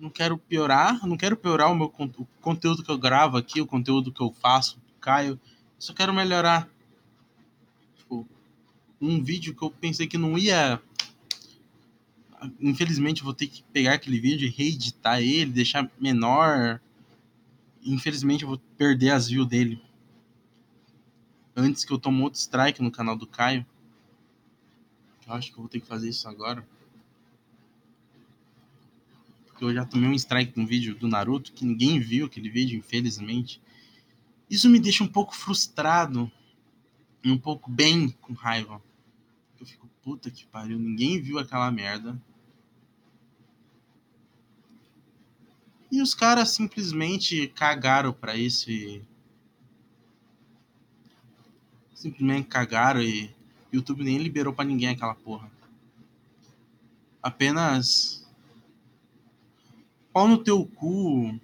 não 0.00 0.08
quero 0.08 0.38
piorar, 0.38 1.06
não 1.06 1.16
quero 1.16 1.36
piorar 1.36 1.70
o 1.70 1.74
meu 1.74 1.92
o 2.16 2.26
conteúdo 2.40 2.82
que 2.82 2.90
eu 2.90 2.96
gravo 2.96 3.36
aqui, 3.36 3.60
o 3.60 3.66
conteúdo 3.66 4.10
que 4.10 4.22
eu 4.22 4.32
faço, 4.32 4.80
Caio. 4.98 5.38
Só 5.78 5.92
quero 5.92 6.12
melhorar. 6.12 6.66
Um 9.00 9.22
vídeo 9.22 9.54
que 9.54 9.62
eu 9.62 9.70
pensei 9.70 10.06
que 10.06 10.18
não 10.18 10.36
ia. 10.36 10.80
Infelizmente, 12.60 13.22
vou 13.22 13.34
ter 13.34 13.46
que 13.46 13.62
pegar 13.72 13.94
aquele 13.94 14.20
vídeo 14.20 14.46
e 14.46 14.50
reeditar 14.50 15.20
ele, 15.20 15.50
deixar 15.50 15.90
menor. 15.98 16.80
Infelizmente, 17.82 18.42
eu 18.42 18.48
vou 18.48 18.58
perder 18.76 19.10
as 19.10 19.28
views 19.28 19.48
dele. 19.48 19.82
Antes 21.56 21.84
que 21.84 21.92
eu 21.92 21.98
tome 21.98 22.22
outro 22.22 22.38
strike 22.38 22.82
no 22.82 22.90
canal 22.90 23.16
do 23.16 23.26
Caio. 23.26 23.66
Eu 25.26 25.34
acho 25.34 25.50
que 25.50 25.54
eu 25.54 25.62
vou 25.62 25.68
ter 25.68 25.80
que 25.80 25.86
fazer 25.86 26.08
isso 26.08 26.28
agora 26.28 26.66
porque 29.60 29.64
eu 29.64 29.74
já 29.74 29.84
tomei 29.84 30.08
um 30.08 30.14
strike 30.14 30.58
num 30.58 30.64
vídeo 30.64 30.94
do 30.94 31.06
Naruto 31.06 31.52
que 31.52 31.66
ninguém 31.66 32.00
viu 32.00 32.24
aquele 32.24 32.48
vídeo, 32.48 32.78
infelizmente. 32.78 33.60
Isso 34.48 34.70
me 34.70 34.80
deixa 34.80 35.04
um 35.04 35.06
pouco 35.06 35.36
frustrado 35.36 36.32
e 37.22 37.30
um 37.30 37.36
pouco 37.36 37.70
bem 37.70 38.08
com 38.22 38.32
raiva. 38.32 38.82
Eu 39.60 39.66
fico, 39.66 39.86
puta 40.02 40.30
que 40.30 40.46
pariu, 40.46 40.78
ninguém 40.78 41.20
viu 41.20 41.38
aquela 41.38 41.70
merda. 41.70 42.18
E 45.92 46.00
os 46.00 46.14
caras 46.14 46.50
simplesmente 46.50 47.48
cagaram 47.48 48.12
para 48.12 48.34
isso 48.36 48.70
e. 48.70 49.02
Simplesmente 51.94 52.48
cagaram 52.48 53.02
e 53.02 53.34
YouTube 53.70 54.02
nem 54.02 54.16
liberou 54.16 54.54
para 54.54 54.64
ninguém 54.64 54.88
aquela 54.88 55.14
porra. 55.14 55.50
Apenas 57.22 58.26
pau 60.10 60.26
no 60.26 60.42
teu 60.42 60.64
cu 60.64 61.38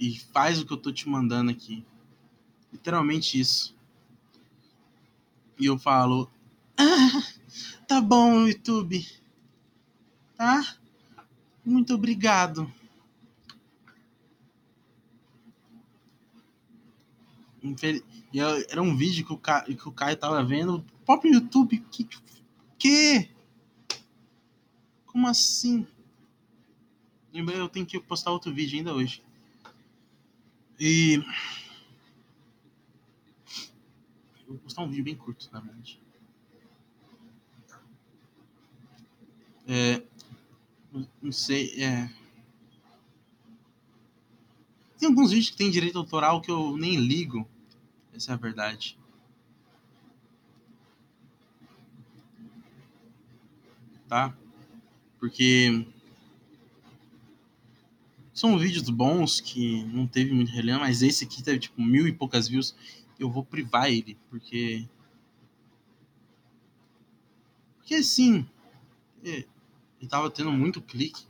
e 0.00 0.18
faz 0.32 0.58
o 0.60 0.64
que 0.66 0.72
eu 0.72 0.78
tô 0.78 0.90
te 0.90 1.08
mandando 1.08 1.50
aqui. 1.50 1.84
Literalmente 2.72 3.38
isso. 3.38 3.77
E 5.58 5.66
eu 5.66 5.78
falo, 5.78 6.30
ah, 6.76 7.22
tá 7.86 8.00
bom, 8.00 8.46
YouTube. 8.46 9.04
Tá? 10.36 10.76
Muito 11.64 11.94
obrigado. 11.94 12.72
Era 18.68 18.82
um 18.82 18.96
vídeo 18.96 19.26
que 19.26 19.32
o, 19.32 19.36
Ca... 19.36 19.62
que 19.62 19.88
o 19.88 19.92
Caio 19.92 20.16
tava 20.16 20.42
vendo. 20.44 20.76
O 20.76 21.04
próprio 21.04 21.34
YouTube. 21.34 21.84
Que? 21.90 22.08
que? 22.78 23.28
Como 25.06 25.26
assim? 25.26 25.86
Eu 27.32 27.68
tenho 27.68 27.84
que 27.84 27.98
postar 28.00 28.30
outro 28.30 28.54
vídeo 28.54 28.78
ainda 28.78 28.94
hoje. 28.94 29.22
E. 30.78 31.22
Vou 34.48 34.56
postar 34.56 34.82
um 34.82 34.88
vídeo 34.88 35.04
bem 35.04 35.14
curto, 35.14 35.48
na 35.52 35.60
verdade. 35.60 36.00
É. 39.66 40.02
Não 41.20 41.30
sei. 41.30 41.74
É. 41.82 42.08
Tem 44.98 45.08
alguns 45.08 45.30
vídeos 45.30 45.50
que 45.50 45.56
tem 45.56 45.70
direito 45.70 45.98
autoral 45.98 46.40
que 46.40 46.50
eu 46.50 46.76
nem 46.78 46.96
ligo. 46.96 47.46
Essa 48.14 48.32
é 48.32 48.34
a 48.34 48.38
verdade. 48.38 48.98
Tá? 54.08 54.34
Porque 55.20 55.86
são 58.32 58.58
vídeos 58.58 58.88
bons 58.88 59.40
que 59.40 59.84
não 59.84 60.06
teve 60.06 60.32
muito 60.32 60.50
relevância, 60.50 60.86
mas 60.86 61.02
esse 61.02 61.24
aqui 61.24 61.42
teve 61.42 61.58
tipo 61.58 61.82
mil 61.82 62.08
e 62.08 62.12
poucas 62.12 62.48
views. 62.48 62.74
Eu 63.18 63.30
vou 63.30 63.44
privar 63.44 63.90
ele, 63.90 64.16
porque. 64.30 64.86
Porque 67.76 67.96
assim. 67.96 68.48
É, 69.24 69.44
ele 70.00 70.08
tava 70.08 70.30
tendo 70.30 70.52
muito 70.52 70.80
clique. 70.80 71.26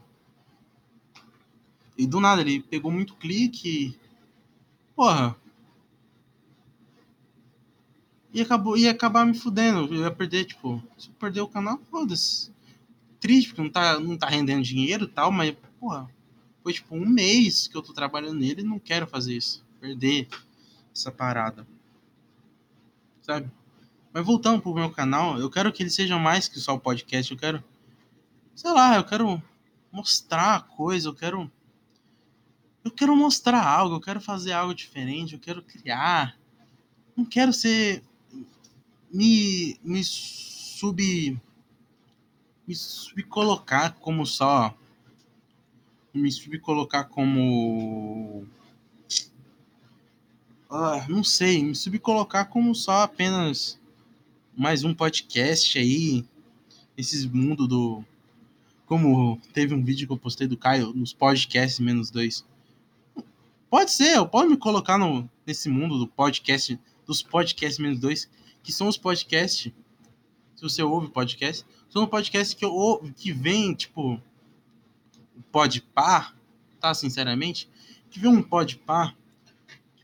E 1.97 2.07
do 2.07 2.21
nada 2.21 2.43
ele 2.43 2.61
pegou 2.61 2.91
muito 2.91 3.17
clique. 3.17 3.99
Porra. 4.95 5.37
E 8.33 8.43
acabou, 8.43 8.77
ia 8.77 8.91
acabar 8.91 9.25
me 9.25 9.35
fudendo. 9.35 9.93
Eu 9.93 10.03
ia 10.03 10.11
perder, 10.11 10.45
tipo, 10.45 10.83
se 10.99 11.09
eu 11.09 11.15
perder 11.15 11.41
o 11.41 11.49
canal, 11.49 11.81
foda-se 11.91 12.53
triste, 13.19 13.49
porque 13.49 13.63
não 13.63 13.71
tá, 13.71 13.99
não 13.99 14.17
tá 14.17 14.29
rendendo 14.29 14.63
dinheiro 14.63 15.05
e 15.05 15.09
tal, 15.09 15.31
mas 15.31 15.55
porra, 15.79 16.09
foi 16.63 16.73
tipo 16.73 16.95
um 16.95 17.07
mês 17.07 17.69
que 17.69 17.77
eu 17.77 17.83
tô 17.83 17.93
trabalhando 17.93 18.39
nele 18.39 18.63
e 18.63 18.65
não 18.65 18.79
quero 18.79 19.07
fazer 19.07 19.37
isso. 19.37 19.65
Perder 19.81 20.29
essa 20.95 21.11
parada. 21.11 21.67
Sabe? 23.29 23.51
Mas 24.11 24.25
voltando 24.25 24.63
pro 24.63 24.73
meu 24.73 24.91
canal, 24.91 25.39
eu 25.39 25.51
quero 25.51 25.71
que 25.71 25.83
ele 25.83 25.91
seja 25.91 26.19
mais 26.19 26.49
que 26.49 26.59
só 26.59 26.75
o 26.75 26.81
podcast. 26.81 27.31
Eu 27.31 27.39
quero, 27.39 27.63
sei 28.55 28.73
lá, 28.73 28.97
eu 28.97 29.05
quero 29.05 29.43
mostrar 29.93 30.67
coisa, 30.69 31.11
eu 31.11 31.15
quero. 31.15 31.53
Eu 32.83 32.91
quero 32.91 33.15
mostrar 33.15 33.63
algo, 33.63 33.97
eu 33.97 34.01
quero 34.01 34.19
fazer 34.19 34.53
algo 34.53 34.75
diferente, 34.75 35.35
eu 35.35 35.39
quero 35.39 35.63
criar. 35.63 36.39
Não 37.15 37.23
quero 37.23 37.53
ser. 37.53 38.03
Me. 39.13 39.79
Me 39.85 40.03
sub. 40.03 41.39
Me 42.67 42.75
subcolocar 42.75 43.93
como 44.01 44.25
só. 44.25 44.75
Me 46.15 46.33
subcolocar 46.33 47.11
como. 47.11 48.47
Ah, 50.71 51.07
não 51.09 51.25
sei, 51.25 51.65
me 51.65 51.75
subcolocar 51.75 52.47
como 52.51 52.75
só 52.75 53.01
apenas 53.01 53.81
mais 54.55 54.85
um 54.85 54.93
podcast 54.93 55.79
aí. 55.79 56.27
Esses 56.95 57.25
mundo 57.25 57.67
do. 57.67 58.05
Como 58.85 59.41
teve 59.55 59.73
um 59.73 59.83
vídeo 59.83 60.07
que 60.07 60.13
eu 60.13 60.19
postei 60.19 60.47
do 60.47 60.59
Caio 60.59 60.93
nos 60.93 61.15
podcasts 61.15 61.81
menos 61.81 62.11
dois. 62.11 62.45
Pode 63.71 63.93
ser, 63.93 64.19
eu 64.19 64.29
posso 64.29 64.51
me 64.51 64.59
colocar 64.59 64.99
no, 64.99 65.27
nesse 65.47 65.71
mundo 65.71 65.99
do 65.99 66.07
podcast, 66.07 66.79
dos 67.07 67.23
podcasts 67.23 67.79
menos 67.79 67.99
dois, 67.99 68.29
que 68.63 68.71
são 68.71 68.89
os 68.89 68.99
podcasts. 68.99 69.73
Se 70.55 70.63
você 70.63 70.83
ouve 70.83 71.09
podcast, 71.09 71.65
são 71.89 72.07
podcasts 72.07 72.53
que 72.53 72.65
eu 72.65 73.11
que 73.17 73.33
vem, 73.33 73.73
tipo, 73.73 74.21
pode 75.51 75.81
par, 75.81 76.37
tá? 76.79 76.93
Sinceramente, 76.93 77.71
que 78.11 78.21
vem 78.21 78.31
um 78.31 78.43
pode 78.43 78.77
par. 78.77 79.17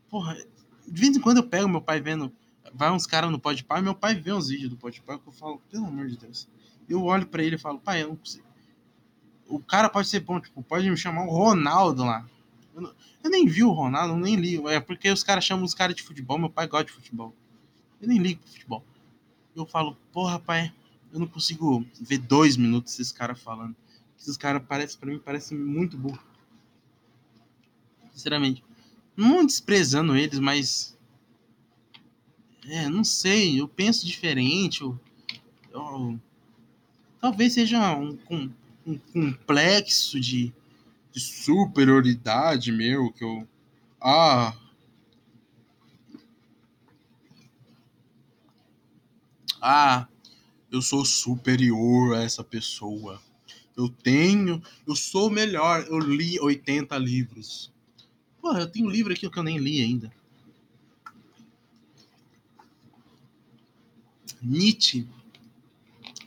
Porra, 0.09 0.39
de 0.87 1.01
vez 1.01 1.17
em 1.17 1.21
quando 1.21 1.39
eu 1.39 1.43
pego 1.47 1.69
meu 1.69 1.81
pai 1.81 2.01
vendo. 2.01 2.33
Vai 2.73 2.91
uns 2.91 3.07
caras 3.07 3.31
no 3.31 3.39
pode 3.39 3.63
par, 3.63 3.83
meu 3.83 3.95
pai 3.95 4.15
vê 4.15 4.33
uns 4.33 4.49
vídeos 4.49 4.71
do 4.71 4.77
pode 4.77 5.01
par 5.03 5.19
que 5.19 5.29
eu 5.29 5.33
falo, 5.33 5.61
pelo 5.71 5.87
amor 5.87 6.09
de 6.09 6.17
Deus. 6.17 6.49
Eu 6.89 7.05
olho 7.05 7.27
para 7.27 7.43
ele 7.43 7.57
e 7.57 7.59
falo, 7.59 7.79
pai, 7.79 8.03
eu 8.03 8.09
não 8.09 8.17
consigo. 8.17 8.45
O 9.47 9.61
cara 9.61 9.89
pode 9.89 10.09
ser 10.09 10.21
bom, 10.21 10.41
tipo, 10.41 10.63
pode 10.63 10.89
me 10.91 10.97
chamar 10.97 11.25
o 11.25 11.31
Ronaldo 11.31 12.05
lá. 12.05 12.27
Eu, 12.75 12.81
não, 12.81 12.95
eu 13.23 13.31
nem 13.31 13.47
vi 13.47 13.63
o 13.63 13.71
Ronaldo, 13.71 14.17
nem 14.17 14.37
li. 14.37 14.61
É 14.69 14.81
porque 14.81 15.11
os 15.11 15.23
caras 15.23 15.45
chamam 15.45 15.65
os 15.65 15.75
caras 15.75 15.95
de 15.95 16.03
futebol, 16.03 16.39
meu 16.39 16.51
pai 16.51 16.67
gosta 16.67 16.87
de 16.87 16.93
futebol. 16.93 17.35
Eu 18.01 18.09
nem 18.09 18.19
ligo 18.19 18.41
pro 18.41 18.51
futebol. 18.51 18.85
Eu 19.55 19.65
falo, 19.67 19.97
porra, 20.13 20.39
pai, 20.41 20.73
eu 21.13 21.21
não 21.21 21.27
consigo 21.27 21.87
ver 22.01 22.19
dois 22.19 22.57
minutos 22.57 22.93
esses 22.95 23.13
caras 23.13 23.41
falando. 23.41 23.77
Esses 24.19 24.37
caras 24.37 24.63
parecem, 24.67 24.99
pra 24.99 25.11
mim, 25.11 25.19
parecem 25.19 25.57
muito 25.57 25.97
burro. 25.97 26.19
Sinceramente. 28.13 28.65
Não 29.17 29.45
desprezando 29.45 30.17
eles, 30.17 30.39
mas. 30.39 30.97
É, 32.67 32.89
não 32.89 33.05
sei, 33.05 33.61
eu 33.61 33.69
penso 33.69 34.07
diferente. 34.07 34.81
Eu, 34.81 34.99
eu, 35.73 36.19
talvez 37.21 37.53
seja 37.53 37.97
um, 37.97 38.19
um, 38.31 38.51
um 38.87 38.99
complexo 38.99 40.19
de, 40.19 40.53
de 41.13 41.21
superioridade 41.21 42.73
meu, 42.73 43.13
que 43.13 43.23
eu. 43.23 43.47
Ah. 44.01 44.55
Ah, 49.61 50.09
eu 50.71 50.83
sou 50.83 51.05
superior 51.05 52.17
a 52.17 52.23
essa 52.23 52.45
pessoa. 52.45 53.23
Eu 53.77 53.89
tenho, 53.89 54.63
eu 54.87 54.95
sou 54.95 55.31
melhor. 55.31 55.87
Eu 55.89 55.99
li 55.99 56.39
80 56.39 56.97
livros. 56.99 57.74
Porra, 58.45 58.61
eu 58.61 58.67
tenho 58.71 58.87
um 58.87 58.91
livro 58.91 59.11
aqui 59.11 59.27
que 59.31 59.39
eu 59.39 59.43
nem 59.43 59.57
li 59.57 59.81
ainda. 59.81 60.13
Nietzsche. 64.43 65.09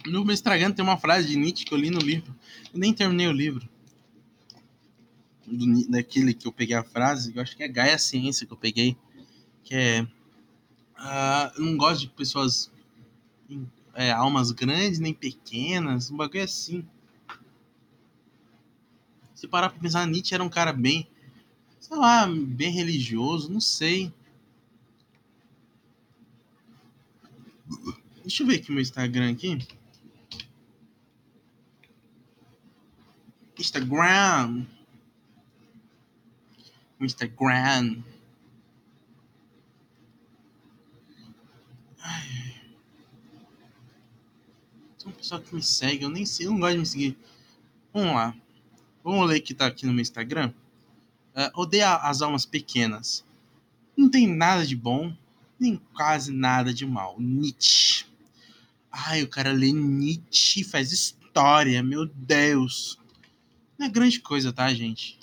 No 0.04 0.26
meu 0.26 0.34
Instagram 0.34 0.72
tem 0.72 0.84
uma 0.84 0.98
frase 0.98 1.28
de 1.28 1.38
Nietzsche 1.38 1.64
que 1.64 1.72
eu 1.72 1.78
li 1.78 1.92
no 1.92 2.00
livro. 2.00 2.36
Eu 2.74 2.80
nem 2.80 2.92
terminei 2.92 3.28
o 3.28 3.32
livro. 3.32 3.70
Do, 5.46 5.88
daquele 5.92 6.34
que 6.34 6.48
eu 6.48 6.52
peguei 6.52 6.76
a 6.76 6.84
frase, 6.84 7.34
eu 7.36 7.40
acho 7.40 7.56
que 7.56 7.62
é 7.62 7.68
Gaia 7.68 8.00
Ciência 8.00 8.48
que 8.48 8.54
eu 8.54 8.58
peguei. 8.58 8.98
Que 9.64 9.76
é. 9.76 10.02
Uh, 10.02 11.52
eu 11.56 11.66
não 11.66 11.78
gosto 11.78 12.02
de 12.02 12.08
pessoas. 12.08 12.72
É, 13.94 14.10
almas 14.10 14.50
grandes 14.50 14.98
nem 14.98 15.14
pequenas. 15.14 16.10
Um 16.10 16.18
bagulho 16.18 16.44
assim. 16.44 16.84
Se 19.36 19.48
parar 19.48 19.70
pra 19.70 19.80
pensar, 19.80 20.08
Nietzsche 20.08 20.34
era 20.34 20.44
um 20.44 20.50
cara 20.50 20.74
bem, 20.74 21.08
sei 21.88 21.98
lá, 21.98 22.28
bem 22.28 22.70
religioso, 22.70 23.50
não 23.50 23.62
sei. 23.62 24.14
Deixa 28.22 28.44
eu 28.44 28.48
ver 28.48 28.56
aqui 28.56 28.72
meu 28.74 28.82
Instagram 28.82 29.32
aqui. 29.32 29.58
Instagram. 33.58 34.66
Instagram. 37.00 38.04
Ai. 42.02 42.62
Tem 45.00 45.08
um 45.08 45.12
pessoal 45.12 45.42
que 45.42 45.56
me 45.56 45.64
segue, 45.64 46.04
eu 46.04 46.10
nem 46.10 46.26
sei, 46.26 46.48
eu 46.48 46.52
não 46.52 46.60
gosto 46.60 46.74
de 46.74 46.80
me 46.80 46.86
seguir. 46.86 47.18
Vamos 47.94 48.14
lá. 48.14 48.36
Vamos 49.06 49.30
ler 49.30 49.40
que 49.40 49.54
tá 49.54 49.68
aqui 49.68 49.86
no 49.86 49.94
meu 49.94 50.02
Instagram. 50.02 50.54
Uh, 51.38 51.52
odeia 51.54 51.98
as 51.98 52.24
almas 52.24 52.48
pequenas. 52.48 53.24
Não 53.96 54.10
tem 54.10 54.28
nada 54.28 54.66
de 54.66 54.76
bom, 54.76 55.16
nem 55.60 55.78
quase 55.94 56.34
nada 56.34 56.74
de 56.74 56.84
mal. 56.84 57.16
Nietzsche. 57.20 58.06
Ai, 58.92 59.22
o 59.22 59.30
cara 59.30 59.52
lê 59.52 59.72
Nietzsche 59.72 60.64
faz 60.64 60.92
história, 60.92 61.84
meu 61.84 62.08
Deus. 62.08 62.98
Não 63.78 63.86
é 63.86 63.90
grande 63.90 64.20
coisa, 64.20 64.52
tá, 64.52 64.74
gente? 64.74 65.20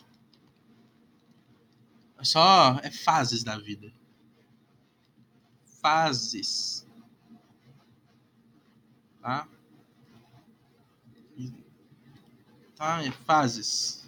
É 2.17 2.25
só. 2.25 2.79
É 2.81 2.93
fases 2.93 3.43
da 3.43 3.59
vida. 3.59 3.93
Fases. 5.83 6.87
Tá? 9.21 9.49
tá? 12.77 13.03
É 13.03 13.11
fases. 13.11 14.04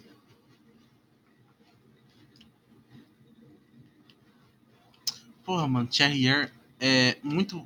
Porra, 5.47 5.65
mano, 5.65 5.87
Terrier 5.87 6.51
é 6.77 7.17
muito. 7.23 7.65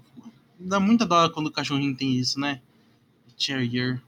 Dá 0.60 0.80
muita 0.80 1.04
dó 1.04 1.28
quando 1.32 1.48
o 1.48 1.52
cachorrinho 1.52 1.98
tem 1.98 2.16
isso, 2.16 2.40
né? 2.40 2.62
Terrier. 3.36 4.00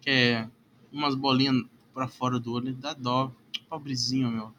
Que 0.00 0.08
é 0.08 0.48
umas 0.90 1.14
bolinhas 1.14 1.66
pra 1.92 2.08
fora 2.08 2.40
do 2.40 2.54
olho. 2.54 2.72
Dá 2.72 2.94
dó. 2.94 3.30
Pobrezinho, 3.68 4.30
meu. 4.30 4.54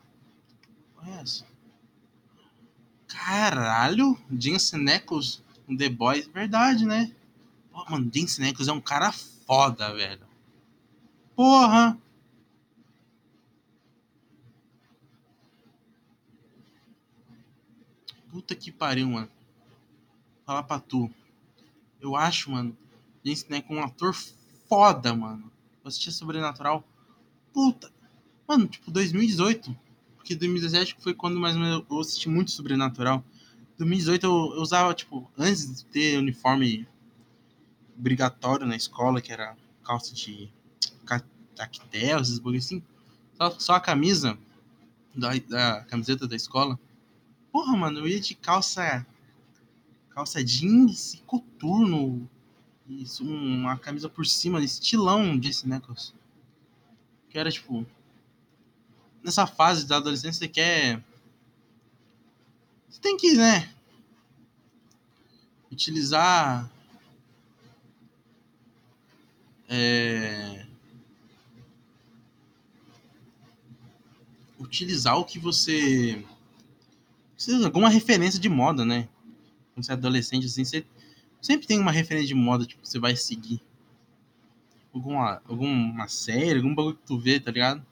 Olha 0.95 1.21
essa. 1.21 1.43
Caralho! 3.07 4.15
Jensen 4.31 4.87
Ackles, 4.89 5.41
um 5.67 5.75
The 5.75 5.89
Boys. 5.89 6.27
Verdade, 6.27 6.85
né? 6.85 7.11
Pô, 7.71 7.83
mano, 7.89 8.11
Jensen 8.13 8.47
Ackles 8.47 8.67
é 8.67 8.71
um 8.71 8.79
cara 8.79 9.11
foda, 9.11 9.91
velho. 9.95 10.21
Porra! 11.35 11.97
Puta 18.35 18.53
que 18.53 18.69
pariu, 18.69 19.07
mano. 19.07 19.29
Falar 20.45 20.63
pra 20.63 20.77
tu. 20.77 21.09
Eu 22.01 22.17
acho, 22.17 22.51
mano, 22.51 22.77
James 23.23 23.47
com 23.65 23.77
um 23.77 23.81
ator 23.81 24.13
foda, 24.67 25.15
mano. 25.15 25.49
Eu 25.81 25.87
assisti 25.87 26.11
Sobrenatural. 26.11 26.83
Puta. 27.53 27.89
Mano, 28.45 28.67
tipo, 28.67 28.91
2018. 28.91 29.73
Porque 30.17 30.35
2017 30.35 30.97
foi 30.99 31.13
quando 31.13 31.39
mais 31.39 31.55
ou 31.55 31.61
menos 31.61 31.85
eu 31.89 31.99
assisti 32.01 32.27
muito 32.27 32.51
Sobrenatural. 32.51 33.23
2018 33.77 34.25
eu, 34.25 34.31
eu 34.55 34.61
usava, 34.61 34.93
tipo, 34.93 35.31
antes 35.37 35.73
de 35.73 35.85
ter 35.85 36.17
uniforme 36.19 36.85
obrigatório 37.97 38.67
na 38.67 38.75
escola, 38.75 39.21
que 39.21 39.31
era 39.31 39.55
calça 39.81 40.13
de 40.13 40.51
tactel, 41.55 42.19
esses 42.19 42.39
bagulho 42.39 42.57
assim. 42.57 42.83
Só, 43.37 43.49
só 43.57 43.73
a 43.75 43.79
camisa 43.79 44.37
da, 45.15 45.31
da 45.47 45.85
camiseta 45.85 46.27
da 46.27 46.35
escola. 46.35 46.77
Porra, 47.55 47.77
mano, 47.77 47.99
eu 47.99 48.07
ia 48.09 48.19
de 48.19 48.35
calça 48.35 49.07
calça 50.09 50.43
jeans 50.43 51.13
e 51.13 51.19
coturno. 51.19 52.29
Isso, 52.85 53.23
uma 53.23 53.77
camisa 53.77 54.09
por 54.09 54.25
cima, 54.25 54.61
estilão 54.61 55.37
desse 55.37 55.65
negócio. 55.65 56.13
Que 57.29 57.39
era 57.39 57.49
tipo. 57.49 57.85
Nessa 59.23 59.47
fase 59.47 59.87
da 59.87 59.95
adolescência 59.95 60.39
você 60.39 60.49
quer. 60.49 61.01
Você 62.89 62.99
tem 62.99 63.15
que, 63.15 63.37
né? 63.37 63.73
Utilizar. 65.71 66.69
É, 69.69 70.67
utilizar 74.59 75.17
o 75.17 75.23
que 75.23 75.39
você. 75.39 76.21
Precisa 77.45 77.67
alguma 77.67 77.89
referência 77.89 78.39
de 78.39 78.49
moda, 78.49 78.83
né? 78.83 79.07
Quando 79.71 79.85
você 79.85 79.91
é 79.91 79.93
adolescente, 79.93 80.47
assim, 80.47 80.65
você 80.65 80.83
sempre 81.39 81.67
tem 81.67 81.79
uma 81.79 81.91
referência 81.91 82.29
de 82.29 82.33
moda, 82.33 82.65
tipo, 82.65 82.81
que 82.81 82.89
você 82.89 82.97
vai 82.97 83.15
seguir. 83.15 83.61
Alguma, 84.91 85.43
alguma 85.47 86.07
série, 86.07 86.57
algum 86.57 86.73
bagulho 86.73 86.95
que 86.95 87.05
tu 87.05 87.19
vê, 87.19 87.39
tá 87.39 87.51
ligado? 87.51 87.85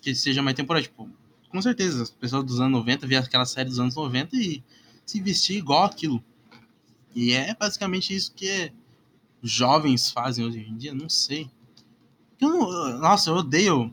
Que 0.00 0.14
seja 0.14 0.42
mais 0.42 0.54
temporário, 0.54 0.86
tipo, 0.86 1.10
com 1.48 1.60
certeza, 1.60 2.04
as 2.04 2.10
pessoas 2.10 2.44
dos 2.44 2.60
anos 2.60 2.78
90 2.78 3.04
via 3.04 3.18
aquela 3.18 3.44
série 3.44 3.68
dos 3.68 3.80
anos 3.80 3.96
90 3.96 4.36
e 4.36 4.62
se 5.04 5.20
vestir 5.20 5.56
igual 5.56 5.82
aquilo. 5.82 6.22
E 7.16 7.32
é 7.32 7.52
basicamente 7.52 8.14
isso 8.14 8.32
que 8.32 8.72
jovens 9.42 10.12
fazem 10.12 10.44
hoje 10.44 10.60
em 10.60 10.76
dia, 10.76 10.94
não 10.94 11.08
sei. 11.08 11.50
Eu 12.40 12.96
nossa, 13.00 13.30
eu 13.30 13.34
odeio. 13.34 13.92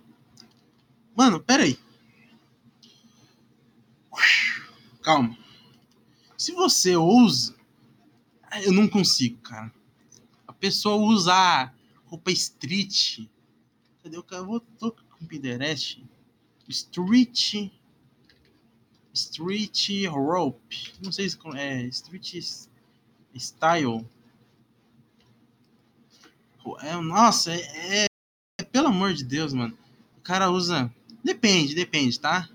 Mano, 1.16 1.40
pera 1.40 1.64
aí. 1.64 1.76
Calma. 5.02 5.38
Se 6.38 6.52
você 6.52 6.96
usa. 6.96 7.56
Eu 8.64 8.74
não 8.74 8.88
consigo, 8.88 9.38
cara. 9.38 9.72
A 10.48 10.54
pessoa 10.54 10.96
usa 10.96 11.74
roupa 12.06 12.32
street. 12.32 13.28
Cadê 14.04 14.18
o 14.18 14.24
cara? 14.24 14.44
Eu 14.44 14.60
tô 14.78 14.92
com 14.92 15.26
Pinterest. 15.26 16.04
Street. 16.68 17.72
Street 19.14 19.90
rope. 20.08 20.94
Não 21.02 21.12
sei 21.12 21.30
se 21.30 21.38
é 21.56 21.84
street 21.84 22.34
style. 23.36 24.06
É, 26.82 26.96
nossa, 26.96 27.54
é, 27.54 28.06
é, 28.60 28.64
Pelo 28.72 28.88
amor 28.88 29.14
de 29.14 29.24
Deus, 29.24 29.54
mano. 29.54 29.78
O 30.18 30.22
cara 30.22 30.50
usa. 30.50 30.94
Depende, 31.24 31.76
depende, 31.76 32.20
tá? 32.20 32.50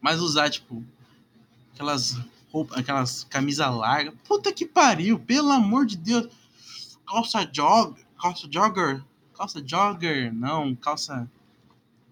Mas 0.00 0.20
usar, 0.20 0.50
tipo, 0.50 0.84
aquelas 1.72 2.16
roupas, 2.52 2.78
aquelas 2.78 3.24
camisas 3.24 3.74
largas. 3.74 4.14
Puta 4.26 4.52
que 4.52 4.66
pariu, 4.66 5.18
pelo 5.18 5.50
amor 5.50 5.86
de 5.86 5.96
Deus. 5.96 6.28
Calça 7.06 7.48
jog, 7.52 7.98
calça 8.20 8.46
jogger, 8.50 9.02
calça 9.34 9.62
jogger, 9.66 10.32
não, 10.32 10.74
calça 10.74 11.30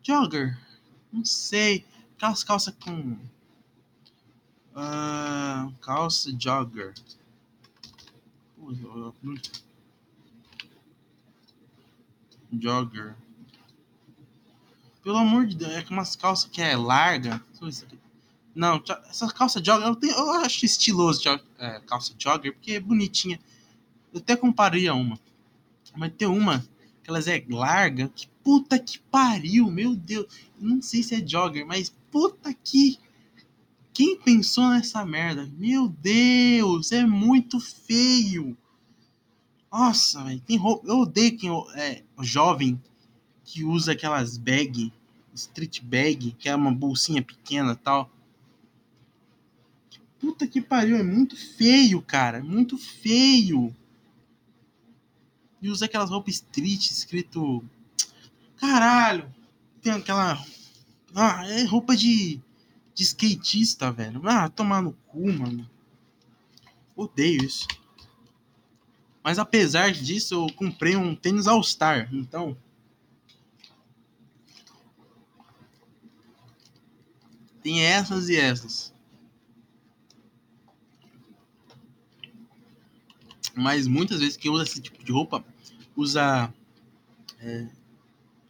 jogger, 0.02 0.58
não 1.12 1.24
sei. 1.24 1.84
Calça, 2.18 2.46
calça 2.46 2.72
com. 2.72 3.18
Uh, 4.74 5.72
calça 5.80 6.30
jogger. 6.38 6.94
Jogger. 12.52 13.16
Pelo 15.06 15.18
amor 15.18 15.46
de 15.46 15.54
Deus, 15.54 15.70
é 15.70 15.82
com 15.82 15.94
umas 15.94 16.16
calças 16.16 16.50
que 16.50 16.60
é 16.60 16.76
larga. 16.76 17.40
Não, 18.52 18.82
essa 19.08 19.28
calça 19.28 19.62
jogger, 19.64 19.86
eu, 19.86 19.94
tenho, 19.94 20.12
eu 20.12 20.32
acho 20.32 20.66
estiloso 20.66 21.22
é, 21.60 21.80
calça 21.86 22.12
jogger, 22.18 22.52
porque 22.52 22.72
é 22.72 22.80
bonitinha. 22.80 23.38
Eu 24.12 24.18
até 24.18 24.34
compraria 24.34 24.92
uma. 24.92 25.16
Mas 25.96 26.12
tem 26.18 26.26
uma 26.26 26.58
que 27.04 27.08
elas 27.08 27.28
é 27.28 27.40
larga, 27.48 28.08
que 28.16 28.26
puta 28.42 28.80
que 28.80 28.98
pariu, 28.98 29.70
meu 29.70 29.94
Deus. 29.94 30.26
Não 30.58 30.82
sei 30.82 31.04
se 31.04 31.14
é 31.14 31.24
jogger, 31.24 31.64
mas 31.64 31.94
puta 32.10 32.52
que. 32.52 32.98
Quem 33.94 34.18
pensou 34.18 34.70
nessa 34.70 35.06
merda? 35.06 35.48
Meu 35.56 35.86
Deus, 35.86 36.90
é 36.90 37.06
muito 37.06 37.60
feio. 37.60 38.56
Nossa, 39.70 40.24
velho, 40.24 40.40
tem 40.40 40.56
roupa. 40.56 40.88
Eu 40.88 40.98
odeio 40.98 41.38
quem 41.38 41.50
é 41.76 42.02
jovem 42.22 42.82
que 43.46 43.62
usa 43.62 43.92
aquelas 43.92 44.36
bag, 44.36 44.92
street 45.32 45.80
bag, 45.80 46.32
que 46.32 46.48
é 46.48 46.54
uma 46.54 46.72
bolsinha 46.72 47.22
pequena 47.22 47.76
tal. 47.76 48.10
Puta 50.18 50.46
que 50.48 50.60
pariu, 50.60 50.96
é 50.96 51.02
muito 51.02 51.36
feio, 51.36 52.02
cara. 52.02 52.42
Muito 52.42 52.76
feio. 52.76 53.74
E 55.62 55.70
usa 55.70 55.84
aquelas 55.84 56.10
roupas 56.10 56.34
street 56.34 56.90
escrito. 56.90 57.64
Caralho! 58.56 59.32
Tem 59.80 59.92
aquela. 59.92 60.44
Ah, 61.14 61.46
é 61.48 61.64
roupa 61.64 61.96
de. 61.96 62.40
de 62.94 63.02
skatista, 63.04 63.92
velho. 63.92 64.20
Ah, 64.24 64.48
tomar 64.48 64.82
no 64.82 64.92
cu, 65.06 65.32
mano. 65.32 65.70
Odeio 66.96 67.44
isso. 67.44 67.68
Mas 69.22 69.38
apesar 69.38 69.92
disso, 69.92 70.34
eu 70.34 70.54
comprei 70.54 70.96
um 70.96 71.14
tênis 71.14 71.46
All 71.46 71.62
Star. 71.62 72.08
Então. 72.12 72.56
Tem 77.66 77.82
essas 77.82 78.28
e 78.28 78.36
essas. 78.36 78.94
mas 83.56 83.88
muitas 83.88 84.20
vezes 84.20 84.36
quem 84.36 84.52
usa 84.52 84.62
esse 84.62 84.80
tipo 84.80 85.02
de 85.02 85.10
roupa 85.10 85.44
usa 85.96 86.54
é, 87.40 87.66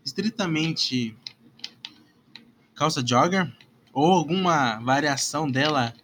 estritamente 0.04 1.16
calça 2.74 3.06
jogger 3.06 3.50
ou 3.90 4.12
alguma 4.12 4.78
variação 4.80 5.50
dela 5.50 5.94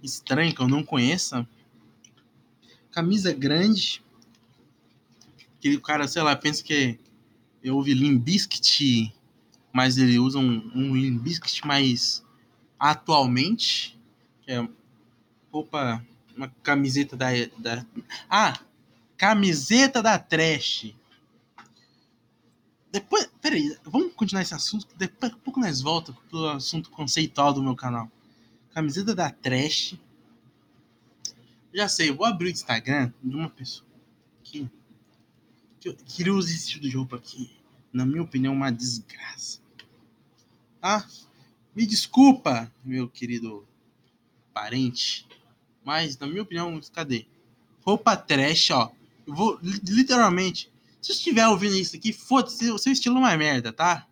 estranha 0.00 0.54
que 0.54 0.60
eu 0.60 0.68
não 0.68 0.84
conheça. 0.84 1.44
Camisa 2.92 3.32
grande, 3.32 4.00
que 5.58 5.74
o 5.74 5.80
cara, 5.80 6.06
sei 6.06 6.22
lá, 6.22 6.36
pensa 6.36 6.62
que 6.62 7.00
eu 7.64 7.74
ouvi 7.74 7.94
Limbiskit, 7.94 9.12
mas 9.72 9.98
ele 9.98 10.20
usa 10.20 10.38
um, 10.38 10.70
um 10.72 10.94
Limbiskit 10.94 11.66
mais 11.66 12.22
atualmente, 12.80 13.98
que 14.40 14.50
é 14.50 14.66
roupa 15.52 16.02
uma 16.34 16.48
camiseta 16.62 17.14
da, 17.14 17.28
da. 17.58 17.84
Ah! 18.28 18.58
Camiseta 19.18 20.02
da 20.02 20.18
Trash. 20.18 20.94
Depois. 22.90 23.28
Peraí, 23.42 23.76
vamos 23.84 24.14
continuar 24.14 24.42
esse 24.42 24.54
assunto. 24.54 24.86
Depois 24.96 25.32
a 25.32 25.36
pouco 25.36 25.60
nós 25.60 25.82
voltamos 25.82 26.20
pro 26.30 26.48
assunto 26.48 26.90
conceitual 26.90 27.52
do 27.52 27.62
meu 27.62 27.76
canal. 27.76 28.10
Camiseta 28.72 29.14
da 29.14 29.30
Trash. 29.30 29.98
Já 31.72 31.88
sei, 31.88 32.10
vou 32.10 32.26
abrir 32.26 32.46
o 32.46 32.50
Instagram 32.50 33.12
de 33.22 33.36
uma 33.36 33.50
pessoa 33.50 33.86
que, 34.42 34.68
que, 35.78 35.92
que 35.92 36.30
usa 36.30 36.50
esse 36.50 36.70
tipo 36.70 36.82
de 36.82 36.96
roupa 36.96 37.16
aqui. 37.16 37.50
Na 37.92 38.06
minha 38.06 38.22
opinião, 38.22 38.54
uma 38.54 38.72
desgraça. 38.72 39.60
Ah, 40.82 41.04
me 41.74 41.86
desculpa, 41.86 42.72
meu 42.84 43.08
querido 43.08 43.66
parente. 44.52 45.26
Mas, 45.84 46.18
na 46.18 46.26
minha 46.26 46.42
opinião, 46.42 46.78
cadê? 46.92 47.26
Roupa 47.82 48.16
trash, 48.16 48.70
ó. 48.70 48.92
Eu 49.26 49.34
vou, 49.34 49.58
literalmente, 49.62 50.70
se 51.00 51.08
você 51.08 51.18
estiver 51.18 51.46
ouvindo 51.48 51.76
isso 51.76 51.96
aqui, 51.96 52.12
foda-se, 52.12 52.70
o 52.70 52.78
seu 52.78 52.92
estilo 52.92 53.16
é 53.16 53.20
uma 53.20 53.36
merda, 53.36 53.72
tá? 53.72 54.06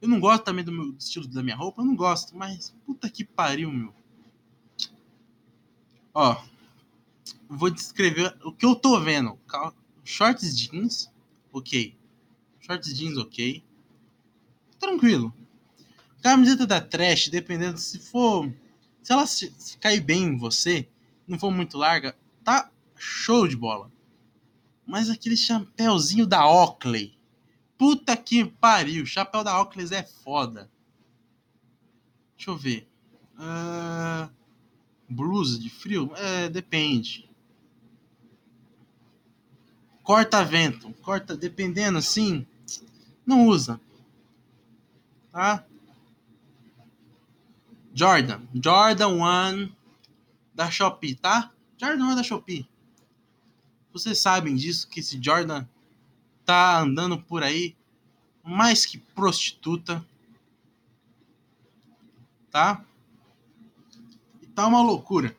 Eu 0.00 0.08
não 0.08 0.20
gosto 0.20 0.44
também 0.44 0.64
do 0.64 0.70
meu 0.70 0.92
do 0.92 0.98
estilo 0.98 1.26
da 1.26 1.42
minha 1.42 1.56
roupa, 1.56 1.82
eu 1.82 1.86
não 1.86 1.96
gosto, 1.96 2.36
mas 2.36 2.72
puta 2.86 3.10
que 3.10 3.24
pariu, 3.24 3.72
meu. 3.72 3.92
Ó, 6.14 6.40
vou 7.48 7.70
descrever 7.70 8.36
o 8.44 8.52
que 8.52 8.64
eu 8.64 8.76
tô 8.76 9.00
vendo. 9.00 9.38
Shorts 10.04 10.56
jeans, 10.56 11.10
ok. 11.52 11.96
Shorts 12.60 12.96
jeans, 12.96 13.18
ok. 13.18 13.62
Tranquilo. 14.78 15.34
Camiseta 16.22 16.66
da 16.66 16.80
trash, 16.80 17.28
dependendo 17.28 17.78
se 17.78 17.98
for 17.98 18.50
se 19.08 19.12
ela 19.14 19.26
se, 19.26 19.50
se 19.56 19.78
cair 19.78 20.02
bem 20.02 20.24
em 20.24 20.36
você, 20.36 20.86
não 21.26 21.38
for 21.38 21.50
muito 21.50 21.78
larga, 21.78 22.14
tá 22.44 22.70
show 22.94 23.48
de 23.48 23.56
bola. 23.56 23.90
Mas 24.86 25.08
aquele 25.08 25.34
chapéuzinho 25.34 26.26
da 26.26 26.46
Oakley. 26.46 27.16
Puta 27.78 28.14
que 28.14 28.44
pariu. 28.44 29.06
Chapéu 29.06 29.42
da 29.42 29.58
Oakley 29.58 29.86
é 29.94 30.02
foda. 30.02 30.70
Deixa 32.36 32.50
eu 32.50 32.56
ver. 32.58 32.86
Uh, 33.38 34.30
blusa 35.08 35.58
de 35.58 35.70
frio? 35.70 36.12
É, 36.14 36.50
depende. 36.50 37.30
Corta-vento. 40.02 40.92
Corta, 41.00 41.34
dependendo 41.34 41.96
assim. 41.96 42.46
Não 43.24 43.46
usa. 43.46 43.80
Tá? 45.32 45.64
Jordan. 47.98 48.40
Jordan 48.54 49.08
1 49.08 49.72
da 50.54 50.70
Shopee, 50.70 51.16
tá? 51.16 51.50
Jordan 51.76 52.04
1 52.04 52.14
da 52.14 52.22
Shopee. 52.22 52.68
Vocês 53.92 54.20
sabem 54.20 54.54
disso, 54.54 54.88
que 54.88 55.00
esse 55.00 55.20
Jordan 55.20 55.66
tá 56.44 56.78
andando 56.78 57.20
por 57.20 57.42
aí 57.42 57.76
mais 58.44 58.86
que 58.86 58.98
prostituta. 58.98 60.06
Tá? 62.52 62.84
E 64.40 64.46
tá 64.46 64.68
uma 64.68 64.80
loucura. 64.80 65.36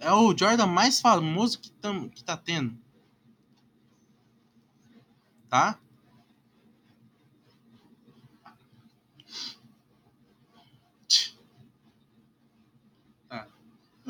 É 0.00 0.12
o 0.12 0.36
Jordan 0.36 0.66
mais 0.66 1.00
famoso 1.00 1.60
que, 1.60 1.70
tam, 1.70 2.08
que 2.08 2.24
tá 2.24 2.36
tendo. 2.36 2.76
Tá? 5.48 5.78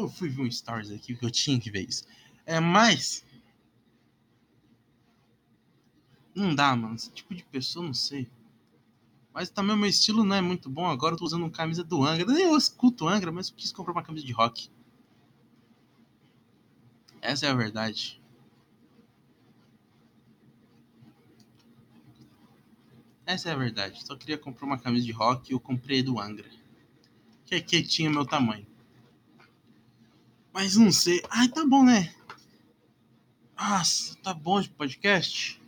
Eu 0.02 0.08
fui 0.08 0.28
ver 0.28 0.42
um 0.42 0.50
stories 0.50 0.90
aqui, 0.90 1.12
porque 1.12 1.26
eu 1.26 1.30
tinha 1.30 1.60
que 1.60 1.70
ver 1.70 1.88
isso. 1.88 2.04
É, 2.44 2.58
mas. 2.58 3.24
Não 6.34 6.54
dá, 6.54 6.74
mano. 6.74 6.94
Esse 6.94 7.10
tipo 7.10 7.34
de 7.34 7.44
pessoa, 7.44 7.84
não 7.84 7.94
sei. 7.94 8.28
Mas 9.32 9.48
também 9.48 9.74
o 9.74 9.78
meu 9.78 9.88
estilo 9.88 10.24
não 10.24 10.36
é 10.36 10.40
muito 10.40 10.68
bom. 10.68 10.86
Agora 10.86 11.14
eu 11.14 11.18
tô 11.18 11.24
usando 11.24 11.42
uma 11.42 11.50
camisa 11.50 11.82
do 11.82 12.04
Angra. 12.04 12.32
Nem 12.32 12.44
eu 12.44 12.56
escuto 12.56 13.08
Angra, 13.08 13.32
mas 13.32 13.48
eu 13.48 13.54
quis 13.54 13.72
comprar 13.72 13.92
uma 13.92 14.02
camisa 14.02 14.26
de 14.26 14.32
rock. 14.32 14.68
Essa 17.20 17.46
é 17.46 17.50
a 17.50 17.54
verdade. 17.54 18.20
Essa 23.24 23.50
é 23.50 23.52
a 23.52 23.56
verdade. 23.56 24.04
Só 24.04 24.16
queria 24.16 24.36
comprar 24.36 24.66
uma 24.66 24.78
camisa 24.78 25.06
de 25.06 25.12
rock 25.12 25.50
e 25.50 25.54
eu 25.54 25.60
comprei 25.60 26.02
do 26.02 26.18
Angra. 26.18 26.50
Que 27.46 27.54
aqui 27.54 27.82
tinha 27.82 28.10
meu 28.10 28.26
tamanho. 28.26 28.66
Mas 30.52 30.76
não 30.76 30.92
sei. 30.92 31.22
Ai, 31.30 31.48
tá 31.48 31.64
bom, 31.64 31.84
né? 31.84 32.12
Nossa, 33.56 34.16
tá 34.16 34.34
bom 34.34 34.60
de 34.60 34.68
podcast? 34.70 35.61